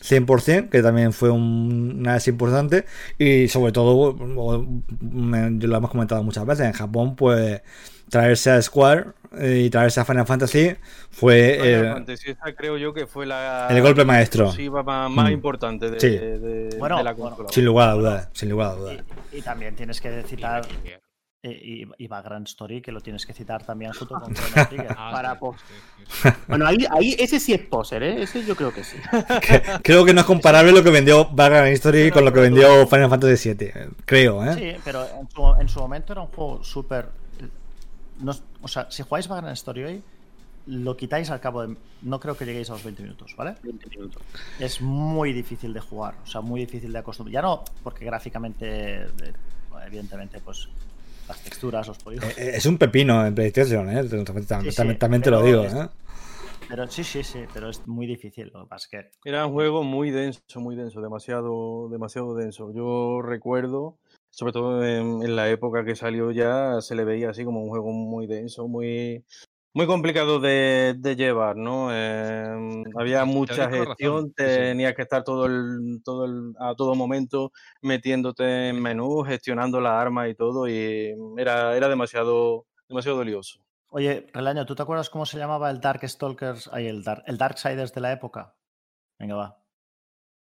[0.00, 2.86] 100%, que también fue un- una vez importante.
[3.18, 3.94] Y sobre todo,
[4.36, 4.66] o-
[5.00, 7.62] me- lo hemos comentado muchas veces, en Japón, pues
[8.10, 9.06] traerse a Square
[9.38, 10.74] eh, y traerse a Final Fantasy
[11.10, 14.52] fue Final eh, Fantasy, esa creo yo que fue la el golpe maestro.
[14.84, 15.32] más, más Mm.
[15.32, 16.08] importante de, Sí.
[16.10, 17.46] de- Bueno, de la bueno.
[17.50, 18.96] Sin lugar a dudas, sin lugar a dudas.
[19.32, 20.66] Y, y también tienes que citar
[21.50, 24.32] y, y Vagrant Story, que lo tienes que citar también junto con.
[24.96, 26.28] Ah, Para sí, pos- sí, sí, sí.
[26.48, 28.22] Bueno, ahí, ahí ese sí es poser, ¿eh?
[28.22, 28.96] Ese yo creo que sí.
[29.40, 32.86] Que- creo que no es comparable lo que vendió Vagrant History con lo que vendió
[32.86, 33.66] Final Fantasy VII.
[33.74, 34.54] eh, Creo, ¿eh?
[34.54, 37.08] Sí, pero en su, en su momento era un juego súper.
[38.20, 40.02] no- o sea, si jugáis Vagrant Story hoy,
[40.66, 41.76] lo quitáis al cabo de.
[42.02, 43.56] No creo que lleguéis a los 20 minutos, ¿vale?
[43.64, 44.22] 20 minutos.
[44.60, 47.32] Es muy difícil de jugar, o sea, muy difícil de acostumbrar.
[47.32, 49.32] Ya no, porque gráficamente, de-
[49.86, 50.68] evidentemente, pues
[51.28, 52.36] las texturas, los polígonos.
[52.38, 54.04] Eh, Es un pepino en PlayStation, ¿eh?
[54.08, 55.88] También, Sí, sí, también- también te lo digo, es- ¿eh?
[56.68, 58.50] Pero sí, sí, sí, pero es muy difícil.
[58.54, 58.90] Lo que pasa es
[59.22, 62.72] que Era un juego muy denso, muy denso, demasiado, demasiado denso.
[62.74, 63.98] Yo recuerdo,
[64.30, 67.68] sobre todo en, en la época que salió ya, se le veía así como un
[67.68, 69.22] juego muy denso, muy,
[69.74, 71.88] muy complicado de, de llevar, ¿no?
[71.92, 78.68] Eh, había mucha gestión, tenías que estar todo el, todo el, a todo momento metiéndote
[78.68, 83.60] en menú, gestionando las armas y todo, y era, era demasiado, demasiado lioso.
[83.88, 86.70] Oye, Relaño, ¿tú te acuerdas cómo se llamaba el Dark Stalkers?
[86.72, 88.54] Ay, el Dark, el Darksiders de la época.
[89.18, 89.61] Venga, va.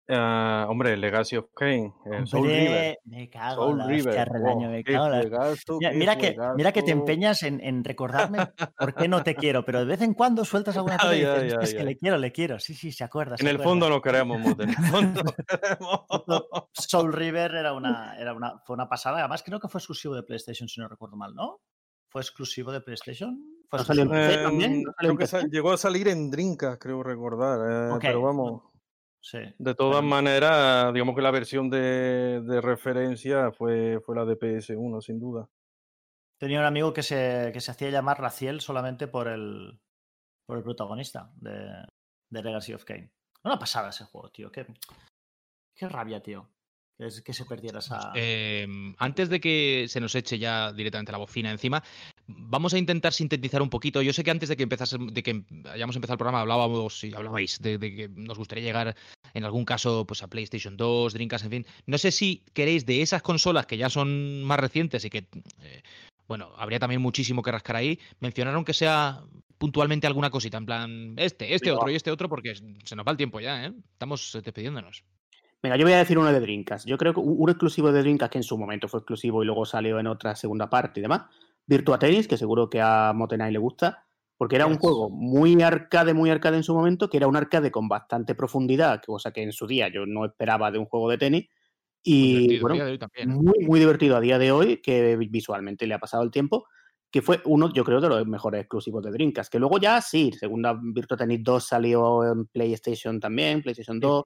[0.07, 2.99] Ah, hombre, Legacy of Kain, el Soul River.
[3.05, 4.09] Me cago Soul en la River.
[4.09, 7.59] hostia, Relaño, oh, me cago en la- juegazo, Mira, que, mira que te empeñas en,
[7.63, 8.39] en recordarme
[8.79, 11.35] por qué no te quiero, pero de vez en cuando sueltas alguna cosa y dices,
[11.41, 11.87] ay, "Es que es ay, que ay.
[11.87, 12.59] le quiero, le quiero.
[12.61, 13.39] Sí, sí, se acuerda.
[13.39, 13.71] se En el acuerda.
[13.71, 16.01] fondo no queremos, Mute, en el fondo no queremos.
[16.75, 19.21] Soul River era una, era una, fue una pasada.
[19.21, 21.61] Además, creo que fue exclusivo de PlayStation, si no recuerdo mal, ¿no?
[22.11, 23.41] ¿Fue exclusivo de PlayStation?
[23.71, 24.33] Fue ¿No salió en exclusivo.
[24.37, 24.73] PC también?
[24.75, 27.59] Em, ¿No salió creo que llegó a salir en Drinkas, creo recordar.
[27.95, 27.99] eh.
[28.03, 28.63] Pero vamos,
[29.25, 29.39] Sí.
[29.57, 35.01] de todas maneras, digamos que la versión de, de referencia fue, fue la de PS1,
[35.01, 35.49] sin duda.
[36.39, 39.81] Tenía un amigo que se, que se hacía llamar Raciel solamente por el,
[40.47, 41.87] por el protagonista de,
[42.31, 43.11] de Legacy of Kain.
[43.45, 44.53] Una pasada ese juego, tío.
[44.53, 44.67] Qué,
[45.75, 46.51] qué rabia, tío.
[46.97, 48.13] Que, es- que se perdiera esa.
[48.15, 48.67] Eh,
[48.99, 51.83] antes de que se nos eche ya directamente la bocina encima,
[52.27, 54.01] vamos a intentar sintetizar un poquito.
[54.01, 57.13] Yo sé que antes de que empezase, de que hayamos empezado el programa hablábamos y
[57.13, 58.95] hablabais de, de que nos gustaría llegar
[59.35, 61.67] en algún caso pues a PlayStation 2, Dreamcast, en fin.
[61.87, 65.27] No sé si queréis de esas consolas que ya son más recientes y que
[65.63, 65.83] eh,
[66.29, 69.21] bueno, habría también muchísimo que rascar ahí, mencionar aunque sea
[69.59, 71.93] puntualmente alguna cosita, en plan este, este otro va.
[71.93, 73.73] y este otro, porque se nos va el tiempo ya, ¿eh?
[73.93, 75.05] Estamos eh, despidiéndonos.
[75.65, 76.87] Venga, yo voy a decir uno de Dreamcast.
[76.87, 79.65] Yo creo que un exclusivo de Dreamcast que en su momento fue exclusivo y luego
[79.65, 81.23] salió en otra segunda parte y demás.
[81.65, 84.05] Virtua Tennis, que seguro que a Motenai le gusta,
[84.37, 87.71] porque era un juego muy arcade, muy arcade en su momento, que era un arcade
[87.71, 91.17] con bastante profundidad, cosa que en su día yo no esperaba de un juego de
[91.17, 91.49] tenis.
[92.03, 92.85] Y bueno,
[93.25, 96.67] muy, muy divertido a día de hoy, que visualmente le ha pasado el tiempo,
[97.11, 99.51] que fue uno, yo creo, de los mejores exclusivos de Dreamcast.
[99.51, 104.25] Que luego ya sí, segunda Virtua Tennis 2 salió en PlayStation también, PlayStation 2,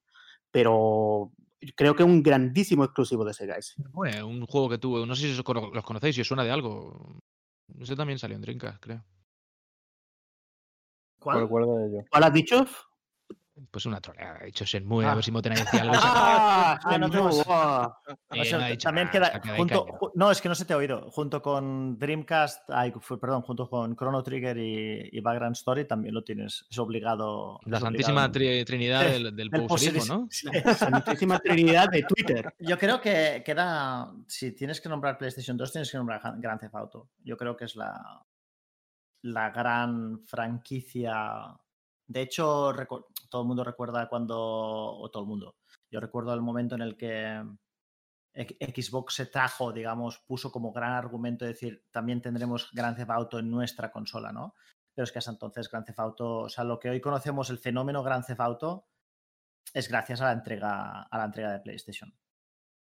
[0.51, 1.33] pero
[1.75, 3.75] creo que un grandísimo exclusivo de Sega ese.
[3.91, 7.19] Bueno, un juego que tuvo, no sé si los conocéis, si os suena de algo.
[7.81, 9.05] Ese también salió en Dreamcast, creo.
[11.19, 11.45] ¿Cuál?
[11.45, 12.05] Ello.
[12.11, 12.65] ¿Cuál has dicho?
[13.71, 14.39] Pues una troleada.
[14.43, 15.15] He dicho Shenmue, a Ah.
[15.15, 15.95] ver si Motena decía algo.
[15.97, 16.79] ¡Ah!
[16.85, 17.07] Ah, no.
[17.09, 17.19] Eh,
[18.41, 19.99] O sea, me ha dicho, también "Ah, queda saca de junto, caña".
[19.99, 23.69] ju- no es que no se te ha oído junto con Dreamcast ay, perdón junto
[23.69, 28.27] con Chrono Trigger y, y Background Story también lo tienes es obligado La es Santísima
[28.27, 28.33] obligado.
[28.63, 29.51] tri- Trinidad Sí, del, del
[30.09, 30.29] ¿no?
[30.31, 30.49] Sí.
[30.79, 32.55] Santísima Trinidad de Twitter.
[32.59, 34.13] Yo creo que queda.
[34.27, 37.09] Si tienes que nombrar PlayStation 2, tienes que nombrar Grand Theft Auto.
[37.25, 38.25] Yo creo que es la,
[39.23, 41.57] la gran franquicia.
[42.07, 42.73] De hecho,
[43.29, 44.37] todo el mundo recuerda cuando.
[44.39, 45.57] O todo el mundo.
[45.91, 47.43] Yo recuerdo el momento en el que
[48.35, 48.57] X-
[48.89, 53.51] Xbox se trajo, digamos, puso como gran argumento decir también tendremos Grand Theft Auto en
[53.51, 54.55] nuestra consola, ¿no?
[54.95, 57.59] Pero es que hasta entonces Grand Theft Auto, o sea, lo que hoy conocemos, el
[57.59, 58.87] fenómeno Grand Theft Auto,
[59.73, 62.13] es gracias a la entrega, a la entrega de PlayStation.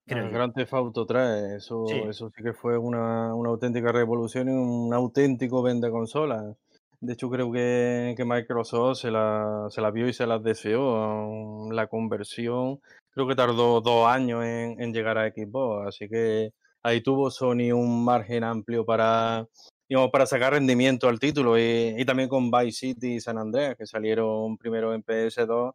[0.06, 0.36] Creo El yo.
[0.36, 1.94] Grand Theft Auto 3, eso Sí.
[2.08, 6.56] eso sí que fue una, una auténtica revolución y un auténtico vende consolas.
[7.00, 10.82] De hecho, creo que, que Microsoft se la, se la vio y se las deseó.
[10.94, 12.80] um, La conversión
[13.10, 16.52] creo que tardó dos años en, en llegar a Xbox, así que
[16.82, 19.46] ahí tuvo Sony un margen amplio para,
[19.88, 21.58] digamos, para sacar rendimiento al título.
[21.58, 25.74] Y, y también con Vice City y San Andreas, que salieron primero en PS2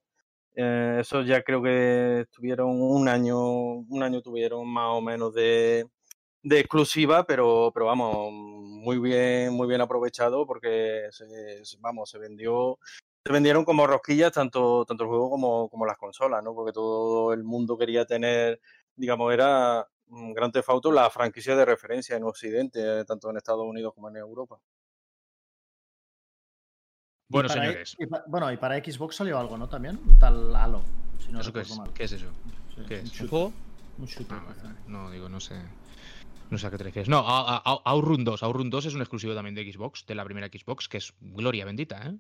[0.56, 5.86] eh, eso ya creo que tuvieron un año, un año tuvieron más o menos de,
[6.44, 12.18] de exclusiva, pero, pero vamos, muy bien, muy bien aprovechado porque se, se- vamos, se
[12.20, 12.78] vendió,
[13.26, 16.54] se vendieron como rosquillas tanto, tanto el juego como, como las consolas, ¿no?
[16.54, 18.60] Porque todo el mundo quería tener,
[18.96, 23.94] digamos, era Grand Theft Auto la franquicia de referencia en Occidente, tanto en Estados Unidos
[23.96, 24.60] como en Europa.
[27.30, 29.68] Bueno, señores, y bueno, y para Xbox salió algo, ¿no?
[29.68, 30.82] También, tal Halo.
[31.20, 31.76] Si no ¿eso qué es?
[31.78, 31.92] mal.
[31.94, 32.28] ¿Qué es eso?
[32.76, 33.04] Sí, ¿Qué un es?
[33.06, 33.54] ¿Un shooter, juego?
[33.98, 34.68] un shooter, Ah, vale, parece.
[34.68, 34.80] vale.
[34.88, 35.56] No, digo, no sé.
[36.50, 37.10] No sé a qué te refieres.
[37.10, 38.44] No, a- a- a- Outrun 2.
[38.44, 41.66] Outrun 2 es un exclusivo también de Xbox, de la primera Xbox, que es gloria
[41.66, 42.16] bendita, ¿eh?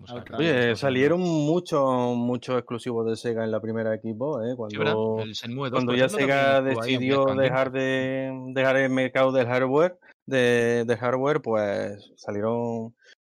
[0.00, 0.22] O sea.
[0.36, 4.50] Oye, Xbox salieron muchos muchos exclusivos de Sega en la primera equipo, ¿eh?
[4.50, 4.76] Sí.
[4.76, 9.46] Cuando, El Shenmue 2, cuando por ya Sega decidió dejar de dejar el mercado del
[9.46, 12.94] hardware, de, de hardware, pues salieron.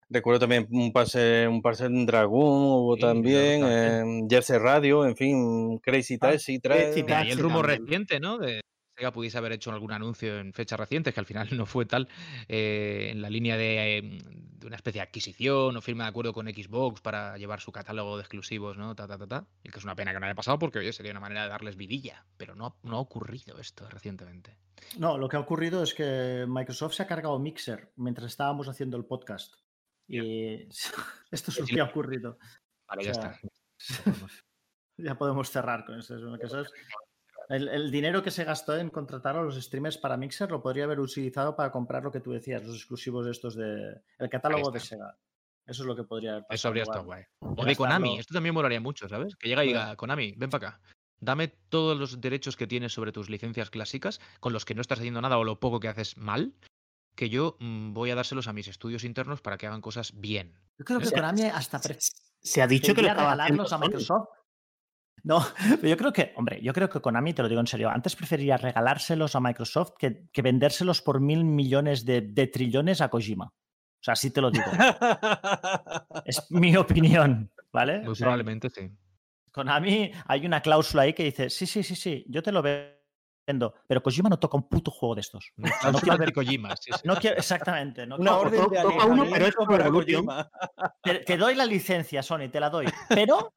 [0.09, 5.05] Recuerdo también un pase, un pase en Dragoon, hubo Sí, también, claro, eh, Jersey Radio,
[5.05, 6.85] en fin, Crazy Ah, Taxi 3.
[6.85, 7.81] Crazy De ahí el Taxi rumor también.
[7.85, 8.37] reciente, ¿no?
[8.37, 8.61] De
[8.97, 12.09] Sega pudiese haber hecho algún anuncio en fechas recientes, que al final no fue tal,
[12.47, 16.33] eh, en la línea de, eh, de, una especie de adquisición o firma de acuerdo
[16.33, 18.95] con Xbox para llevar su catálogo de exclusivos, ¿no?
[18.95, 19.47] Ta, ta, ta, ta.
[19.63, 21.49] Y que es una pena que no haya pasado porque, oye, sería una manera de
[21.49, 24.57] darles vidilla, pero no, no ha ocurrido esto recientemente.
[24.97, 28.97] No, lo que ha ocurrido es que Microsoft se ha cargado Mixer mientras estábamos haciendo
[28.97, 29.53] el podcast.
[30.07, 30.67] Y
[31.31, 32.39] esto es lo que ha ocurrido.
[32.87, 33.39] Vale, ya O sea,
[33.77, 34.17] está.
[34.99, 36.15] Ya podemos cerrar con eso.
[36.39, 36.71] que eso es-
[37.49, 40.83] El, el dinero que se gastó en contratar a los streamers para Mixer lo podría
[40.83, 44.79] haber utilizado para comprar lo que tú decías, los exclusivos estos de el catálogo de.
[44.79, 45.17] Sega.
[45.65, 46.55] Eso es lo que podría haber pasado.
[46.55, 47.23] Eso habría estado guay.
[47.41, 49.35] O de Konami, esto también molaría mucho, ¿sabes?
[49.35, 50.81] Que llega y diga, Konami, ven para acá.
[51.19, 54.99] Dame todos los derechos que tienes sobre tus licencias clásicas, con los que no estás
[54.99, 56.53] haciendo nada o lo poco que haces mal,
[57.15, 60.53] que yo mm, voy a dárselos a mis estudios internos para que hagan cosas bien.
[60.77, 63.77] Yo creo que Se- Konami hasta se, ha dicho que lo estaba haciendo a.
[63.77, 64.27] Microsoft.
[65.23, 65.43] No,
[65.81, 68.15] pero yo creo que, hombre, yo creo que Konami, te lo digo en serio, antes
[68.15, 73.45] preferiría regalárselos a Microsoft que, que vendérselos por mil millones de, de trillones a Kojima.
[73.45, 74.65] O sea, sí te lo digo.
[76.25, 78.07] Es mi opinión, ¿vale?
[78.07, 78.89] O sea, probablemente sí.
[79.51, 83.73] Konami, hay una cláusula ahí que dice, sí, sí, sí, sí, yo te lo vendo,
[83.87, 85.51] pero Kojima no toca un puto juego de estos.
[85.57, 87.01] No, no quiero ver- Kojima, sí, sí.
[87.05, 88.05] No quiero, exactamente.
[88.05, 90.25] No Una quiero- orden de toca uno, pero es para Revolution.
[90.25, 90.49] Kojima.
[91.01, 92.85] te, te doy la licencia, Sony, te la doy.
[93.09, 93.53] Pero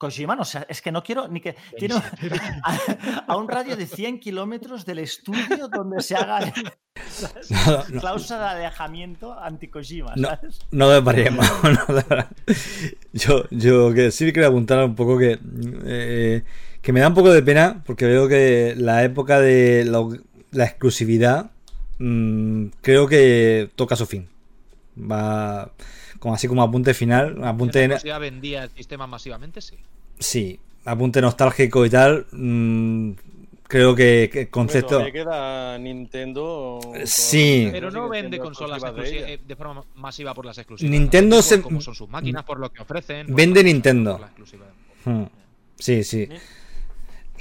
[0.00, 1.54] Kojima, no sé, es que no quiero ni que.
[2.64, 2.78] A,
[3.26, 6.40] a un radio de 100 kilómetros del estudio donde se haga
[7.66, 10.28] No, no, cláusula de alejamiento anti-Kojima, No.
[10.28, 10.60] ¿sabes?
[10.70, 11.46] no no desvariemos.
[13.12, 15.38] yo, yo que sí quería apuntar un poco que,
[15.84, 16.44] eh,
[16.80, 21.50] que me da un poco de pena porque veo que la época de la exclusividad
[21.98, 24.30] mm, creo que toca su fin.
[24.98, 25.70] Va
[26.20, 29.74] como así como apunte final, apunte ya vendía el sistema masivamente, sí.
[30.18, 32.26] sí, apunte nostálgico y tal.
[32.30, 33.10] mm,
[33.66, 36.80] creo que, que el Bueno, concepto todavía queda Nintendo.
[37.04, 37.68] Sí.
[37.72, 40.90] Pero no vende consolas de eh, de forma masiva por las exclusivas.
[40.90, 41.42] Nintendo ¿no?
[41.42, 43.26] se- cómo son sus máquinas, por lo que ofrecen.
[43.34, 44.18] Vende Nintendo.
[44.18, 44.30] la.
[45.10, 45.24] Hmm.
[45.78, 46.28] Sí, sí.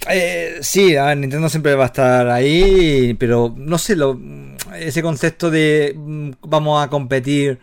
[0.09, 4.17] Eh, sí, a ver, Nintendo siempre va a estar ahí, pero no sé, lo,
[4.77, 7.59] ese concepto de mm, vamos a competir,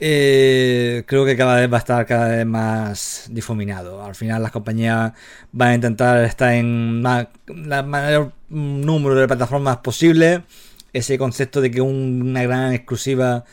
[0.00, 4.02] eh, creo que cada vez va a estar cada vez más difuminado.
[4.04, 5.12] Al final las compañías
[5.52, 10.42] van a intentar estar en ma- la mayor número de plataformas posible.
[10.92, 13.44] Ese concepto de que un- una gran exclusiva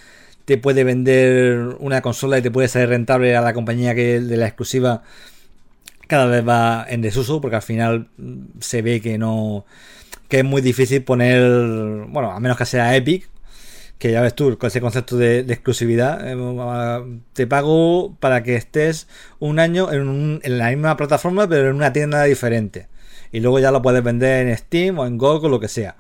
[0.46, 4.38] te puede vender una consola y te puede salir rentable a la compañía que de
[4.38, 5.02] la exclusiva
[6.08, 9.66] cada vez va en desuso porque al final mm, se ve que no
[10.30, 11.42] que es muy difícil poner
[12.10, 13.30] bueno a menos que sea Epic
[13.98, 19.08] que ya ves tú con ese concepto de, exclusividad eh, te pago para que estés
[19.40, 22.88] un año en, un- en la misma plataforma pero en una tienda diferente.
[23.32, 25.96] Y luego ya lo puedes vender en Steam o en GOG o lo que sea.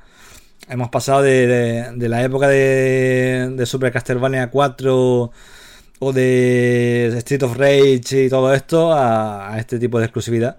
[0.69, 5.31] Hemos pasado de, la época de, de Super Castlevania 4
[5.99, 10.57] o de Street of Rage y todo esto a, a este tipo de exclusividad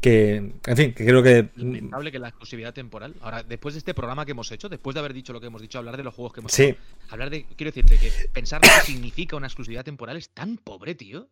[0.00, 3.14] que en fin que creo que Lamentable que la exclusividad temporal.
[3.20, 5.60] Ahora, después de este programa que hemos hecho, después de haber dicho lo que hemos
[5.60, 6.62] dicho, hablar de los juegos que hemos Sí.
[6.64, 6.78] hablado,
[7.10, 7.44] hablar de.
[7.56, 11.28] Quiero decirte que pensar lo que significa una exclusividad temporal es tan pobre, tío.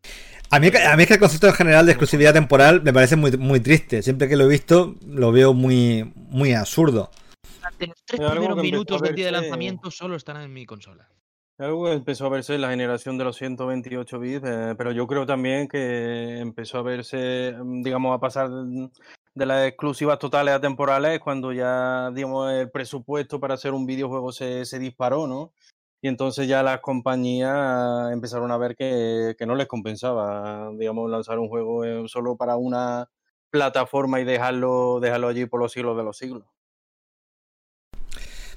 [0.51, 3.16] a mí, a mí es que el concepto en general de exclusividad temporal me parece
[3.16, 7.10] muy, muy triste siempre que lo he visto lo veo muy muy absurdo
[7.59, 11.09] Durante los tres primeros minutos del día de lanzamiento solo estarán en mi consola.
[11.58, 15.68] Algo empezó a verse la generación de los 128 bits, eh, pero yo creo también
[15.68, 18.90] que empezó a verse, mm, digamos, a pasar de
[19.36, 24.32] de las exclusivas totales a temporales cuando ya, digamos, el presupuesto para hacer un videojuego
[24.32, 25.52] se, se disparó, ¿no?
[26.00, 31.38] Y entonces ya las compañías empezaron a ver que, que no les compensaba, digamos, lanzar
[31.38, 33.10] un juego eh, solo para una
[33.50, 36.44] plataforma y dejarlo, dejarlo allí por los siglos de los siglos.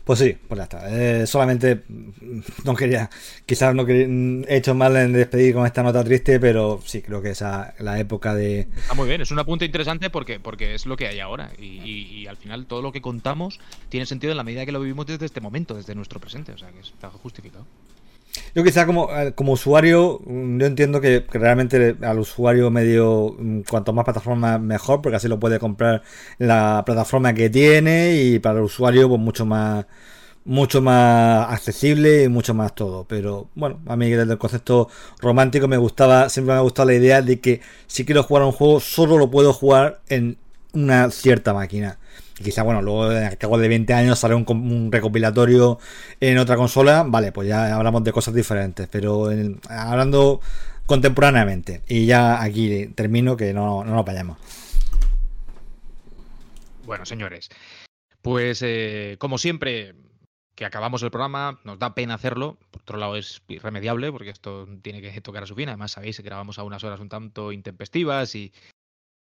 [0.09, 0.89] Pues sí, pues ya está.
[0.89, 3.11] Eh, solamente mm, no quería,
[3.45, 7.03] quizás no quería, mm, he hecho mal en despedir con esta nota triste, pero sí,
[7.03, 8.61] creo que esa la época de...
[8.75, 11.51] Está muy bien, es un apunte interesante porque, porque es lo que hay ahora.
[11.59, 13.59] Y, y- y al final todo lo que contamos
[13.89, 16.53] tiene sentido en la medida que lo vivimos desde este momento, desde nuestro presente.
[16.53, 17.67] O sea, que está justificado.
[18.55, 23.61] Yo quizá como, eh, como usuario, mm, yo entiendo que, realmente al usuario medio, mm,
[23.69, 26.03] cuanto más plataformas mejor, porque así lo puede comprar
[26.37, 29.85] la plataforma que tiene y para el usuario pues mucho más
[30.45, 33.05] mucho más accesible y mucho más todo.
[33.07, 34.89] Pero bueno, a mí desde el concepto
[35.21, 38.47] romántico me gustaba, siempre me ha gustado la idea de que si quiero jugar a
[38.47, 40.37] un juego, solo lo puedo jugar en
[40.73, 41.99] una cierta máquina.
[42.39, 45.77] Y quizá, bueno, luego al cabo de 20 años sale un, un recopilatorio
[46.21, 50.39] en otra consola, vale, pues ya hablamos de cosas diferentes, pero en- hablando
[50.85, 51.81] contemporáneamente.
[51.87, 54.37] Y ya aquí termino, que no, no nos vayamos.
[56.85, 57.49] Bueno, señores,
[58.21, 59.95] Pues, eh, como siempre,
[60.55, 62.57] que acabamos el programa, nos da pena hacerlo.
[62.71, 65.69] Por otro lado, es irremediable porque esto tiene que tocar a su fin.
[65.69, 68.51] Además, sabéis que grabamos a unas horas un tanto intempestivas y,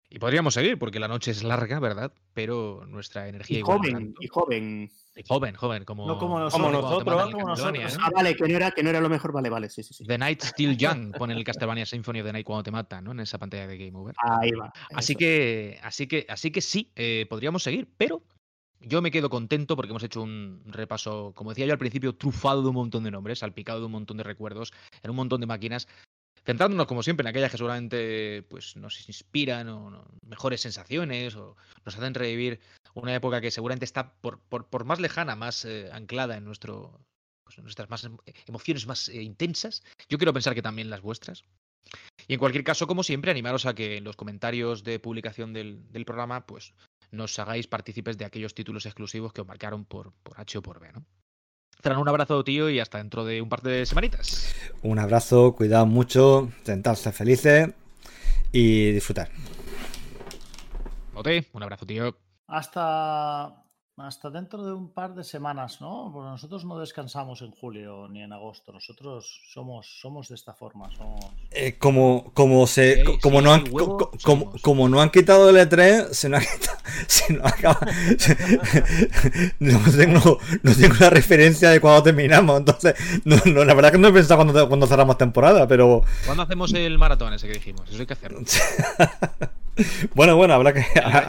[0.09, 2.13] y podríamos seguir porque la noche es larga, ¿verdad?
[2.33, 4.21] Pero nuestra energía Y igual joven, tanto.
[4.21, 4.91] y joven.
[5.15, 7.31] Y joven, joven, como, No como Como nosotros.
[7.31, 7.75] como nosotros.
[7.75, 9.93] Castlevania, Ah, vale, que no, era, que no era lo mejor, vale, vale, sí, sí,
[9.93, 10.03] sí.
[10.03, 10.07] ¿eh?
[10.07, 13.11] The Night Still Young pone el Castlevania Symphony of the Night cuando te matan, ¿no?
[13.11, 14.15] En esa pantalla de Game Over.
[14.17, 14.71] Ahí va.
[14.93, 15.19] Así eso.
[15.19, 18.21] que, así que, así que sí, eh, podríamos seguir, pero
[18.79, 22.61] yo me quedo contento porque hemos hecho un repaso, como decía yo al principio, trufado
[22.61, 24.71] de un montón de nombres, salpicado de un montón de recuerdos,
[25.01, 25.87] en un montón de máquinas,
[26.47, 31.97] centrándonos como siempre en aquellas que seguramente pues, nos inspiran o mejores sensaciones o nos
[31.97, 32.61] hacen revivir
[32.93, 37.01] una época que seguramente está por, por, por más lejana, más eh, anclada en nuestro,
[37.43, 38.17] pues, nuestras más em-
[38.47, 39.83] emociones más eh, intensas.
[40.07, 41.43] Yo quiero pensar que también las vuestras.
[42.27, 45.91] Y en cualquier caso, como siempre, animaros a que en los comentarios de publicación del,
[45.91, 46.73] del programa, pues
[47.11, 50.79] nos hagáis partícipes de aquellos títulos exclusivos que os marcaron por, por H o por
[50.79, 51.05] B, ¿no?
[51.79, 54.53] Fran, un abrazo, tío, y hasta dentro de un par de semanitas.
[54.81, 57.69] Un abrazo, cuidado mucho, intentar ser felices
[58.51, 59.29] y disfrutar.
[61.13, 62.17] Ote, un abrazo, tío.
[62.47, 63.63] Hasta,
[63.97, 66.11] hasta dentro de un par de semanas, ¿no?
[66.13, 68.71] Porque nosotros no descansamos en julio ni en agosto.
[68.71, 70.89] Nosotros somos, somos de esta forma.
[70.95, 71.25] Somos...
[71.49, 75.55] Eh, como, como se como sí, no han huevo co- como, no han quitado el
[75.57, 77.79] E3, se nos ha quitado, se nos acaba
[79.59, 82.95] no tengo no tengo la referencia de cuando terminamos, entonces
[83.25, 86.71] no, no, la verdad que no he pensado cuando, cuando cerramos temporada, pero ¿Cuándo hacemos
[86.73, 87.89] el maratón ese que dijimos?
[87.89, 88.41] Eso hay que hacerlo.
[90.15, 90.79] bueno, bueno, habrá que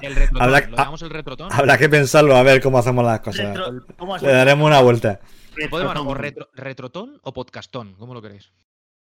[0.03, 0.43] El, el retrotón.
[0.43, 1.49] habrá- ¿Lo llamamos el retrotón?
[1.53, 3.57] habrá que pensarlo a ver cómo hacemos las cosas.
[3.57, 5.21] Retro- ¿Cómo has Le daremos una vuelta.
[5.71, 6.07] ¿Podemos Retrotón.
[6.09, 7.95] o retro- retrotón o podcastón?
[7.95, 8.53] ¿Cómo lo queréis?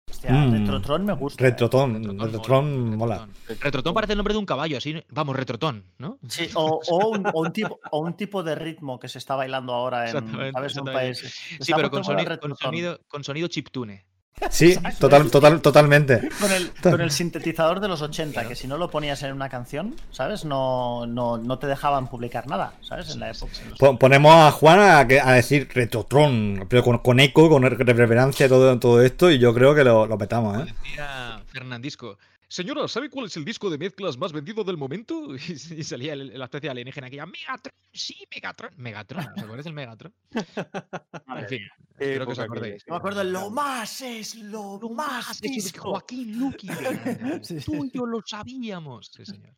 [0.07, 0.53] Hostia, Mm.
[0.59, 1.43] Retrotron me gusta.
[1.43, 1.49] ¿eh?
[1.49, 3.27] Retrotón, Retrotón mola.
[3.59, 5.03] Retrotón parece el nombre de un caballo, así.
[5.09, 6.19] Vamos, retrotón, ¿no?
[6.29, 9.35] Sí, o, o un, o un tipo, o un tipo de ritmo que se está
[9.35, 10.75] bailando ahora en, ¿sabes?
[10.77, 11.17] en un país.
[11.17, 14.05] Sí, Está pero con sonido, con sonido, con sonido chiptune.
[14.49, 16.27] Sí, total, total, totalmente.
[16.39, 19.47] Con el, con el sintetizador de los 80, que si no lo ponías en una
[19.49, 20.43] canción, ¿sabes?
[20.43, 23.09] No, no, no te dejaban publicar nada, ¿sabes?
[23.11, 23.51] En la época.
[23.79, 28.45] los- Ponemos a Juan a, que- a decir Retrotron, pero con, con eco, con reverencia
[28.45, 30.73] y todo, todo esto, y yo creo que lo, lo petamos, ¿eh?
[30.83, 32.17] Decía Fernandisco.
[32.47, 35.27] Señora, ¿sabe cuál es el disco de mezclas más vendido del momento?
[35.49, 38.71] Y, y salía el- la especie alienígena que Megatron, sí, Megatron.
[38.77, 40.13] Megatron, ¿os acordáis del Megatron?
[41.27, 41.61] En fin,
[41.97, 42.83] espero que os época acordéis.
[42.87, 45.77] No me acuerdo, lo más es lo, más es.
[45.77, 46.67] Joaquín Luqui.
[47.43, 47.57] Sí.
[47.65, 49.07] Tú y yo lo sabíamos.
[49.13, 49.55] Sí, señor.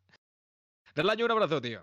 [0.94, 1.82] Darle un abrazo, tío.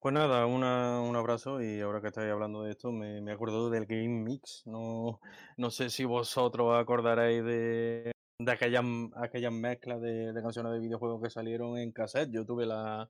[0.00, 3.70] Pues nada, una- un abrazo y ahora que estáis hablando de esto me, me acuerdo
[3.70, 4.62] del Game Mix.
[4.66, 5.20] No,
[5.56, 8.84] no sé si vosotros acordaréis de, de aquellas,
[9.16, 12.30] aquellas mezclas de, de canciones de videojuegos que salieron en cassette.
[12.32, 13.08] Yo tuve la,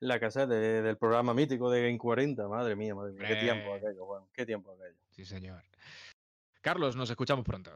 [0.00, 2.46] la cassette de- del programa mítico de Game 40.
[2.48, 3.28] Madre mía, madre mía.
[3.28, 3.88] Qué tiempo Hombre.
[3.88, 4.22] aquello, Juan.
[4.32, 4.98] Qué tiempo aquello.
[5.10, 5.62] Sí, señor.
[6.60, 7.70] Carlos, nos escuchamos pronto.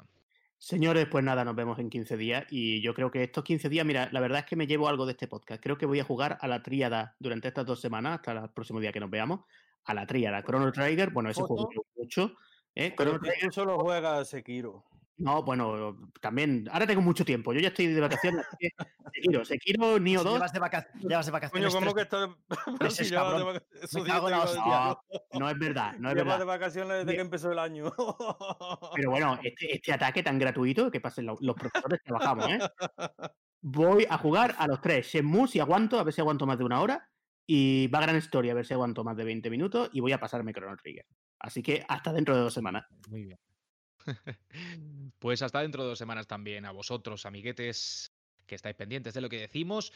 [0.59, 3.87] Señores, pues nada, nos vemos en 15 días y yo creo que estos 15 días,
[3.87, 5.63] mira, la verdad es que me llevo algo de este podcast.
[5.63, 8.79] Creo que voy a jugar a la tríada durante estas dos semanas, hasta el próximo
[8.79, 9.41] día que nos veamos,
[9.85, 10.43] a la tríada.
[10.43, 12.35] Chrono Trigger, bueno, ese juego mucho.
[12.75, 12.93] ¿eh?
[12.95, 14.85] Pero Chrono Trigger, solo juegas Sekiro.
[15.21, 18.45] No, bueno, también, ahora tengo mucho tiempo, yo ya estoy de vacaciones.
[18.47, 18.69] así que
[19.15, 21.75] Sekiro, Sekiro, Nioh Si 2, llevas, de vaca- llevas de Coño, vacaciones.
[21.75, 22.29] ¿cómo que estás
[22.67, 22.73] de...
[22.85, 23.55] meses, si llevas de cabrón.
[23.55, 24.63] vaca- eso Me sí cago en te la iba a hostia.
[25.09, 26.39] decir no, no es verdad, no es Llevas verdad.
[26.39, 27.17] de vacaciones desde Bien.
[27.17, 27.93] que empezó el año.
[28.97, 32.59] Pero bueno, este, este ataque tan gratuito que pasen lo- los profesores trabajamos, ¿eh?
[33.63, 35.07] Voy a jugar a los tres.
[35.07, 37.07] Shenmue si aguanto, a ver si aguanto más de una hora.
[37.47, 39.91] Y va Gran Story, a ver si aguanto más de 20 minutos.
[39.93, 41.05] Y voy a pasarme Chrono Trigger.
[41.41, 42.85] Así que hasta dentro de dos semanas.
[43.09, 43.39] Muy bien.
[45.19, 48.11] Pues hasta dentro de dos semanas también a vosotros, amiguetes,
[48.47, 49.93] que estáis pendientes de lo que decimos.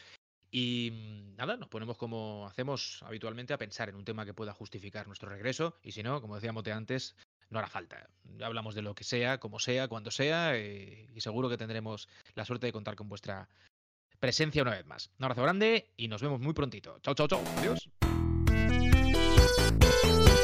[0.51, 4.53] Y mm, nada, nos ponemos como hacemos habitualmente a pensar en un tema que pueda
[4.53, 5.77] justificar nuestro regreso.
[5.81, 7.15] Y si no, como decía Mote antes,
[7.49, 8.07] no hará falta.
[8.41, 10.55] Hablamos de lo que sea, como sea, cuando sea.
[10.57, 13.49] eh, y seguro que tendremos la suerte de contar con vuestra
[14.19, 15.11] presencia una vez más.
[15.19, 16.99] Un abrazo grande y nos vemos muy prontito.
[17.01, 17.43] Chao, chao, chao.
[17.57, 17.89] Adiós.